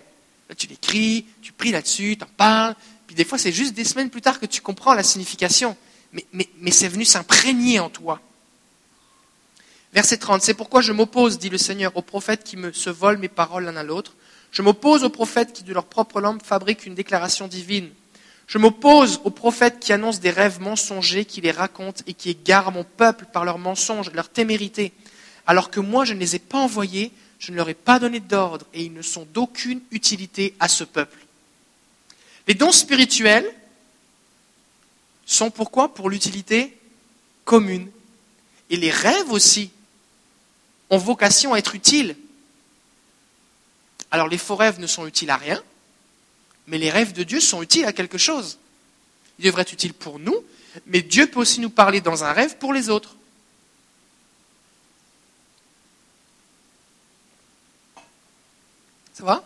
Là, 0.49 0.55
tu 0.55 0.67
l'écris, 0.67 1.27
tu 1.43 1.53
pries 1.53 1.73
là-dessus, 1.73 2.17
tu 2.17 2.25
en 2.25 2.29
parles, 2.37 2.75
puis 3.07 3.15
des 3.15 3.25
fois 3.25 3.39
c'est 3.39 3.53
juste 3.53 3.75
des 3.75 3.85
semaines 3.85 4.11
plus 4.11 4.23
tard 4.23 4.41
que 4.41 4.47
tu 4.47 4.61
comprends 4.61 4.95
la 4.95 5.03
signification, 5.03 5.77
mais, 6.13 6.71
c'est 6.71 6.89
venu 6.89 7.05
s'imprégner 7.05 7.81
en 7.81 7.91
toi. 7.91 8.21
Verset 9.93 10.19
30, 10.19 10.43
c'est 10.43 10.55
pourquoi 10.55 10.81
je 10.81 10.93
m'oppose, 10.93 11.39
dit 11.39 11.49
le 11.49 11.59
Seigneur, 11.59 11.97
aux 11.97 12.03
prophètes 12.03 12.45
qui 12.45 12.57
me 12.57 12.73
se 12.73 12.91
volent 12.91 13.19
mes 13.19 13.29
paroles 13.29 13.65
l'un 13.65 13.77
à 13.77 13.83
l'autre. 13.83 14.15
Je 14.53 14.63
m'oppose 14.63 15.05
aux 15.05 15.11
prophètes 15.11 15.53
qui, 15.53 15.65
de 15.65 15.73
leur 15.73 15.87
propre 15.87 16.21
langue, 16.21 16.43
fabriquent 16.43 16.87
une 16.87 16.95
déclaration 16.95 17.49
divine. 17.49 17.91
Je 18.47 18.57
m'oppose 18.57 19.21
aux 19.25 19.31
prophètes 19.31 19.79
qui 19.79 19.93
annoncent 19.93 20.21
des 20.21 20.31
rêves 20.31 20.61
mensongers, 20.61 21.27
qui 21.27 21.43
les 21.43 21.51
racontent 21.51 22.03
et 22.07 22.15
qui 22.15 22.31
égarent 22.31 22.73
mon 22.73 22.85
peuple 22.85 23.27
par 23.31 23.45
leurs 23.45 23.59
mensonges, 23.59 24.11
leur 24.13 24.31
témérité. 24.31 24.93
Alors 25.49 25.71
que 25.71 25.81
moi, 25.81 26.05
je 26.05 26.13
ne 26.13 26.21
les 26.21 26.37
ai 26.37 26.39
pas 26.39 26.59
envoyés, 26.59 27.11
je 27.39 27.53
ne 27.53 27.57
leur 27.57 27.71
ai 27.71 27.75
pas 27.75 27.99
donné 27.99 28.21
d'ordre 28.21 28.67
et 28.75 28.85
ils 28.85 28.93
ne 28.93 29.01
sont 29.01 29.27
d'aucune 29.33 29.81
utilité 29.91 30.55
à 30.61 30.69
ce 30.69 30.85
peuple. 30.85 31.19
Les 32.47 32.53
dons 32.53 32.71
spirituels 32.71 33.51
sont 35.25 35.51
pourquoi? 35.51 35.95
Pour 35.95 36.11
l'utilité 36.11 36.77
commune. 37.47 37.91
Et 38.69 38.77
les 38.77 38.91
rêves 38.91 39.33
aussi 39.33 39.71
ont 40.91 40.99
vocation 40.99 41.55
à 41.55 41.59
être 41.59 41.75
utiles. 41.75 42.15
Alors 44.11 44.29
les 44.29 44.39
faux 44.39 44.57
rêves 44.57 44.81
ne 44.81 44.87
sont 44.87 45.07
utiles 45.07 45.31
à 45.31 45.39
rien, 45.39 45.63
mais 46.67 46.77
les 46.77 46.91
rêves 46.91 47.15
de 47.15 47.23
Dieu 47.23 47.41
sont 47.41 47.63
utiles 47.63 47.87
à 47.87 47.95
quelque 47.95 48.19
chose. 48.19 48.59
Ils 49.39 49.47
devraient 49.47 49.63
être 49.63 49.73
utiles 49.73 49.95
pour 49.95 50.19
nous, 50.19 50.45
mais 50.85 51.01
Dieu 51.01 51.27
peut 51.27 51.41
aussi 51.41 51.61
nous 51.61 51.71
parler 51.71 52.03
dans 52.03 52.23
un 52.23 52.33
rêve 52.33 52.59
pour 52.59 52.75
les 52.75 52.91
autres. 52.91 53.17
Ça 59.19 59.25
va? 59.25 59.45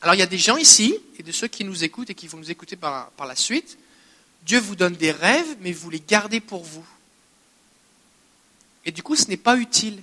Alors 0.00 0.14
il 0.14 0.18
y 0.18 0.22
a 0.22 0.26
des 0.26 0.38
gens 0.38 0.56
ici, 0.56 0.96
et 1.18 1.22
de 1.22 1.32
ceux 1.32 1.48
qui 1.48 1.64
nous 1.64 1.84
écoutent 1.84 2.08
et 2.08 2.14
qui 2.14 2.28
vont 2.28 2.38
nous 2.38 2.50
écouter 2.50 2.76
par, 2.76 3.12
la 3.18 3.36
suite, 3.36 3.76
Dieu 4.42 4.58
vous 4.58 4.74
donne 4.74 4.94
des 4.94 5.10
rêves, 5.10 5.56
mais 5.60 5.72
vous 5.72 5.90
les 5.90 6.00
gardez 6.00 6.40
pour 6.40 6.64
vous. 6.64 6.86
Et 8.86 8.90
du 8.90 9.02
coup, 9.02 9.16
ce 9.16 9.28
n'est 9.28 9.36
pas 9.36 9.58
utile. 9.58 10.02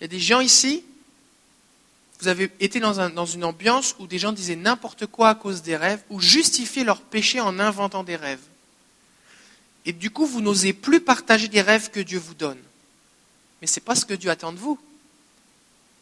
Il 0.00 0.04
y 0.04 0.04
a 0.04 0.08
des 0.08 0.18
gens 0.18 0.40
ici, 0.40 0.82
vous 2.20 2.28
avez 2.28 2.50
été 2.58 2.80
dans, 2.80 3.10
dans 3.10 3.26
une 3.26 3.44
ambiance 3.44 3.96
où 3.98 4.06
des 4.06 4.18
gens 4.18 4.32
disaient 4.32 4.56
n'importe 4.56 5.04
quoi 5.04 5.28
à 5.28 5.34
cause 5.34 5.60
des 5.60 5.76
rêves, 5.76 6.02
ou 6.08 6.22
justifiaient 6.22 6.84
leur 6.84 7.02
péché 7.02 7.38
en 7.38 7.58
inventant 7.58 8.02
des 8.02 8.16
rêves. 8.16 8.46
Et 9.84 9.92
du 9.92 10.10
coup, 10.10 10.24
vous 10.24 10.40
n'osez 10.40 10.72
plus 10.72 11.02
partager 11.02 11.48
des 11.48 11.60
rêves 11.60 11.90
que 11.90 12.00
Dieu 12.00 12.18
vous 12.18 12.34
donne. 12.34 12.62
Mais 13.62 13.68
ce 13.68 13.80
n'est 13.80 13.84
pas 13.84 13.94
ce 13.94 14.04
que 14.04 14.12
Dieu 14.12 14.28
attend 14.28 14.52
de 14.52 14.58
vous 14.58 14.78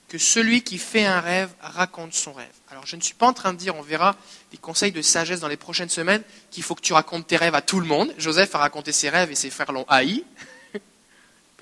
que 0.08 0.18
celui 0.18 0.62
qui 0.62 0.76
fait 0.76 1.04
un 1.04 1.20
rêve 1.20 1.50
raconte 1.60 2.14
son 2.14 2.32
rêve. 2.32 2.48
Alors 2.68 2.84
je 2.84 2.96
ne 2.96 3.00
suis 3.00 3.14
pas 3.14 3.28
en 3.28 3.32
train 3.32 3.52
de 3.52 3.58
dire, 3.58 3.76
on 3.76 3.82
verra 3.82 4.16
des 4.50 4.56
conseils 4.56 4.90
de 4.90 5.02
sagesse 5.02 5.38
dans 5.38 5.46
les 5.46 5.56
prochaines 5.56 5.88
semaines, 5.88 6.24
qu'il 6.50 6.64
faut 6.64 6.74
que 6.74 6.80
tu 6.80 6.92
racontes 6.92 7.28
tes 7.28 7.36
rêves 7.36 7.54
à 7.54 7.62
tout 7.62 7.78
le 7.78 7.86
monde. 7.86 8.12
Joseph 8.18 8.52
a 8.56 8.58
raconté 8.58 8.90
ses 8.90 9.08
rêves 9.08 9.30
et 9.30 9.36
ses 9.36 9.50
frères 9.50 9.70
l'ont 9.70 9.84
haï. 9.88 10.24
puis 10.72 10.80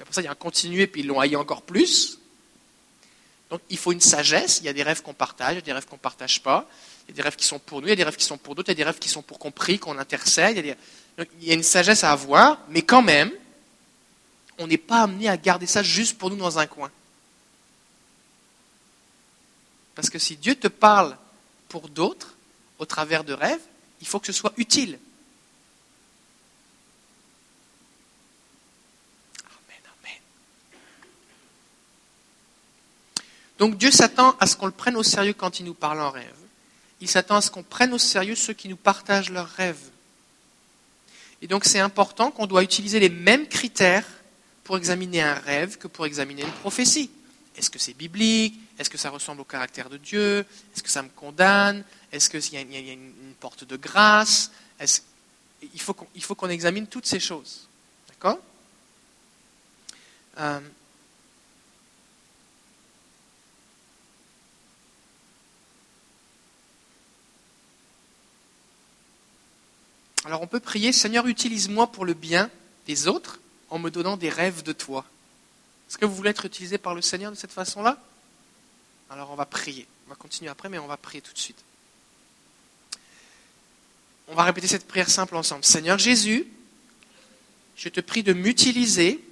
après 0.00 0.14
ça, 0.14 0.22
il 0.22 0.24
y 0.24 0.28
a 0.28 0.30
un 0.30 0.34
continué, 0.34 0.86
puis 0.86 1.02
ils 1.02 1.06
l'ont 1.06 1.20
haï 1.20 1.36
encore 1.36 1.60
plus. 1.60 2.20
Donc 3.50 3.60
il 3.68 3.76
faut 3.76 3.92
une 3.92 4.00
sagesse, 4.00 4.60
il 4.60 4.64
y 4.64 4.68
a 4.70 4.72
des 4.72 4.82
rêves 4.82 5.02
qu'on 5.02 5.14
partage, 5.14 5.52
il 5.52 5.56
y 5.56 5.58
a 5.58 5.62
des 5.62 5.72
rêves 5.74 5.86
qu'on 5.86 5.96
ne 5.96 6.00
partage 6.00 6.42
pas, 6.42 6.66
il 7.06 7.10
y 7.10 7.12
a 7.12 7.16
des 7.16 7.22
rêves 7.22 7.36
qui 7.36 7.44
sont 7.44 7.58
pour 7.58 7.82
nous, 7.82 7.88
il 7.88 7.90
y 7.90 7.92
a 7.92 7.96
des 7.96 8.04
rêves 8.04 8.16
qui 8.16 8.24
sont 8.24 8.38
pour 8.38 8.54
d'autres, 8.54 8.70
il 8.70 8.72
y 8.72 8.76
a 8.76 8.82
des 8.82 8.84
rêves 8.84 8.98
qui 8.98 9.10
sont 9.10 9.22
pour 9.22 9.38
qu'on 9.38 9.50
prie, 9.50 9.78
qu'on 9.78 9.98
intercède. 9.98 10.56
Donc, 11.18 11.28
il 11.42 11.48
y 11.48 11.50
a 11.50 11.54
une 11.54 11.62
sagesse 11.62 12.02
à 12.02 12.12
avoir, 12.12 12.60
mais 12.70 12.80
quand 12.80 13.02
même, 13.02 13.30
on 14.58 14.66
n'est 14.66 14.76
pas 14.76 15.02
amené 15.02 15.28
à 15.28 15.36
garder 15.36 15.66
ça 15.66 15.82
juste 15.82 16.18
pour 16.18 16.30
nous 16.30 16.36
dans 16.36 16.58
un 16.58 16.66
coin. 16.66 16.90
Parce 19.94 20.10
que 20.10 20.18
si 20.18 20.36
Dieu 20.36 20.54
te 20.54 20.68
parle 20.68 21.16
pour 21.68 21.88
d'autres, 21.88 22.34
au 22.78 22.86
travers 22.86 23.24
de 23.24 23.32
rêves, 23.32 23.60
il 24.00 24.06
faut 24.06 24.20
que 24.20 24.26
ce 24.26 24.32
soit 24.32 24.52
utile. 24.56 24.98
Amen, 29.44 29.80
amen. 30.00 30.20
Donc 33.58 33.76
Dieu 33.76 33.90
s'attend 33.90 34.36
à 34.38 34.46
ce 34.46 34.56
qu'on 34.56 34.66
le 34.66 34.72
prenne 34.72 34.96
au 34.96 35.02
sérieux 35.02 35.34
quand 35.34 35.58
il 35.58 35.66
nous 35.66 35.74
parle 35.74 36.00
en 36.00 36.10
rêve. 36.10 36.34
Il 37.00 37.08
s'attend 37.08 37.36
à 37.36 37.40
ce 37.40 37.50
qu'on 37.50 37.62
prenne 37.62 37.92
au 37.92 37.98
sérieux 37.98 38.36
ceux 38.36 38.54
qui 38.54 38.68
nous 38.68 38.76
partagent 38.76 39.30
leurs 39.30 39.48
rêves. 39.48 39.90
Et 41.42 41.46
donc 41.46 41.64
c'est 41.64 41.80
important 41.80 42.30
qu'on 42.30 42.46
doit 42.46 42.62
utiliser 42.62 43.00
les 43.00 43.08
mêmes 43.08 43.48
critères 43.48 44.06
pour 44.68 44.76
examiner 44.76 45.22
un 45.22 45.32
rêve 45.32 45.78
que 45.78 45.88
pour 45.88 46.04
examiner 46.04 46.42
une 46.42 46.52
prophétie. 46.52 47.10
Est-ce 47.56 47.70
que 47.70 47.78
c'est 47.78 47.94
biblique? 47.94 48.60
Est-ce 48.78 48.90
que 48.90 48.98
ça 48.98 49.08
ressemble 49.08 49.40
au 49.40 49.44
caractère 49.44 49.88
de 49.88 49.96
Dieu? 49.96 50.40
Est-ce 50.74 50.82
que 50.82 50.90
ça 50.90 51.02
me 51.02 51.08
condamne? 51.08 51.82
Est-ce 52.12 52.28
qu'il 52.28 52.52
y, 52.52 52.76
a 52.76 52.92
une 52.92 53.34
porte 53.40 53.64
de 53.64 53.76
grâce? 53.78 54.52
Il 55.72 55.80
faut 55.80 56.34
qu'on 56.34 56.50
examine 56.50 56.86
toutes 56.86 57.06
ces 57.06 57.18
choses. 57.18 57.66
D'accord? 58.10 58.38
Euh, 60.38 60.60
Alors 70.26 70.42
on 70.42 70.46
peut 70.46 70.60
prier, 70.60 70.92
Seigneur, 70.92 71.26
utilise-moi 71.26 71.90
pour 71.90 72.04
le 72.04 72.12
bien 72.12 72.50
des 72.86 73.08
autres 73.08 73.40
en 73.70 73.78
me 73.78 73.90
donnant 73.90 74.16
des 74.16 74.30
rêves 74.30 74.62
de 74.62 74.72
toi. 74.72 75.04
Est-ce 75.88 75.98
que 75.98 76.06
vous 76.06 76.14
voulez 76.14 76.30
être 76.30 76.44
utilisé 76.44 76.78
par 76.78 76.94
le 76.94 77.02
Seigneur 77.02 77.30
de 77.30 77.36
cette 77.36 77.52
façon-là? 77.52 78.02
Alors 79.10 79.30
on 79.30 79.36
va 79.36 79.46
prier. 79.46 79.86
On 80.06 80.10
va 80.10 80.16
continuer 80.16 80.50
après, 80.50 80.68
mais 80.68 80.78
on 80.78 80.86
va 80.86 80.96
prier 80.96 81.22
tout 81.22 81.32
de 81.32 81.38
suite. 81.38 81.62
On 84.28 84.34
va 84.34 84.44
répéter 84.44 84.66
cette 84.66 84.86
prière 84.86 85.08
simple 85.08 85.36
ensemble. 85.36 85.64
Seigneur 85.64 85.98
Jésus, 85.98 86.46
je 87.76 87.88
te 87.88 88.00
prie 88.00 88.22
de 88.22 88.34
m'utiliser, 88.34 89.24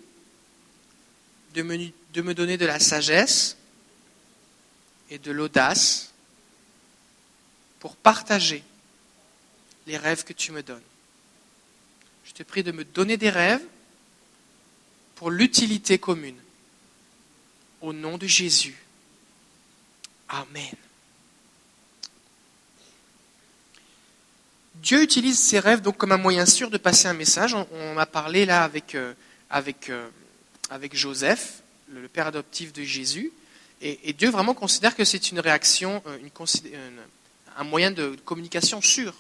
de 1.55 1.63
me, 1.63 2.35
donner 2.35 2.57
de 2.57 2.65
la 2.65 2.81
sagesse 2.81 3.57
et 5.11 5.19
de 5.19 5.33
l'audace 5.33 6.13
pour 7.81 7.97
partager 7.97 8.63
les 9.87 9.99
rêves 9.99 10.25
que 10.25 10.33
tu 10.33 10.53
me 10.53 10.63
donnes. 10.63 10.83
Je 12.25 12.33
te 12.33 12.43
prie 12.43 12.63
de 12.63 12.73
me 12.73 12.85
donner 12.85 13.17
des 13.17 13.31
rêves 13.31 13.65
pour 15.17 15.31
l'utilité 15.31 15.99
commune 15.99 16.37
au 17.81 17.93
nom 17.93 18.19
de 18.19 18.27
Jésus. 18.27 18.77
Amen. 20.29 20.75
Dieu 24.77 25.03
utilise 25.03 25.39
ses 25.39 25.59
rêves 25.59 25.81
donc 25.81 25.97
comme 25.97 26.13
un 26.13 26.19
moyen 26.19 26.47
sûr 26.47 26.71
de 26.71 26.79
passer 26.79 27.09
un 27.09 27.15
message. 27.15 27.55
On, 27.55 27.99
a 27.99 28.07
parlé 28.07 28.45
là 28.45 28.63
avec, 28.63 28.95
euh, 28.95 29.15
avec, 29.51 29.89
euh, 29.89 30.09
avec 30.71 30.95
Joseph, 30.95 31.63
le, 31.89 32.07
père 32.09 32.27
adoptif 32.27 32.73
de 32.73 32.83
Jésus. 32.83 33.33
Et, 33.81 34.13
Dieu 34.13 34.31
vraiment 34.31 34.55
considère 34.55 34.95
que 34.95 35.05
c'est 35.05 35.31
une 35.31 35.41
réaction, 35.41 36.03
euh, 36.07 36.19
une, 36.19 36.31
un 37.57 37.65
moyen 37.65 37.91
de 37.91 38.17
communication 38.25 38.81
sûr. 38.81 39.15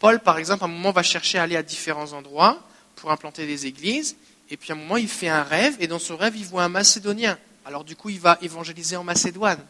Paul, 0.00 0.20
par 0.20 0.38
exemple, 0.38 0.64
à 0.64 0.66
un 0.66 0.70
moment 0.70 0.90
va 0.90 1.02
chercher 1.02 1.38
à 1.38 1.44
aller 1.44 1.56
à 1.56 1.62
différents 1.62 2.12
endroits 2.12 2.60
pour 2.96 3.10
implanter 3.10 3.46
des 3.46 3.66
églises. 3.66 4.16
Et 4.50 4.56
puis 4.56 4.72
à 4.72 4.74
un 4.74 4.78
moment, 4.78 4.96
il 4.96 5.08
fait 5.08 5.28
un 5.28 5.42
rêve, 5.42 5.76
et 5.80 5.86
dans 5.86 5.98
ce 5.98 6.12
rêve, 6.12 6.36
il 6.36 6.44
voit 6.44 6.64
un 6.64 6.68
Macédonien. 6.68 7.38
Alors 7.64 7.84
du 7.84 7.96
coup, 7.96 8.10
il 8.10 8.20
va 8.20 8.38
évangéliser 8.42 8.96
en 8.96 9.04
Macédoine. 9.04 9.64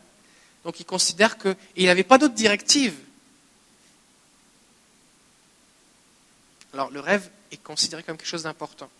Donc 0.64 0.80
il 0.80 0.84
considère 0.84 1.38
que... 1.38 1.48
Et 1.48 1.84
il 1.84 1.86
n'avait 1.86 2.04
pas 2.04 2.18
d'autre 2.18 2.34
directive. 2.34 2.94
Alors 6.72 6.90
le 6.90 7.00
rêve 7.00 7.30
est 7.50 7.62
considéré 7.62 8.02
comme 8.02 8.16
quelque 8.16 8.28
chose 8.28 8.42
d'important. 8.42 8.90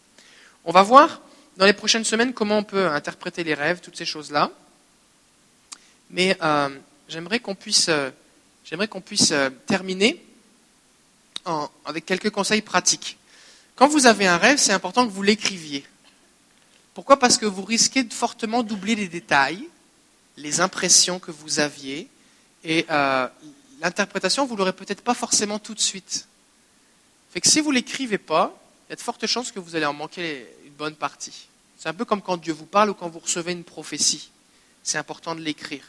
On 0.65 0.73
va 0.73 0.83
voir 0.83 1.21
dans 1.57 1.67
les 1.67 1.73
prochaines 1.73 2.05
semaines 2.05 2.33
comment 2.33 2.59
on 2.59 2.65
peut 2.65 2.87
interpréter 2.89 3.45
les 3.45 3.55
rêves, 3.55 3.81
toutes 3.81 3.97
ces 3.97 4.05
choses-là. 4.05 4.51
Mais 6.11 6.37
euh, 6.43 6.69
j'aimerais 7.09 7.41
qu'on 7.41 7.55
puisse, 7.55 7.89
euh, 7.89 8.11
j'aimerais 8.65 8.89
qu'on 8.89 9.01
puisse 9.01 9.31
euh, 9.33 9.51
terminer 9.67 10.23
avec 11.85 12.07
quelques 12.07 12.31
conseils 12.31 12.63
pratiques. 12.63 13.19
Quand 13.77 13.89
vous 13.89 14.07
avez 14.07 14.27
un 14.27 14.39
rêve, 14.39 14.59
c'est 14.59 14.73
important 14.73 15.07
que 15.07 15.13
vous 15.13 15.23
l'écriviez. 15.23 15.85
Pourquoi? 16.95 17.19
Parce 17.19 17.37
que 17.37 17.45
vous 17.45 17.63
risquez 17.63 18.05
de 18.05 18.13
fortement 18.13 18.63
d'oublier 18.63 18.97
les 18.97 19.09
détails, 19.09 19.69
les 20.39 20.63
impressions 20.63 21.19
que 21.19 21.31
vous 21.31 21.61
aviez, 21.61 22.09
et 22.65 22.87
euh, 22.91 23.29
l'interprétation, 23.83 24.47
vous 24.47 24.57
l'aurez 24.57 24.73
peut-être 24.73 25.03
pas 25.03 25.13
forcément 25.13 25.59
tout 25.59 25.75
de 25.75 25.81
suite. 25.81 26.27
Fait 27.33 27.43
que 27.43 27.49
si 27.49 27.61
vous 27.61 27.71
l'écrivez 27.71 28.17
pas, 28.17 28.59
il 28.89 28.91
y 28.91 28.93
a 28.95 28.97
de 28.97 29.01
fortes 29.03 29.27
chances 29.27 29.53
que 29.53 29.61
vous 29.61 29.77
allez 29.77 29.85
en 29.85 29.93
manquer 29.93 30.47
une 30.65 30.73
bonne 30.73 30.95
partie. 30.95 31.49
C'est 31.77 31.91
un 31.91 31.95
peu 31.95 32.07
comme 32.07 32.23
quand 32.23 32.39
Dieu 32.39 32.55
vous 32.55 32.65
parle 32.65 32.89
ou 32.89 32.95
quand 32.95 33.11
vous 33.11 33.19
recevez 33.19 33.53
une 33.53 33.65
prophétie. 33.65 34.31
C'est 34.83 34.97
important 34.97 35.35
de 35.35 35.43
l'écrire, 35.43 35.85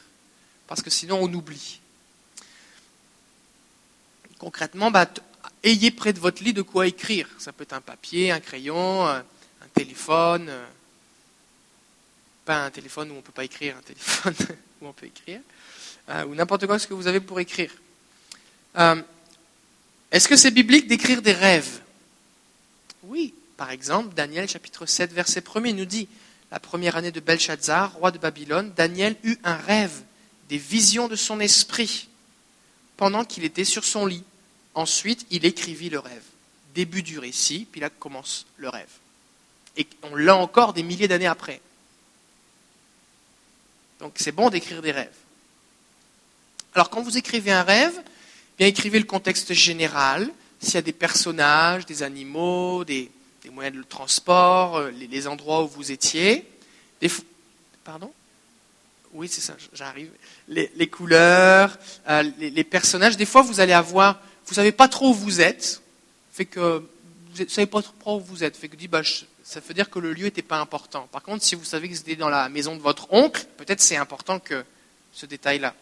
parce 0.67 0.81
que 0.81 0.89
sinon 0.89 1.19
on 1.21 1.33
oublie. 1.33 1.79
Concrètement, 4.39 4.91
bah, 4.91 5.07
ayez 5.63 5.91
près 5.91 6.13
de 6.13 6.19
votre 6.19 6.43
lit 6.43 6.53
de 6.53 6.61
quoi 6.61 6.87
écrire. 6.87 7.27
Ça 7.39 7.51
peut 7.51 7.63
être 7.63 7.73
un 7.73 7.81
papier, 7.81 8.31
un 8.31 8.39
crayon, 8.39 9.05
un 9.05 9.23
téléphone. 9.73 10.47
Euh, 10.49 10.65
pas 12.47 12.63
un 12.63 12.71
téléphone 12.71 13.11
où 13.11 13.13
on 13.13 13.17
ne 13.17 13.21
peut 13.21 13.33
pas 13.33 13.43
écrire, 13.43 13.75
un 13.77 13.81
téléphone 13.81 14.33
où 14.81 14.87
on 14.87 14.93
peut 14.93 15.05
écrire. 15.05 15.41
Euh, 16.09 16.25
ou 16.25 16.33
n'importe 16.33 16.65
quoi 16.65 16.79
ce 16.79 16.87
que 16.87 16.93
vous 16.93 17.07
avez 17.07 17.19
pour 17.19 17.39
écrire. 17.41 17.71
Euh, 18.77 19.01
est-ce 20.11 20.29
que 20.29 20.37
c'est 20.37 20.51
biblique 20.51 20.87
d'écrire 20.87 21.21
des 21.21 21.33
rêves? 21.33 21.81
Oui. 23.03 23.33
Par 23.57 23.71
exemple, 23.71 24.15
Daniel 24.15 24.47
chapitre 24.47 24.85
7, 24.85 25.11
verset 25.11 25.43
1 25.53 25.73
nous 25.73 25.85
dit, 25.85 26.07
la 26.51 26.59
première 26.59 26.95
année 26.95 27.11
de 27.11 27.19
Belshazzar, 27.19 27.93
roi 27.95 28.11
de 28.11 28.17
Babylone, 28.17 28.71
Daniel 28.75 29.15
eut 29.23 29.37
un 29.43 29.57
rêve, 29.57 30.03
des 30.47 30.57
visions 30.57 31.09
de 31.09 31.17
son 31.17 31.41
esprit, 31.41 32.07
pendant 32.95 33.25
qu'il 33.25 33.43
était 33.43 33.65
sur 33.65 33.83
son 33.83 34.05
lit. 34.05 34.23
Ensuite, 34.77 35.25
il 35.31 35.43
écrivit 35.43 35.89
le 35.89 35.97
rêve. 35.97 36.21
Début 36.75 37.01
du 37.01 37.17
récit, 37.17 37.67
puis 37.71 37.81
là 37.81 37.89
commence 37.89 38.45
le 38.57 38.69
rêve. 38.69 38.91
Et 39.75 39.87
on 40.03 40.15
l'a 40.15 40.35
encore 40.35 40.73
des 40.73 40.83
milliers 40.83 41.07
d'années 41.07 41.25
après. 41.25 41.61
Donc 43.99 44.13
c'est 44.17 44.31
bon 44.31 44.51
d'écrire 44.51 44.83
des 44.83 44.91
rêves. 44.91 45.17
Alors 46.75 46.91
quand 46.91 47.01
vous 47.01 47.17
écrivez 47.17 47.51
un 47.51 47.63
rêve, 47.63 47.99
bien 48.59 48.67
écrivez 48.67 48.99
le 48.99 49.05
contexte 49.05 49.51
général, 49.51 50.29
s'il 50.59 50.75
y 50.75 50.77
a 50.77 50.83
des 50.83 50.93
personnages, 50.93 51.87
des 51.87 52.03
animaux, 52.03 52.85
des, 52.85 53.09
moyens 53.51 53.75
de 53.75 53.81
transport, 53.81 54.77
euh, 54.77 54.91
les, 54.91 55.27
endroits 55.27 55.63
où 55.63 55.67
vous 55.69 55.91
étiez. 55.91 56.47
pardon? 57.83 58.13
Oui, 59.13 59.27
c'est 59.27 59.41
ça, 59.41 59.55
j'arrive. 59.73 60.11
Les, 60.47 60.87
couleurs, 60.87 61.79
euh, 62.09 62.29
les, 62.37 62.63
personnages. 62.63 63.17
Des 63.17 63.25
fois, 63.25 63.41
vous 63.41 63.59
allez 63.59 63.73
avoir, 63.73 64.21
vous 64.47 64.53
savez 64.53 64.71
pas 64.71 64.87
trop 64.87 65.09
où 65.09 65.13
vous 65.13 65.41
êtes, 65.41 65.81
fait 66.31 66.45
que 66.45 66.83
vous 67.35 67.43
ne 67.43 67.49
savez 67.49 67.67
pas 67.67 67.81
trop 67.81 68.17
où 68.17 68.21
vous 68.21 68.43
êtes, 68.43 68.57
fait 68.57 68.69
que 68.69 68.75
dit, 68.75 68.87
bah, 68.87 69.01
ça 69.43 69.59
veut 69.59 69.73
dire 69.73 69.89
que 69.89 69.99
le 69.99 70.13
lieu 70.13 70.25
n'était 70.25 70.41
pas 70.41 70.59
important. 70.59 71.07
Par 71.11 71.21
contre, 71.21 71.43
si 71.43 71.55
vous 71.55 71.65
savez 71.65 71.89
que 71.89 71.95
c'était 71.95 72.15
dans 72.15 72.29
la 72.29 72.49
maison 72.49 72.75
de 72.75 72.81
votre 72.81 73.13
oncle, 73.13 73.45
peut-être 73.57 73.81
c'est 73.81 73.97
important 73.97 74.39
que 74.39 74.63
ce 75.13 75.25
détail-là. 75.25 75.73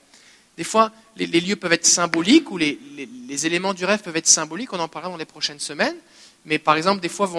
Des 0.57 0.63
fois, 0.63 0.91
les, 1.17 1.27
lieux 1.27 1.57
peuvent 1.57 1.73
être 1.73 1.85
symboliques 1.85 2.49
ou 2.49 2.57
les, 2.57 2.77
éléments 3.45 3.73
du 3.73 3.83
rêve 3.83 4.01
peuvent 4.01 4.15
être 4.15 4.27
symboliques. 4.27 4.71
On 4.71 4.79
en 4.79 4.87
parlera 4.87 5.11
dans 5.11 5.17
les 5.17 5.25
prochaines 5.25 5.59
semaines. 5.59 5.95
Mais 6.45 6.59
par 6.59 6.77
exemple, 6.77 7.01
des 7.01 7.09
fois, 7.09 7.29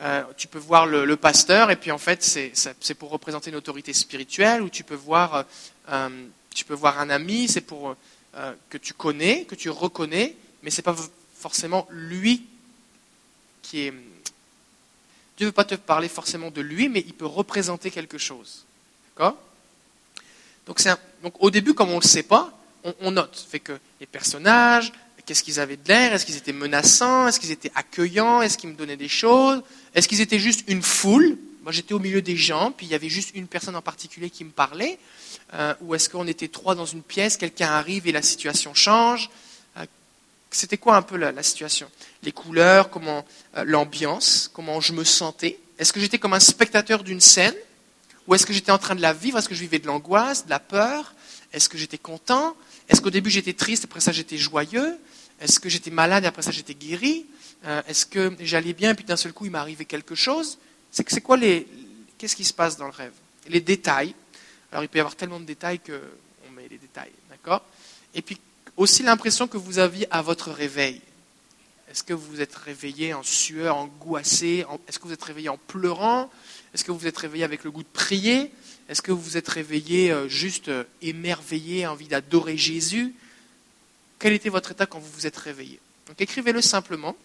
euh, 0.00 0.22
tu 0.36 0.48
peux 0.48 0.58
voir 0.58 0.86
le, 0.86 1.16
pasteur 1.16 1.70
et 1.70 1.76
puis 1.76 1.92
en 1.92 1.98
fait, 1.98 2.22
c'est 2.22 2.94
pour 2.94 3.10
représenter 3.10 3.50
une 3.50 3.56
autorité 3.56 3.92
spirituelle. 3.92 4.62
Ou 4.62 4.68
tu 4.68 4.82
peux 4.82 4.96
voir, 4.96 5.34
euh, 5.34 5.42
euh, 5.90 6.08
tu 6.52 6.64
peux 6.64 6.74
voir 6.74 6.98
un 6.98 7.10
ami, 7.10 7.48
c'est 7.48 7.60
pour 7.60 7.96
que 8.68 8.76
tu 8.76 8.92
connais, 8.92 9.44
que 9.44 9.54
tu 9.54 9.70
reconnais, 9.70 10.36
mais 10.66 10.72
c'est 10.72 10.82
pas 10.82 10.96
forcément 11.38 11.86
lui 11.90 12.42
qui 13.62 13.82
est. 13.82 13.92
Dieu 15.36 15.44
ne 15.44 15.46
veut 15.46 15.52
pas 15.52 15.64
te 15.64 15.76
parler 15.76 16.08
forcément 16.08 16.50
de 16.50 16.60
lui, 16.60 16.88
mais 16.88 17.04
il 17.06 17.14
peut 17.14 17.24
représenter 17.24 17.92
quelque 17.92 18.18
chose. 18.18 18.64
D'accord? 19.14 19.36
Donc, 20.66 20.82
donc, 21.22 21.34
au 21.38 21.52
début, 21.52 21.72
comme 21.72 21.90
on 21.90 21.98
ne 21.98 22.00
le 22.00 22.08
sait 22.08 22.24
pas, 22.24 22.52
on, 23.00 23.12
note. 23.12 23.46
Fait 23.48 23.60
que 23.60 23.78
les 24.00 24.06
personnages, 24.06 24.92
qu'est-ce 25.24 25.44
qu'ils 25.44 25.60
avaient 25.60 25.76
de 25.76 25.86
l'air? 25.86 26.12
Est-ce 26.12 26.26
qu'ils 26.26 26.36
étaient 26.36 26.52
menaçants? 26.52 27.28
Est-ce 27.28 27.38
qu'ils 27.38 27.52
étaient 27.52 27.72
accueillants? 27.76 28.42
Est-ce 28.42 28.58
qu'ils 28.58 28.70
me 28.70 28.74
donnaient 28.74 28.96
des 28.96 29.08
choses? 29.08 29.62
Est-ce 29.94 30.08
qu'ils 30.08 30.20
étaient 30.20 30.40
juste 30.40 30.64
une 30.66 30.82
foule? 30.82 31.38
Moi, 31.62 31.70
j'étais 31.70 31.94
au 31.94 32.00
milieu 32.00 32.22
des 32.22 32.36
gens, 32.36 32.72
puis 32.72 32.86
il 32.86 32.90
y 32.90 32.96
avait 32.96 33.08
juste 33.08 33.30
une 33.36 33.46
personne 33.46 33.76
en 33.76 33.82
particulier 33.82 34.30
qui 34.30 34.42
me 34.42 34.50
parlait. 34.50 34.98
Euh, 35.54 35.74
ou 35.82 35.94
est-ce 35.94 36.08
qu'on 36.08 36.26
était 36.26 36.48
trois 36.48 36.74
dans 36.74 36.86
une 36.86 37.02
pièce, 37.02 37.36
quelqu'un 37.36 37.68
arrive 37.68 38.08
et 38.08 38.12
la 38.12 38.22
situation 38.22 38.74
change? 38.74 39.30
C'était 40.56 40.78
quoi 40.78 40.96
un 40.96 41.02
peu 41.02 41.18
la, 41.18 41.42
situation? 41.42 41.90
Les 42.22 42.32
couleurs, 42.32 42.88
comment 42.88 43.26
euh, 43.58 43.64
l'ambiance, 43.66 44.50
comment 44.54 44.80
je 44.80 44.94
me 44.94 45.04
sentais? 45.04 45.58
Est-ce 45.78 45.92
que 45.92 46.00
j'étais 46.00 46.18
comme 46.18 46.32
un 46.32 46.40
spectateur 46.40 47.04
d'une 47.04 47.20
scène? 47.20 47.54
Ou 48.26 48.34
est-ce 48.34 48.46
que 48.46 48.54
j'étais 48.54 48.72
en 48.72 48.78
train 48.78 48.94
de 48.94 49.02
la 49.02 49.12
vivre? 49.12 49.36
Est-ce 49.36 49.50
que 49.50 49.54
je 49.54 49.60
vivais 49.60 49.80
de 49.80 49.86
l'angoisse, 49.86 50.46
de 50.46 50.50
la 50.50 50.58
peur? 50.58 51.12
Est-ce 51.52 51.68
que 51.68 51.76
j'étais 51.76 51.98
content? 51.98 52.56
Est-ce 52.88 53.02
qu'au 53.02 53.10
début 53.10 53.28
j'étais 53.28 53.52
triste, 53.52 53.84
après 53.84 54.00
ça 54.00 54.12
j'étais 54.12 54.38
joyeux? 54.38 54.98
Est-ce 55.42 55.60
que 55.60 55.68
j'étais 55.68 55.90
malade 55.90 56.24
après 56.24 56.40
ça 56.40 56.52
j'étais 56.52 56.74
guéri? 56.74 57.26
Euh, 57.66 57.82
Est-ce 57.86 58.06
que 58.06 58.34
j'allais 58.40 58.72
bien 58.72 58.94
puis 58.94 59.04
d'un 59.04 59.16
seul 59.16 59.34
coup 59.34 59.44
il 59.44 59.50
m'est 59.50 59.58
arrivé 59.58 59.84
quelque 59.84 60.14
chose? 60.14 60.56
C'est 60.90 61.20
quoi 61.20 61.36
les 61.36 61.68
qu'est-ce 62.16 62.34
qui 62.34 62.44
se 62.44 62.54
passe 62.54 62.78
dans 62.78 62.86
le 62.86 62.92
rêve? 62.92 63.12
Les 63.46 63.60
détails. 63.60 64.14
Alors 64.72 64.84
il 64.84 64.88
peut 64.88 64.96
y 64.96 65.00
avoir 65.00 65.16
tellement 65.16 65.38
de 65.38 65.44
détails 65.44 65.80
que 65.80 66.00
on 66.48 66.52
met 66.52 66.66
les 66.70 66.78
détails, 66.78 67.12
d'accord? 67.28 67.62
Et 68.14 68.22
puis 68.22 68.40
aussi 68.76 69.02
l'impression 69.02 69.48
que 69.48 69.56
vous 69.56 69.78
aviez 69.78 70.06
à 70.10 70.22
votre 70.22 70.50
réveil. 70.50 71.00
Est-ce 71.90 72.02
que 72.02 72.12
vous 72.12 72.40
êtes 72.40 72.54
réveillé 72.54 73.14
en 73.14 73.22
sueur, 73.22 73.76
angoissé 73.76 74.66
Est-ce 74.88 74.98
que 74.98 75.06
vous 75.06 75.14
êtes 75.14 75.22
réveillé 75.22 75.48
en 75.48 75.56
pleurant? 75.56 76.30
Est-ce 76.74 76.84
que 76.84 76.92
vous 76.92 77.06
êtes 77.06 77.16
réveillé 77.16 77.44
avec 77.44 77.64
le 77.64 77.70
goût 77.70 77.82
de 77.82 77.88
prier? 77.88 78.50
Est-ce 78.88 79.02
que 79.02 79.12
vous 79.12 79.20
vous 79.20 79.36
êtes 79.36 79.48
réveillé 79.48 80.12
euh, 80.12 80.28
juste 80.28 80.68
euh, 80.68 80.84
émerveillé, 81.02 81.86
envie 81.86 82.06
d'adorer 82.06 82.56
Jésus? 82.56 83.14
Quel 84.18 84.32
était 84.32 84.48
votre 84.48 84.72
état 84.72 84.86
quand 84.86 84.98
vous 84.98 85.10
vous 85.10 85.26
êtes 85.26 85.36
réveillé? 85.36 85.80
Donc 86.06 86.20
écrivez-le 86.20 86.60
simplement. 86.60 87.16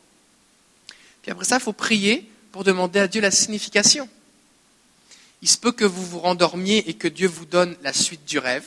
Puis 1.22 1.32
après 1.32 1.46
ça, 1.46 1.58
il 1.58 1.62
faut 1.62 1.74
prier 1.74 2.30
pour 2.52 2.64
demander 2.64 3.00
à 3.00 3.08
Dieu 3.08 3.22
la 3.22 3.32
signification. 3.32 4.10
Il 5.42 5.50
se 5.50 5.58
peut 5.58 5.72
que 5.72 5.86
vous 5.86 6.06
vous 6.06 6.20
rendormiez 6.20 6.90
et 6.90 6.94
que 6.94 7.08
Dieu 7.08 7.28
vous 7.28 7.46
donne 7.46 7.76
la 7.84 7.94
suite 7.94 8.26
du 8.26 8.40
rêve. 8.40 8.66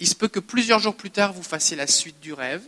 Il 0.00 0.08
se 0.08 0.14
peut 0.14 0.28
que 0.28 0.40
plusieurs 0.40 0.78
jours 0.78 0.96
plus 0.96 1.10
tard, 1.10 1.32
vous 1.32 1.42
fassiez 1.42 1.76
la 1.76 1.86
suite 1.86 2.20
du 2.20 2.32
rêve. 2.32 2.62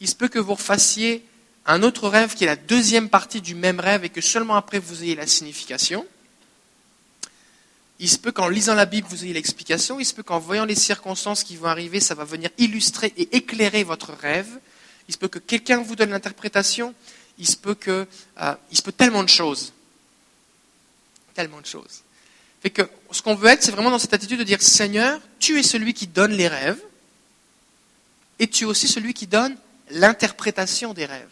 Il 0.00 0.08
se 0.08 0.14
peut 0.14 0.28
que 0.28 0.38
vous 0.38 0.54
refassiez 0.54 1.24
un 1.66 1.82
autre 1.82 2.08
rêve 2.08 2.34
qui 2.34 2.44
est 2.44 2.46
la 2.46 2.56
deuxième 2.56 3.08
partie 3.08 3.40
du 3.40 3.54
même 3.54 3.80
rêve 3.80 4.04
et 4.04 4.08
que 4.08 4.20
seulement 4.20 4.54
après 4.56 4.78
vous 4.78 5.02
ayez 5.02 5.14
la 5.14 5.26
signification. 5.26 6.06
Il 7.98 8.08
se 8.08 8.18
peut 8.18 8.32
qu'en 8.32 8.48
lisant 8.48 8.74
la 8.74 8.86
Bible, 8.86 9.06
vous 9.10 9.24
ayez 9.24 9.34
l'explication. 9.34 10.00
Il 10.00 10.06
se 10.06 10.14
peut 10.14 10.22
qu'en 10.22 10.38
voyant 10.38 10.64
les 10.64 10.74
circonstances 10.74 11.44
qui 11.44 11.56
vont 11.56 11.66
arriver, 11.66 12.00
ça 12.00 12.14
va 12.14 12.24
venir 12.24 12.48
illustrer 12.56 13.12
et 13.18 13.36
éclairer 13.36 13.84
votre 13.84 14.14
rêve. 14.14 14.48
Il 15.06 15.12
se 15.12 15.18
peut 15.18 15.28
que 15.28 15.38
quelqu'un 15.38 15.82
vous 15.82 15.96
donne 15.96 16.10
l'interprétation. 16.10 16.94
Il 17.36 17.46
se 17.46 17.58
peut 17.58 17.74
que, 17.74 18.06
euh, 18.40 18.54
il 18.70 18.76
se 18.76 18.82
peut 18.82 18.92
tellement 18.92 19.22
de 19.22 19.28
choses. 19.28 19.74
Tellement 21.34 21.60
de 21.60 21.66
choses. 21.66 22.02
Fait 22.62 22.70
que 22.70 22.82
ce 23.10 23.22
qu'on 23.22 23.34
veut 23.34 23.48
être, 23.48 23.62
c'est 23.62 23.70
vraiment 23.70 23.90
dans 23.90 23.98
cette 23.98 24.12
attitude 24.12 24.38
de 24.38 24.44
dire 24.44 24.60
Seigneur, 24.60 25.20
tu 25.38 25.58
es 25.58 25.62
celui 25.62 25.94
qui 25.94 26.06
donne 26.06 26.32
les 26.32 26.48
rêves, 26.48 26.80
et 28.38 28.46
tu 28.46 28.64
es 28.64 28.66
aussi 28.66 28.88
celui 28.88 29.14
qui 29.14 29.26
donne 29.26 29.56
l'interprétation 29.90 30.94
des 30.94 31.06
rêves. 31.06 31.28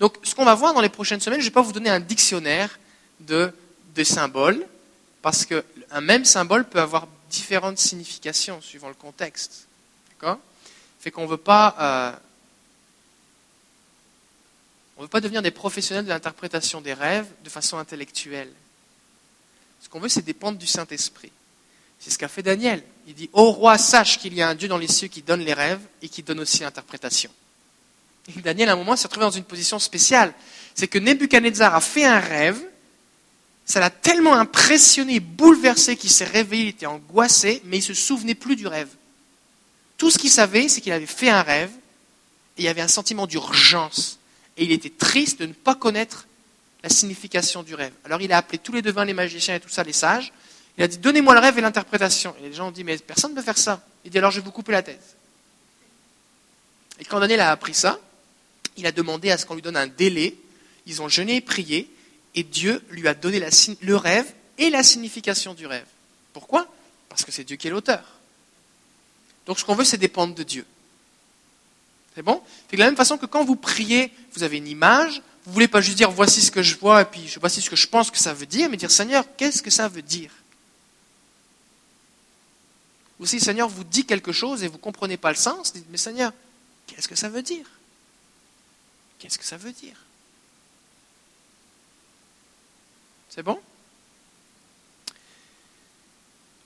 Donc, 0.00 0.18
ce 0.22 0.34
qu'on 0.34 0.44
va 0.44 0.54
voir 0.54 0.74
dans 0.74 0.80
les 0.80 0.88
prochaines 0.88 1.20
semaines, 1.20 1.40
je 1.40 1.44
ne 1.44 1.50
vais 1.50 1.54
pas 1.54 1.62
vous 1.62 1.72
donner 1.72 1.90
un 1.90 2.00
dictionnaire 2.00 2.78
de, 3.20 3.52
symboles, 4.02 4.66
parce 5.20 5.46
qu'un 5.46 6.00
même 6.00 6.24
symbole 6.24 6.64
peut 6.64 6.80
avoir 6.80 7.06
différentes 7.30 7.78
significations 7.78 8.60
suivant 8.60 8.88
le 8.88 8.94
contexte. 8.94 9.66
D'accord? 10.10 10.38
Fait 11.00 11.10
qu'on 11.10 11.22
ne 11.22 11.28
veut 11.28 11.36
pas. 11.36 11.76
Euh, 11.80 12.12
on 14.96 15.02
veut 15.02 15.08
pas 15.08 15.20
devenir 15.20 15.42
des 15.42 15.50
professionnels 15.50 16.04
de 16.04 16.10
l'interprétation 16.10 16.80
des 16.80 16.94
rêves 16.94 17.26
de 17.44 17.50
façon 17.50 17.78
intellectuelle. 17.78 18.52
Ce 19.82 19.88
qu'on 19.88 20.00
veut, 20.00 20.08
c'est 20.08 20.24
dépendre 20.24 20.58
du 20.58 20.66
Saint-Esprit. 20.66 21.32
C'est 21.98 22.10
ce 22.10 22.18
qu'a 22.18 22.28
fait 22.28 22.42
Daniel. 22.42 22.82
Il 23.06 23.14
dit 23.14 23.30
Ô 23.32 23.50
roi, 23.50 23.78
sache 23.78 24.18
qu'il 24.18 24.34
y 24.34 24.42
a 24.42 24.48
un 24.48 24.54
Dieu 24.54 24.68
dans 24.68 24.78
les 24.78 24.88
cieux 24.88 25.08
qui 25.08 25.22
donne 25.22 25.40
les 25.40 25.54
rêves 25.54 25.80
et 26.00 26.08
qui 26.08 26.22
donne 26.22 26.40
aussi 26.40 26.60
l'interprétation. 26.60 27.30
Et 28.36 28.40
Daniel, 28.40 28.68
à 28.68 28.72
un 28.72 28.76
moment, 28.76 28.96
s'est 28.96 29.08
retrouvé 29.08 29.26
dans 29.26 29.30
une 29.30 29.44
position 29.44 29.78
spéciale. 29.78 30.32
C'est 30.74 30.88
que 30.88 30.98
Nebuchadnezzar 30.98 31.74
a 31.74 31.80
fait 31.80 32.04
un 32.04 32.20
rêve 32.20 32.62
ça 33.64 33.80
l'a 33.80 33.90
tellement 33.90 34.34
impressionné, 34.34 35.20
bouleversé 35.20 35.96
qu'il 35.96 36.10
s'est 36.10 36.24
réveillé, 36.24 36.64
il 36.64 36.68
était 36.68 36.86
angoissé, 36.86 37.62
mais 37.64 37.78
il 37.78 37.80
ne 37.80 37.86
se 37.86 37.94
souvenait 37.94 38.34
plus 38.34 38.56
du 38.56 38.66
rêve. 38.66 38.88
Tout 39.96 40.10
ce 40.10 40.18
qu'il 40.18 40.30
savait, 40.30 40.68
c'est 40.68 40.80
qu'il 40.80 40.92
avait 40.92 41.06
fait 41.06 41.30
un 41.30 41.42
rêve, 41.42 41.70
et 42.58 42.62
il 42.62 42.64
y 42.64 42.68
avait 42.68 42.80
un 42.80 42.88
sentiment 42.88 43.26
d'urgence. 43.26 44.18
Et 44.56 44.64
il 44.64 44.72
était 44.72 44.90
triste 44.90 45.40
de 45.40 45.46
ne 45.46 45.52
pas 45.52 45.74
connaître 45.74 46.26
la 46.82 46.88
signification 46.88 47.62
du 47.62 47.74
rêve. 47.74 47.92
Alors 48.04 48.20
il 48.20 48.32
a 48.32 48.38
appelé 48.38 48.58
tous 48.58 48.72
les 48.72 48.82
devins, 48.82 49.04
les 49.04 49.14
magiciens 49.14 49.54
et 49.54 49.60
tout 49.60 49.68
ça, 49.68 49.82
les 49.82 49.92
sages. 49.92 50.32
Il 50.76 50.84
a 50.84 50.88
dit 50.88 50.98
Donnez-moi 50.98 51.34
le 51.34 51.40
rêve 51.40 51.58
et 51.58 51.60
l'interprétation. 51.60 52.34
Et 52.40 52.48
les 52.48 52.52
gens 52.52 52.68
ont 52.68 52.72
dit 52.72 52.84
Mais 52.84 52.98
personne 52.98 53.32
ne 53.32 53.36
peut 53.36 53.42
faire 53.42 53.58
ça. 53.58 53.84
Il 54.04 54.10
dit 54.10 54.18
Alors 54.18 54.30
je 54.30 54.40
vais 54.40 54.44
vous 54.44 54.52
couper 54.52 54.72
la 54.72 54.82
tête. 54.82 55.16
Et 56.98 57.04
quand 57.04 57.20
Daniel 57.20 57.40
a 57.40 57.50
appris 57.50 57.74
ça, 57.74 57.98
il 58.76 58.86
a 58.86 58.92
demandé 58.92 59.30
à 59.30 59.38
ce 59.38 59.46
qu'on 59.46 59.54
lui 59.54 59.62
donne 59.62 59.76
un 59.76 59.86
délai. 59.86 60.36
Ils 60.86 61.02
ont 61.02 61.08
jeûné 61.08 61.36
et 61.36 61.40
prié 61.40 61.88
et 62.34 62.42
Dieu 62.42 62.82
lui 62.90 63.06
a 63.08 63.14
donné 63.14 63.44
le 63.80 63.96
rêve 63.96 64.32
et 64.58 64.70
la 64.70 64.82
signification 64.82 65.54
du 65.54 65.66
rêve. 65.66 65.86
Pourquoi? 66.32 66.66
Parce 67.08 67.24
que 67.24 67.32
c'est 67.32 67.44
Dieu 67.44 67.56
qui 67.56 67.68
est 67.68 67.70
l'auteur. 67.70 68.04
Donc 69.46 69.58
ce 69.58 69.64
qu'on 69.64 69.74
veut, 69.74 69.84
c'est 69.84 69.98
dépendre 69.98 70.34
de 70.34 70.42
Dieu. 70.42 70.64
C'est 72.14 72.22
bon? 72.22 72.42
C'est 72.68 72.76
de 72.76 72.80
la 72.80 72.86
même 72.86 72.96
façon 72.96 73.18
que 73.18 73.26
quand 73.26 73.44
vous 73.44 73.56
priez, 73.56 74.12
vous 74.32 74.42
avez 74.42 74.58
une 74.58 74.68
image, 74.68 75.22
vous 75.44 75.52
voulez 75.52 75.68
pas 75.68 75.80
juste 75.80 75.96
dire 75.96 76.10
voici 76.10 76.40
ce 76.40 76.50
que 76.50 76.62
je 76.62 76.76
vois 76.76 77.02
et 77.02 77.04
puis 77.04 77.34
voici 77.40 77.60
ce 77.60 77.68
que 77.68 77.76
je 77.76 77.88
pense 77.88 78.10
que 78.10 78.18
ça 78.18 78.32
veut 78.32 78.46
dire, 78.46 78.68
mais 78.70 78.76
dire 78.76 78.90
Seigneur, 78.90 79.24
qu'est-ce 79.36 79.62
que 79.62 79.70
ça 79.70 79.88
veut 79.88 80.02
dire? 80.02 80.30
Ou 83.18 83.26
si 83.26 83.40
Seigneur 83.40 83.68
vous 83.68 83.84
dit 83.84 84.04
quelque 84.04 84.32
chose 84.32 84.62
et 84.62 84.68
vous 84.68 84.78
ne 84.78 84.82
comprenez 84.82 85.16
pas 85.16 85.30
le 85.30 85.36
sens, 85.36 85.72
dites 85.72 85.86
mais 85.90 85.98
Seigneur, 85.98 86.32
qu'est-ce 86.86 87.08
que 87.08 87.16
ça 87.16 87.28
veut 87.28 87.42
dire? 87.42 87.66
Qu'est-ce 89.18 89.38
que 89.38 89.44
ça 89.44 89.56
veut 89.56 89.72
dire? 89.72 89.96
C'est 93.28 93.42
bon? 93.42 93.60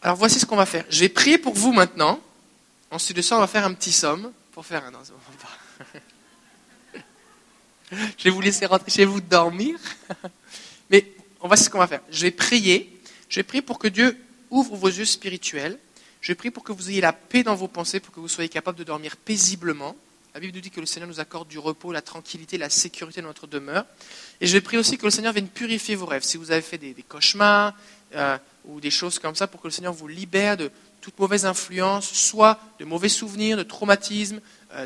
Alors 0.03 0.17
voici 0.17 0.39
ce 0.39 0.47
qu'on 0.47 0.57
va 0.57 0.67
faire. 0.67 0.85
Je 0.89 1.01
vais 1.01 1.09
prier 1.09 1.39
pour 1.39 1.55
vous 1.55 1.73
maintenant. 1.73 2.21
Ensuite 2.91 3.17
de 3.17 3.23
ça, 3.23 3.37
on 3.37 3.41
va 3.41 3.47
faire 3.47 3.65
un 3.65 3.75
petit 3.75 3.93
somme 3.93 4.33
pour 4.53 4.65
faire 4.65 4.85
un. 4.85 4.93
je 7.91 8.25
vais 8.25 8.31
vous 8.31 8.41
laisser 8.41 8.67
rentrer 8.67 8.91
chez 8.91 9.05
vous 9.05 9.21
dormir. 9.21 9.79
Mais 10.91 11.13
on 11.41 11.49
va 11.49 11.57
ce 11.57 11.71
qu'on 11.71 11.79
va 11.79 11.87
faire. 11.87 12.03
Je 12.11 12.23
vais 12.23 12.31
prier. 12.31 12.93
Je 13.29 13.41
vais 13.41 13.45
prier 13.45 13.63
pour 13.63 13.79
que 13.79 13.89
Dieu 13.89 14.17
ouvre 14.51 14.77
vos 14.77 14.89
yeux 14.89 15.05
spirituels. 15.05 15.79
Je 16.21 16.33
prie 16.33 16.51
pour 16.51 16.65
que 16.65 16.73
vous 16.73 16.91
ayez 16.91 17.01
la 17.01 17.13
paix 17.13 17.43
dans 17.43 17.55
vos 17.55 17.69
pensées, 17.69 18.01
pour 18.01 18.13
que 18.13 18.21
vous 18.21 18.29
soyez 18.29 18.49
capable 18.49 18.79
de 18.79 18.85
dormir 18.85 19.17
paisiblement. 19.17 19.95
La 20.35 20.41
Bible 20.41 20.55
nous 20.55 20.61
dit 20.61 20.71
que 20.71 20.81
le 20.81 20.87
Seigneur 20.87 21.09
nous 21.09 21.21
accorde 21.21 21.49
du 21.49 21.59
repos, 21.59 21.93
la 21.93 22.03
tranquillité, 22.03 22.59
la 22.59 22.69
sécurité 22.69 23.23
dans 23.23 23.29
notre 23.29 23.47
demeure. 23.47 23.87
Et 24.41 24.47
je 24.47 24.59
prier 24.59 24.79
aussi 24.79 24.99
que 24.99 25.05
le 25.05 25.11
Seigneur 25.11 25.33
vienne 25.33 25.49
purifier 25.49 25.95
vos 25.95 26.05
rêves. 26.05 26.25
Si 26.25 26.37
vous 26.37 26.51
avez 26.51 26.63
fait 26.63 26.79
des, 26.79 26.95
cauchemars 27.09 27.75
euh, 28.15 28.37
ou 28.65 28.81
des 28.81 28.91
choses 28.91 29.19
comme 29.19 29.35
ça, 29.35 29.47
pour 29.47 29.63
que 29.63 29.69
le 29.69 29.73
Seigneur 29.73 29.93
vous 29.93 30.09
libère 30.09 30.57
de 30.57 30.71
toute 31.01 31.19
mauvaise 31.19 31.47
influence, 31.47 32.13
soit 32.13 32.59
de 32.81 32.85
mauvais 32.85 33.09
souvenirs, 33.09 33.57
de 33.57 33.63
traumatismes, 33.63 34.41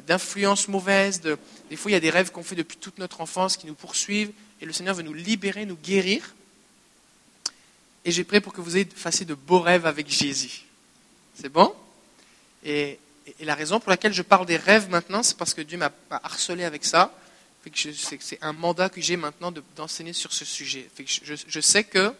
d'influences 0.07 0.69
mauvaises. 0.69 1.21
De... 1.21 1.39
Des 1.69 1.77
fois, 1.77 1.91
il 1.91 1.95
y 1.95 1.97
a 1.97 2.01
des 2.01 2.11
rêves 2.11 2.31
qu'on 2.31 2.43
fait 2.43 2.57
depuis 2.57 2.77
toute 2.77 2.99
notre 2.99 3.21
enfance 3.21 3.57
qui 3.57 3.67
nous 3.67 3.75
poursuivent. 3.75 4.33
Et 4.61 4.67
le 4.67 4.73
Seigneur 4.73 4.95
veut 4.95 5.03
nous 5.03 5.15
libérer, 5.15 5.67
nous 5.67 5.77
guérir. 5.77 6.35
Et 8.05 8.13
j'ai 8.13 8.25
prié 8.25 8.41
pour 8.41 8.53
que 8.53 8.61
vous 8.61 8.77
ayez 8.77 8.89
fassiez 8.95 9.27
de 9.27 9.35
beaux 9.35 9.61
rêves 9.61 9.87
avec 9.87 10.09
Jésus. 10.09 10.63
C'est 11.35 11.49
bon? 11.49 11.75
Et, 12.65 12.99
la 13.41 13.55
raison 13.55 13.79
pour 13.79 13.91
laquelle 13.91 14.13
je 14.13 14.23
parle 14.23 14.45
des 14.45 14.57
rêves 14.57 14.91
maintenant, 14.91 15.23
c'est 15.23 15.37
parce 15.37 15.55
que 15.55 15.61
Dieu 15.61 15.79
m'a 15.79 15.93
harcelé 16.11 16.65
avec 16.65 16.85
ça. 16.85 17.15
C'est 17.77 18.39
un 18.43 18.53
mandat 18.53 18.89
que 18.89 19.01
j'ai 19.01 19.17
maintenant 19.17 19.53
d'enseigner 19.77 20.13
sur 20.13 20.33
ce 20.33 20.45
sujet. 20.45 20.89
je, 21.07 21.61
sais 21.61 21.85
que 21.85 22.13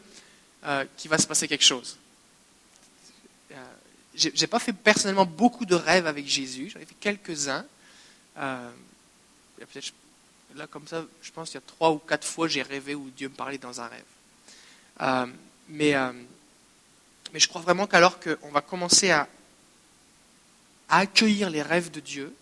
euh, 0.65 0.85
qu'il 0.97 1.11
va 1.11 1.19
se 1.19 1.27
passer 1.27 1.49
quelque 1.49 1.65
chose. 1.65 1.99
Euh, 4.27 4.31
n'ai 4.41 4.47
pas 4.47 4.59
fait 4.59 4.73
personnellement 4.73 5.27
beaucoup 5.27 5.65
de 5.65 5.75
rêves 5.75 6.07
avec 6.07 6.27
Jésus. 6.27 6.71
J'en 6.73 6.81
ai 6.81 6.87
fait 6.87 6.97
quelques-uns. 6.99 7.65
Euh, 8.39 8.71
là, 10.57 10.67
comme 10.67 10.87
ça, 10.87 11.05
je 11.23 11.31
pense 11.31 11.51
qu'il 11.51 11.61
y 11.61 11.63
a 11.63 11.67
trois 11.67 11.91
ou 11.91 11.99
quatre 11.99 12.27
fois 12.27 12.49
j'ai 12.49 12.63
rêvé 12.63 12.95
où 12.95 13.11
Dieu 13.11 13.29
me 13.29 13.35
parlait 13.35 13.59
dans 13.59 13.81
un 13.81 13.89
rêve. 13.89 15.31
mais 15.69 15.95
mais 17.33 17.41
je 17.41 17.49
crois 17.49 17.61
vraiment 17.61 17.87
qu'alors 17.87 18.19
qu'on 18.21 18.51
va 18.51 18.61
commencer 18.61 19.11
à, 19.11 19.29
accueillir 20.89 21.51
les 21.51 21.63
rêves 21.63 21.91
de 21.93 22.01
Dieu, 22.01 22.35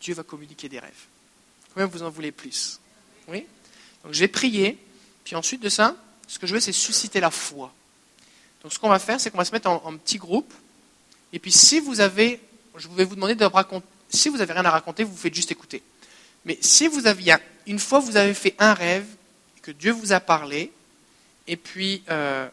Dieu 0.00 0.14
va 0.14 0.22
communiquer 0.22 0.68
des 0.68 0.78
rêves. 0.78 1.06
Combien 1.74 1.86
vous 1.86 2.04
en 2.04 2.10
voulez 2.10 2.30
plus? 2.30 2.78
Oui? 3.26 3.44
Donc 4.04 4.14
je 4.14 4.20
vais 4.20 4.28
prier, 4.28 4.78
puis 5.24 5.34
ensuite 5.34 5.60
de 5.60 5.68
ça, 5.68 5.96
ce 6.28 6.38
que 6.38 6.46
je 6.46 6.54
veux, 6.54 6.60
c'est 6.60 6.72
susciter 6.72 7.18
la 7.18 7.32
foi. 7.32 7.74
Donc 8.62 8.72
ce 8.72 8.78
qu'on 8.78 8.88
va 8.88 9.00
faire, 9.00 9.20
c'est 9.20 9.30
qu'on 9.30 9.38
va 9.38 9.44
se 9.44 9.50
mettre 9.50 9.68
en, 9.68 9.96
petits 9.96 10.18
groupes, 10.18 10.52
et 11.32 11.38
puis 11.38 11.52
si 11.52 11.80
vous 11.80 12.00
avez, 12.00 12.40
je 12.76 12.88
vais 12.88 13.04
vous 13.04 13.14
demander 13.14 13.34
de 13.34 13.44
raconter, 13.44 13.86
si 14.08 14.28
vous 14.28 14.38
n'avez 14.38 14.52
rien 14.52 14.64
à 14.64 14.70
raconter, 14.70 15.04
vous 15.04 15.16
faites 15.16 15.34
juste 15.34 15.52
écouter. 15.52 15.82
Mais 16.44 16.58
si 16.60 16.88
vous 16.88 17.06
aviez, 17.06 17.36
une 17.66 17.78
fois 17.78 18.00
vous 18.00 18.16
avez 18.16 18.34
fait 18.34 18.54
un 18.58 18.74
rêve, 18.74 19.06
que 19.62 19.70
Dieu 19.70 19.92
vous 19.92 20.12
a 20.12 20.20
parlé, 20.20 20.72
et 21.46 21.56
puis 21.56 22.02
euh, 22.10 22.48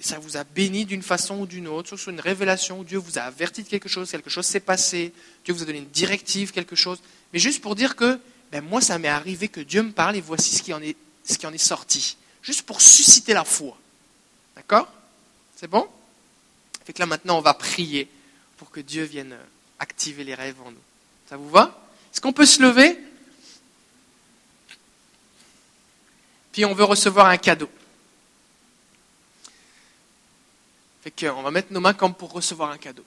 ça 0.00 0.18
vous 0.18 0.36
a 0.36 0.44
béni 0.44 0.84
d'une 0.84 1.02
façon 1.02 1.40
ou 1.40 1.46
d'une 1.46 1.66
autre, 1.66 1.96
soit 1.96 2.12
une 2.12 2.20
révélation 2.20 2.80
où 2.80 2.84
Dieu 2.84 2.98
vous 2.98 3.18
a 3.18 3.22
averti 3.22 3.62
de 3.62 3.68
quelque 3.68 3.88
chose, 3.88 4.10
quelque 4.10 4.30
chose 4.30 4.46
s'est 4.46 4.60
passé, 4.60 5.12
Dieu 5.44 5.52
vous 5.52 5.62
a 5.62 5.66
donné 5.66 5.78
une 5.78 5.88
directive, 5.88 6.52
quelque 6.52 6.76
chose. 6.76 7.00
Mais 7.32 7.38
juste 7.38 7.60
pour 7.60 7.74
dire 7.74 7.96
que 7.96 8.18
ben 8.50 8.62
moi, 8.62 8.80
ça 8.80 8.98
m'est 8.98 9.08
arrivé 9.08 9.48
que 9.48 9.60
Dieu 9.60 9.82
me 9.82 9.90
parle 9.90 10.16
et 10.16 10.20
voici 10.20 10.56
ce 10.56 10.62
qui 10.62 10.72
en 10.72 10.80
est, 10.80 10.96
ce 11.24 11.36
qui 11.36 11.46
en 11.46 11.52
est 11.52 11.58
sorti. 11.58 12.16
Juste 12.40 12.62
pour 12.62 12.80
susciter 12.80 13.34
la 13.34 13.44
foi. 13.44 13.76
D'accord? 14.56 14.90
C'est 15.56 15.68
bon? 15.68 15.86
Fait 16.88 16.94
que 16.94 17.00
là, 17.00 17.06
maintenant, 17.06 17.36
on 17.36 17.42
va 17.42 17.52
prier 17.52 18.08
pour 18.56 18.70
que 18.70 18.80
Dieu 18.80 19.04
vienne 19.04 19.36
activer 19.78 20.24
les 20.24 20.34
rêves 20.34 20.56
en 20.64 20.70
nous. 20.70 20.80
Ça 21.28 21.36
vous 21.36 21.50
va? 21.50 21.78
Est-ce 22.10 22.22
qu'on 22.22 22.32
peut 22.32 22.46
se 22.46 22.62
lever? 22.62 22.98
Puis 26.50 26.64
on 26.64 26.72
veut 26.72 26.84
recevoir 26.84 27.26
un 27.26 27.36
cadeau. 27.36 27.68
On 31.24 31.42
va 31.42 31.50
mettre 31.50 31.74
nos 31.74 31.80
mains 31.80 31.92
comme 31.92 32.14
pour 32.14 32.32
recevoir 32.32 32.70
un 32.70 32.78
cadeau. 32.78 33.04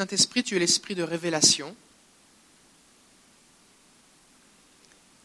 Saint-Esprit, 0.00 0.42
tu 0.42 0.56
es 0.56 0.58
l'esprit 0.58 0.94
de 0.94 1.02
révélation. 1.02 1.76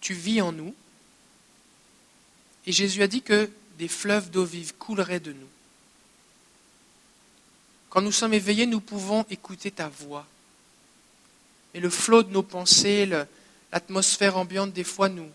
Tu 0.01 0.13
vis 0.13 0.41
en 0.41 0.51
nous. 0.51 0.75
Et 2.65 2.73
Jésus 2.73 3.01
a 3.01 3.07
dit 3.07 3.21
que 3.21 3.49
des 3.77 3.87
fleuves 3.87 4.31
d'eau 4.31 4.43
vive 4.43 4.75
couleraient 4.75 5.21
de 5.21 5.31
nous. 5.31 5.47
Quand 7.89 8.01
nous 8.01 8.11
sommes 8.11 8.33
éveillés, 8.33 8.65
nous 8.65 8.81
pouvons 8.81 9.25
écouter 9.29 9.71
ta 9.71 9.87
voix. 9.87 10.27
Mais 11.73 11.79
le 11.79 11.89
flot 11.89 12.23
de 12.23 12.33
nos 12.33 12.43
pensées, 12.43 13.05
l'atmosphère 13.71 14.35
ambiante, 14.35 14.73
des 14.73 14.83
fois, 14.83 15.07
nous, 15.07 15.29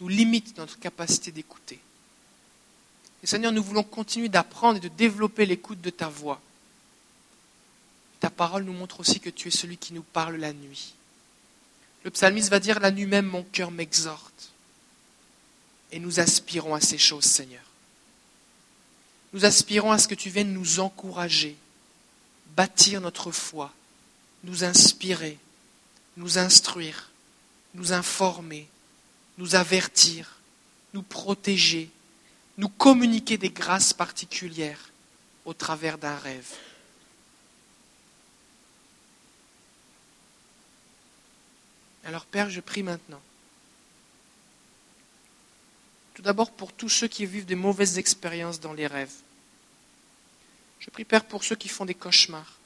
nous 0.00 0.08
limite 0.08 0.58
notre 0.58 0.76
capacité 0.80 1.30
d'écouter. 1.30 1.78
Et 3.22 3.28
Seigneur, 3.28 3.52
nous 3.52 3.62
voulons 3.62 3.84
continuer 3.84 4.28
d'apprendre 4.28 4.78
et 4.78 4.80
de 4.80 4.88
développer 4.88 5.46
l'écoute 5.46 5.80
de 5.80 5.90
ta 5.90 6.08
voix. 6.08 6.40
Ta 8.20 8.30
parole 8.30 8.64
nous 8.64 8.72
montre 8.72 9.00
aussi 9.00 9.18
que 9.18 9.30
tu 9.30 9.48
es 9.48 9.50
celui 9.50 9.78
qui 9.78 9.94
nous 9.94 10.02
parle 10.02 10.36
la 10.36 10.52
nuit. 10.52 10.94
Le 12.04 12.10
psalmiste 12.10 12.50
va 12.50 12.60
dire, 12.60 12.80
la 12.80 12.90
nuit 12.90 13.06
même, 13.06 13.26
mon 13.26 13.42
cœur 13.42 13.70
m'exhorte. 13.70 14.50
Et 15.92 15.98
nous 15.98 16.20
aspirons 16.20 16.74
à 16.74 16.80
ces 16.80 16.98
choses, 16.98 17.24
Seigneur. 17.24 17.62
Nous 19.32 19.44
aspirons 19.44 19.92
à 19.92 19.98
ce 19.98 20.08
que 20.08 20.14
tu 20.14 20.28
viennes 20.28 20.52
nous 20.52 20.80
encourager, 20.80 21.56
bâtir 22.56 23.00
notre 23.00 23.30
foi, 23.30 23.72
nous 24.44 24.64
inspirer, 24.64 25.38
nous 26.16 26.38
instruire, 26.38 27.10
nous 27.74 27.92
informer, 27.92 28.68
nous 29.38 29.54
avertir, 29.54 30.38
nous 30.94 31.02
protéger, 31.02 31.90
nous 32.58 32.68
communiquer 32.68 33.38
des 33.38 33.50
grâces 33.50 33.92
particulières 33.92 34.90
au 35.44 35.54
travers 35.54 35.98
d'un 35.98 36.16
rêve. 36.16 36.56
Alors 42.04 42.26
Père, 42.26 42.50
je 42.50 42.60
prie 42.60 42.82
maintenant. 42.82 43.20
Tout 46.14 46.22
d'abord 46.22 46.50
pour 46.50 46.72
tous 46.72 46.88
ceux 46.88 47.08
qui 47.08 47.26
vivent 47.26 47.46
des 47.46 47.54
mauvaises 47.54 47.98
expériences 47.98 48.60
dans 48.60 48.72
les 48.72 48.86
rêves. 48.86 49.14
Je 50.80 50.90
prie 50.90 51.04
Père 51.04 51.24
pour 51.24 51.44
ceux 51.44 51.56
qui 51.56 51.68
font 51.68 51.84
des 51.84 51.94
cauchemars. 51.94 52.56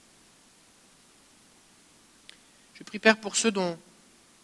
Je 2.75 2.83
prie 2.85 2.99
Père 2.99 3.21
pour 3.21 3.37
ceux 3.37 3.51
dont 3.51 3.79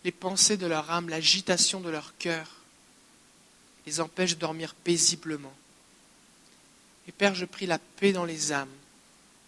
les 0.04 0.12
pensées 0.12 0.56
de 0.56 0.66
leur 0.66 0.90
âme, 0.90 1.08
l'agitation 1.08 1.80
de 1.80 1.90
leur 1.90 2.16
cœur 2.18 2.48
les 3.86 4.00
empêchent 4.00 4.34
de 4.34 4.40
dormir 4.40 4.74
paisiblement. 4.74 5.54
Et 7.08 7.12
Père, 7.12 7.34
je 7.34 7.44
prie 7.44 7.66
la 7.66 7.78
paix 7.78 8.12
dans 8.12 8.24
les 8.24 8.52
âmes 8.52 8.68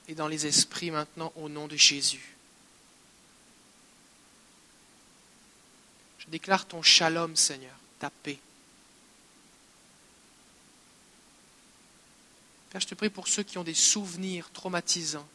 et 0.08 0.14
dans 0.14 0.28
les 0.28 0.46
esprits 0.46 0.90
maintenant 0.90 1.32
au 1.36 1.48
nom 1.48 1.68
de 1.68 1.76
Jésus. 1.76 2.31
Je 6.22 6.30
déclare 6.30 6.66
ton 6.66 6.82
shalom, 6.82 7.34
Seigneur, 7.34 7.74
ta 7.98 8.10
paix. 8.10 8.38
Père, 12.70 12.80
je 12.80 12.86
te 12.86 12.94
prie 12.94 13.10
pour 13.10 13.26
ceux 13.26 13.42
qui 13.42 13.58
ont 13.58 13.64
des 13.64 13.74
souvenirs 13.74 14.48
traumatisants, 14.52 15.28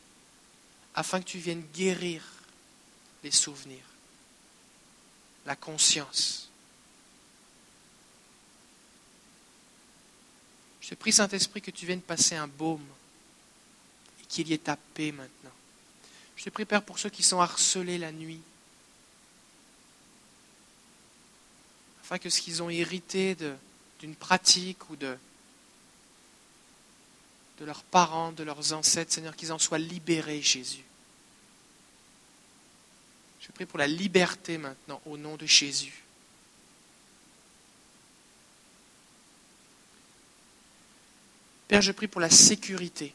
afin 0.96 1.20
que 1.20 1.26
tu 1.26 1.40
viennes 1.40 1.66
guérir 1.74 2.24
les 3.24 3.32
souvenirs, 3.32 3.86
la 5.46 5.56
conscience. 5.56 6.50
Je 10.80 10.90
te 10.90 10.96
prie, 10.96 11.12
Saint-Esprit, 11.12 11.62
que 11.62 11.72
tu 11.72 11.86
viennes 11.86 12.02
passer 12.02 12.36
un 12.36 12.48
baume 12.48 12.88
et 14.22 14.26
qu'il 14.28 14.48
y 14.48 14.54
ait 14.54 14.58
ta 14.58 14.78
paix 14.78 15.12
maintenant. 15.12 15.52
Je 16.38 16.46
te 16.46 16.50
prie, 16.50 16.64
Père, 16.64 16.84
pour 16.84 16.98
ceux 16.98 17.10
qui 17.10 17.24
sont 17.24 17.42
harcelés 17.42 17.98
la 17.98 18.14
nuit. 18.14 18.42
Afin 22.08 22.20
que 22.20 22.30
ce 22.30 22.40
qu'ils 22.40 22.64
ont 22.64 22.70
hérité 22.70 23.36
d'une 24.00 24.16
pratique 24.16 24.90
ou 24.90 24.96
de, 24.96 25.18
de 27.60 27.66
leurs 27.66 27.84
parents, 27.84 28.32
de 28.32 28.44
leurs 28.44 28.72
ancêtres, 28.72 29.12
Seigneur, 29.12 29.36
qu'ils 29.36 29.52
en 29.52 29.60
soient 29.60 29.78
libérés, 29.78 30.42
Jésus. 30.42 30.86
Je 33.42 33.52
prie 33.52 33.66
pour 33.66 33.78
la 33.78 33.88
liberté 33.88 34.58
maintenant 34.58 35.02
au 35.06 35.18
nom 35.18 35.36
de 35.36 35.46
Jésus. 35.46 36.02
Père, 41.68 41.82
je 41.82 41.92
prie 41.92 42.08
pour 42.08 42.22
la 42.22 42.30
sécurité. 42.30 43.14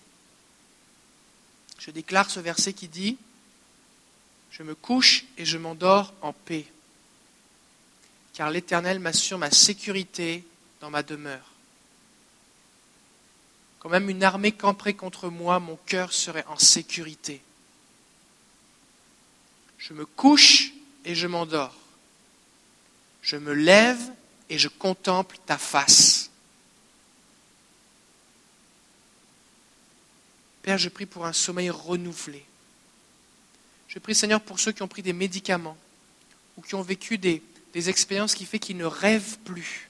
Je 1.78 1.90
déclare 1.90 2.28
ce 2.30 2.40
verset 2.40 2.74
qui 2.74 2.88
dit, 2.88 3.16
Je 4.50 4.62
me 4.62 4.74
couche 4.74 5.24
et 5.38 5.46
je 5.46 5.56
m'endors 5.56 6.12
en 6.20 6.34
paix, 6.34 6.66
car 8.34 8.50
l'Éternel 8.50 8.98
m'assure 8.98 9.38
ma 9.38 9.50
sécurité 9.50 10.44
dans 10.80 10.90
ma 10.90 11.02
demeure. 11.02 11.52
Quand 13.78 13.88
même 13.88 14.08
une 14.08 14.22
armée 14.22 14.52
camperait 14.52 14.94
contre 14.94 15.28
moi, 15.28 15.58
mon 15.58 15.76
cœur 15.86 16.12
serait 16.12 16.44
en 16.46 16.58
sécurité. 16.58 17.42
Je 19.78 19.92
me 19.92 20.06
couche 20.06 20.72
et 21.04 21.14
je 21.14 21.26
m'endors. 21.26 21.74
Je 23.22 23.36
me 23.36 23.52
lève 23.52 24.00
et 24.48 24.58
je 24.58 24.68
contemple 24.68 25.36
ta 25.44 25.58
face. 25.58 26.30
Père, 30.62 30.78
je 30.78 30.88
prie 30.88 31.06
pour 31.06 31.26
un 31.26 31.32
sommeil 31.32 31.70
renouvelé. 31.70 32.44
Je 33.88 33.98
prie, 33.98 34.14
Seigneur, 34.14 34.40
pour 34.40 34.60
ceux 34.60 34.72
qui 34.72 34.82
ont 34.82 34.88
pris 34.88 35.02
des 35.02 35.12
médicaments 35.12 35.76
ou 36.56 36.62
qui 36.62 36.76
ont 36.76 36.82
vécu 36.82 37.18
des, 37.18 37.42
des 37.72 37.88
expériences 37.88 38.34
qui 38.34 38.44
font 38.44 38.58
qu'ils 38.58 38.76
ne 38.76 38.84
rêvent 38.84 39.38
plus. 39.44 39.88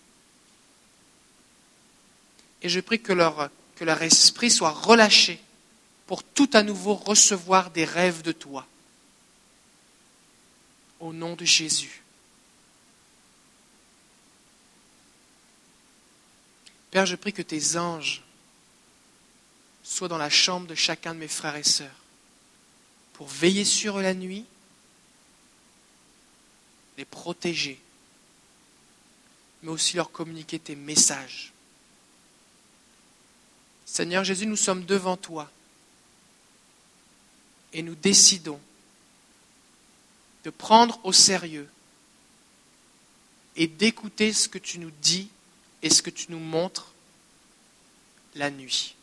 Et 2.63 2.69
je 2.69 2.81
prie 2.81 3.01
que 3.01 3.13
leur, 3.13 3.51
esprit 4.03 4.51
soit 4.51 4.71
relâché 4.71 5.41
pour 6.07 6.23
tout 6.23 6.51
à 6.53 6.63
nouveau 6.63 6.95
recevoir 6.95 7.71
des 7.71 7.85
rêves 7.85 8.23
de 8.23 8.33
toi. 8.33 8.67
Au 11.01 11.13
nom 11.13 11.35
de 11.35 11.45
Jésus. 11.45 12.03
Père, 16.93 17.07
je 17.07 17.17
prie 17.17 17.33
que 17.33 17.43
tes 17.43 17.77
anges 17.77 18.23
soient 19.83 20.09
dans 20.09 20.19
la 20.19 20.31
chambre 20.31 20.69
de 20.69 20.75
chacun 20.75 21.15
de 21.15 21.19
mes 21.19 21.29
frères 21.29 21.57
et 21.57 21.65
sœurs 21.65 21.91
pour 23.15 23.27
veiller 23.27 23.65
sur 23.65 23.99
la 23.99 24.15
nuit, 24.15 24.45
les 26.97 27.05
protéger, 27.05 27.81
mais 29.63 29.71
aussi 29.71 29.97
leur 29.97 30.11
communiquer 30.11 30.59
tes 30.59 30.77
messages. 30.77 31.53
Seigneur 33.85 34.25
Jésus, 34.25 34.47
nous 34.47 34.57
sommes 34.57 34.85
devant 34.85 35.17
toi 35.17 35.51
et 37.73 37.83
nous 37.83 37.95
décidons 37.95 38.61
de 40.45 40.51
prendre 40.51 40.99
au 41.05 41.13
sérieux 41.13 41.69
et 43.57 43.67
d'écouter 43.67 44.33
ce 44.33 44.49
que 44.49 44.59
tu 44.59 44.79
nous 44.79 44.91
dis 45.03 45.29
et 45.83 45.91
ce 45.91 46.03
que 46.03 46.11
tu 46.11 46.27
nous 46.31 46.39
montres 46.39 46.93
la 48.35 48.51
nuit. 48.51 48.95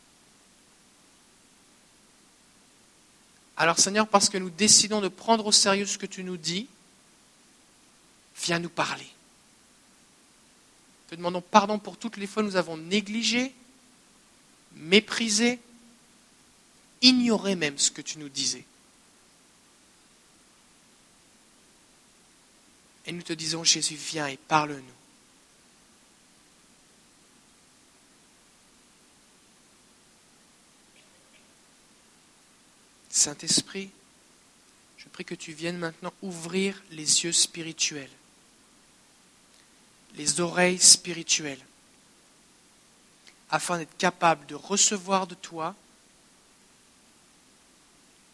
Alors 3.56 3.78
Seigneur, 3.78 4.08
parce 4.08 4.28
que 4.28 4.38
nous 4.38 4.50
décidons 4.50 5.00
de 5.00 5.08
prendre 5.08 5.46
au 5.46 5.52
sérieux 5.52 5.86
ce 5.86 5.98
que 5.98 6.06
tu 6.06 6.24
nous 6.24 6.36
dis, 6.36 6.66
viens 8.44 8.58
nous 8.58 8.70
parler. 8.70 9.06
Te 11.08 11.14
demandons 11.14 11.42
pardon 11.42 11.78
pour 11.78 11.96
toutes 11.96 12.16
les 12.16 12.26
fois 12.26 12.42
où 12.42 12.46
nous 12.46 12.56
avons 12.56 12.76
négligé, 12.76 13.52
méprisé, 14.74 15.58
ignoré 17.02 17.56
même 17.56 17.78
ce 17.78 17.90
que 17.90 18.02
tu 18.02 18.18
nous 18.18 18.28
disais. 18.28 18.64
Et 23.06 23.12
nous 23.12 23.22
te 23.22 23.32
disons, 23.32 23.64
Jésus, 23.64 23.96
viens 23.96 24.28
et 24.28 24.36
parle-nous. 24.36 24.82
Saint-Esprit, 33.08 33.90
je 34.96 35.08
prie 35.08 35.24
que 35.24 35.34
tu 35.34 35.52
viennes 35.52 35.78
maintenant 35.78 36.12
ouvrir 36.22 36.80
les 36.92 37.24
yeux 37.24 37.32
spirituels, 37.32 38.08
les 40.14 40.40
oreilles 40.40 40.78
spirituelles, 40.78 41.64
afin 43.50 43.78
d'être 43.78 43.96
capable 43.96 44.46
de 44.46 44.54
recevoir 44.54 45.26
de 45.26 45.34
toi, 45.34 45.74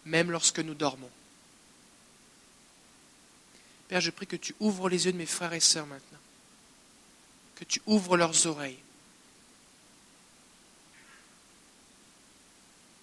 même 0.05 0.31
lorsque 0.31 0.61
nous 0.61 0.75
dormons. 0.75 1.11
Père, 3.89 4.01
je 4.01 4.11
prie 4.11 4.27
que 4.27 4.37
tu 4.37 4.55
ouvres 4.61 4.89
les 4.89 5.07
yeux 5.07 5.13
de 5.13 5.19
mes 5.19 5.27
frères 5.27 5.53
et 5.53 5.61
sœurs 5.61 5.87
maintenant, 5.87 6.19
que 7.55 7.65
tu 7.65 7.81
ouvres 7.87 8.17
leurs 8.17 8.47
oreilles. 8.47 8.79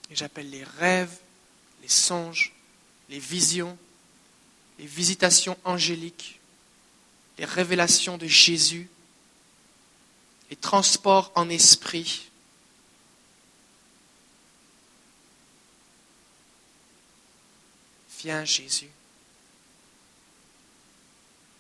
Et 0.10 0.16
j'appelle 0.16 0.50
les 0.50 0.64
rêves 0.64 1.18
les 1.84 1.90
songes, 1.90 2.54
les 3.10 3.20
visions, 3.20 3.78
les 4.80 4.88
visitations 4.88 5.58
angéliques, 5.66 6.40
les 7.38 7.46
révélations 7.46 8.18
de 8.18 8.28
Jésus, 8.28 8.90
les 10.50 10.56
transports 10.56 11.32
en 11.36 11.50
esprit. 11.50 12.30
Viens 18.20 18.46
Jésus. 18.46 18.90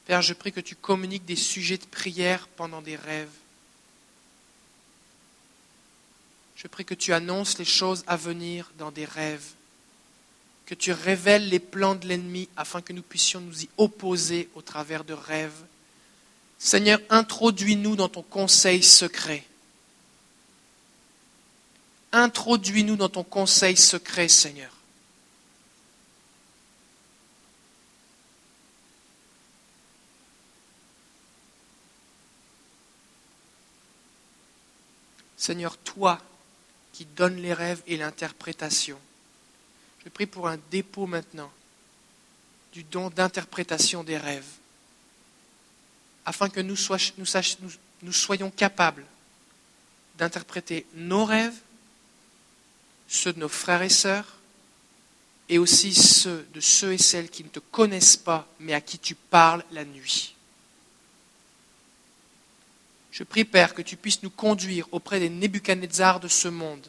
Père, 0.06 0.22
je 0.22 0.34
prie 0.34 0.52
que 0.52 0.60
tu 0.60 0.76
communiques 0.76 1.26
des 1.26 1.36
sujets 1.36 1.78
de 1.78 1.86
prière 1.86 2.48
pendant 2.50 2.82
des 2.82 2.96
rêves. 2.96 3.30
Je 6.56 6.68
prie 6.68 6.86
que 6.86 6.94
tu 6.94 7.14
annonces 7.14 7.58
les 7.58 7.66
choses 7.66 8.04
à 8.08 8.16
venir 8.16 8.72
dans 8.78 8.92
des 8.92 9.06
rêves 9.06 9.54
que 10.66 10.76
tu 10.76 10.92
révèles 10.92 11.50
les 11.50 11.60
plans 11.60 11.96
de 11.96 12.08
l'ennemi 12.08 12.48
afin 12.56 12.82
que 12.82 12.94
nous 12.94 13.02
puissions 13.02 13.42
nous 13.42 13.64
y 13.64 13.70
opposer 13.78 14.50
au 14.56 14.62
travers 14.62 15.04
de 15.04 15.14
rêves. 15.14 15.66
Seigneur, 16.58 17.00
introduis-nous 17.10 17.96
dans 17.96 18.10
ton 18.10 18.22
conseil 18.22 18.82
secret. 18.82 19.44
Introduis-nous 22.14 22.96
dans 22.96 23.10
ton 23.10 23.24
conseil 23.24 23.76
secret, 23.76 24.28
Seigneur. 24.28 24.72
Seigneur, 35.36 35.76
toi 35.76 36.22
qui 36.94 37.04
donnes 37.04 37.42
les 37.42 37.54
rêves 37.54 37.82
et 37.86 37.98
l'interprétation, 37.98 38.98
je 40.04 40.10
prie 40.10 40.26
pour 40.26 40.48
un 40.48 40.58
dépôt 40.70 41.06
maintenant 41.06 41.52
du 42.74 42.84
don 42.84 43.10
d'interprétation 43.10 44.04
des 44.04 44.18
rêves, 44.18 44.48
afin 46.26 46.50
que 46.50 46.60
nous, 46.60 46.76
soyons 48.12 48.50
capables 48.50 49.06
d'interpréter 50.18 50.86
nos 50.96 51.26
rêves, 51.26 51.56
ceux 53.08 53.34
de 53.34 53.40
nos 53.40 53.50
frères 53.50 53.84
et 53.84 53.90
sœurs, 53.90 54.38
et 55.50 55.58
aussi 55.58 55.94
ceux 55.94 56.48
de 56.54 56.60
ceux 56.60 56.94
et 56.94 56.98
celles 56.98 57.30
qui 57.30 57.44
ne 57.44 57.50
te 57.50 57.60
connaissent 57.60 58.18
pas, 58.18 58.48
mais 58.60 58.74
à 58.74 58.82
qui 58.82 58.98
tu 58.98 59.14
parles 59.14 59.64
la 59.72 59.86
nuit. 59.86 60.36
Je 63.12 63.24
prie, 63.24 63.46
Père, 63.46 63.76
que 63.76 63.84
tu 63.84 63.96
puisses 63.96 64.24
nous 64.24 64.32
conduire 64.32 64.88
auprès 64.92 65.20
des 65.20 65.30
Nebuchadnezzar 65.30 66.20
de 66.20 66.28
ce 66.28 66.48
monde, 66.48 66.88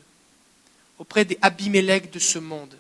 auprès 0.98 1.26
des 1.26 1.38
Abimelech 1.42 2.10
de 2.10 2.18
ce 2.18 2.38
monde, 2.38 2.74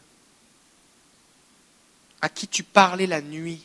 à 2.24 2.30
qui 2.30 2.48
tu 2.48 2.62
parlais 2.62 3.06
la 3.06 3.20
nuit. 3.20 3.60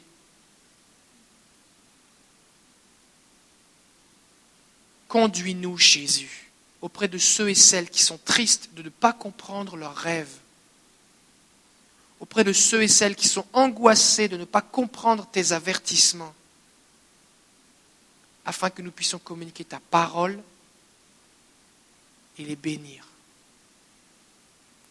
Conduis-nous, 5.07 5.78
Jésus, 5.78 6.51
auprès 6.82 7.07
de 7.07 7.18
ceux 7.18 7.49
et 7.49 7.55
celles 7.55 7.89
qui 7.89 8.01
sont 8.01 8.18
tristes 8.18 8.72
de 8.74 8.84
ne 8.84 8.89
pas 8.89 9.14
comprendre 9.14 9.78
leurs 9.78 9.95
rêves, 9.95 10.36
auprès 12.20 12.43
de 12.43 12.51
ceux 12.51 12.84
et 12.84 12.89
celles 12.89 13.16
qui 13.16 13.30
sont 13.30 13.45
angoissés 13.53 14.28
de 14.28 14.36
ne 14.36 14.43
pas 14.43 14.62
comprendre 14.62 15.26
tes 15.32 15.53
avertissements, 15.53 16.36
afin 18.43 18.70
que 18.70 18.82
nous 18.82 18.91
puissions 18.91 19.20
communiquer 19.20 19.64
ta 19.64 19.80
parole 19.80 20.38
et 22.38 22.43
les 22.43 22.57
bénir. 22.57 23.07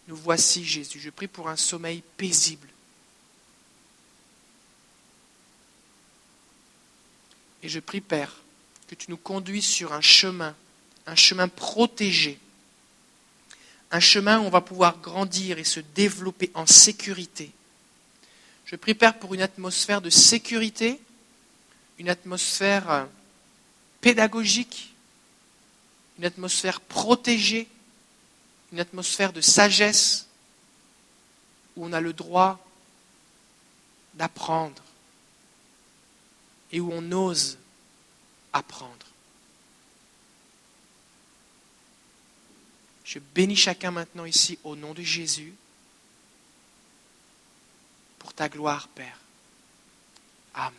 Nous 0.06 0.16
voici, 0.16 0.64
Jésus. 0.64 0.98
Je 0.98 1.10
prie 1.10 1.28
pour 1.28 1.50
un 1.50 1.56
sommeil 1.56 2.02
paisible 2.16 2.68
Et 7.62 7.68
je 7.68 7.80
prie, 7.80 8.00
Père, 8.00 8.32
que 8.88 8.94
tu 8.94 9.10
nous 9.10 9.16
conduis 9.16 9.62
sur 9.62 9.92
un 9.92 10.00
chemin, 10.00 10.54
un 11.06 11.14
chemin 11.14 11.48
protégé, 11.48 12.38
un 13.90 14.00
chemin 14.00 14.40
où 14.40 14.44
on 14.44 14.50
va 14.50 14.60
pouvoir 14.60 14.98
grandir 14.98 15.58
et 15.58 15.64
se 15.64 15.80
développer 15.80 16.50
en 16.54 16.66
sécurité. 16.66 17.50
Je 18.64 18.76
prie, 18.76 18.94
Père, 18.94 19.18
pour 19.18 19.34
une 19.34 19.42
atmosphère 19.42 20.00
de 20.00 20.10
sécurité, 20.10 21.00
une 21.98 22.08
atmosphère 22.08 22.90
euh, 22.90 23.04
pédagogique, 24.00 24.94
une 26.18 26.24
atmosphère 26.24 26.80
protégée, 26.80 27.68
une 28.72 28.80
atmosphère 28.80 29.32
de 29.32 29.40
sagesse, 29.40 30.26
où 31.76 31.86
on 31.86 31.92
a 31.92 32.00
le 32.00 32.12
droit 32.12 32.64
d'apprendre 34.14 34.82
et 36.72 36.80
où 36.80 36.90
on 36.92 37.12
ose 37.12 37.58
apprendre. 38.52 39.06
Je 43.04 43.18
bénis 43.34 43.56
chacun 43.56 43.90
maintenant 43.90 44.26
ici 44.26 44.58
au 44.64 44.76
nom 44.76 44.92
de 44.92 45.02
Jésus 45.02 45.54
pour 48.18 48.34
ta 48.34 48.50
gloire, 48.50 48.88
Père. 48.88 49.18
Amen. 50.54 50.74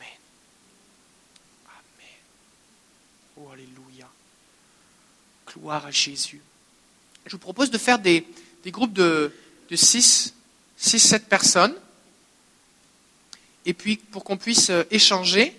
Amen. 1.66 2.18
Oh, 3.38 3.50
Alléluia. 3.52 4.08
Gloire 5.48 5.88
à 5.88 5.92
Jésus. 5.92 6.42
Je 7.26 7.32
vous 7.32 7.40
propose 7.40 7.72
de 7.72 7.80
faire 7.80 7.98
des, 7.98 8.24
groupes 8.68 8.94
de, 8.94 9.34
de 9.70 9.76
6, 9.76 10.36
6, 10.78 11.00
7 11.00 11.28
personnes. 11.28 11.76
Et 13.66 13.74
puis, 13.74 13.98
pour 13.98 14.24
qu'on 14.24 14.38
puisse 14.38 14.72
échanger, 14.92 15.59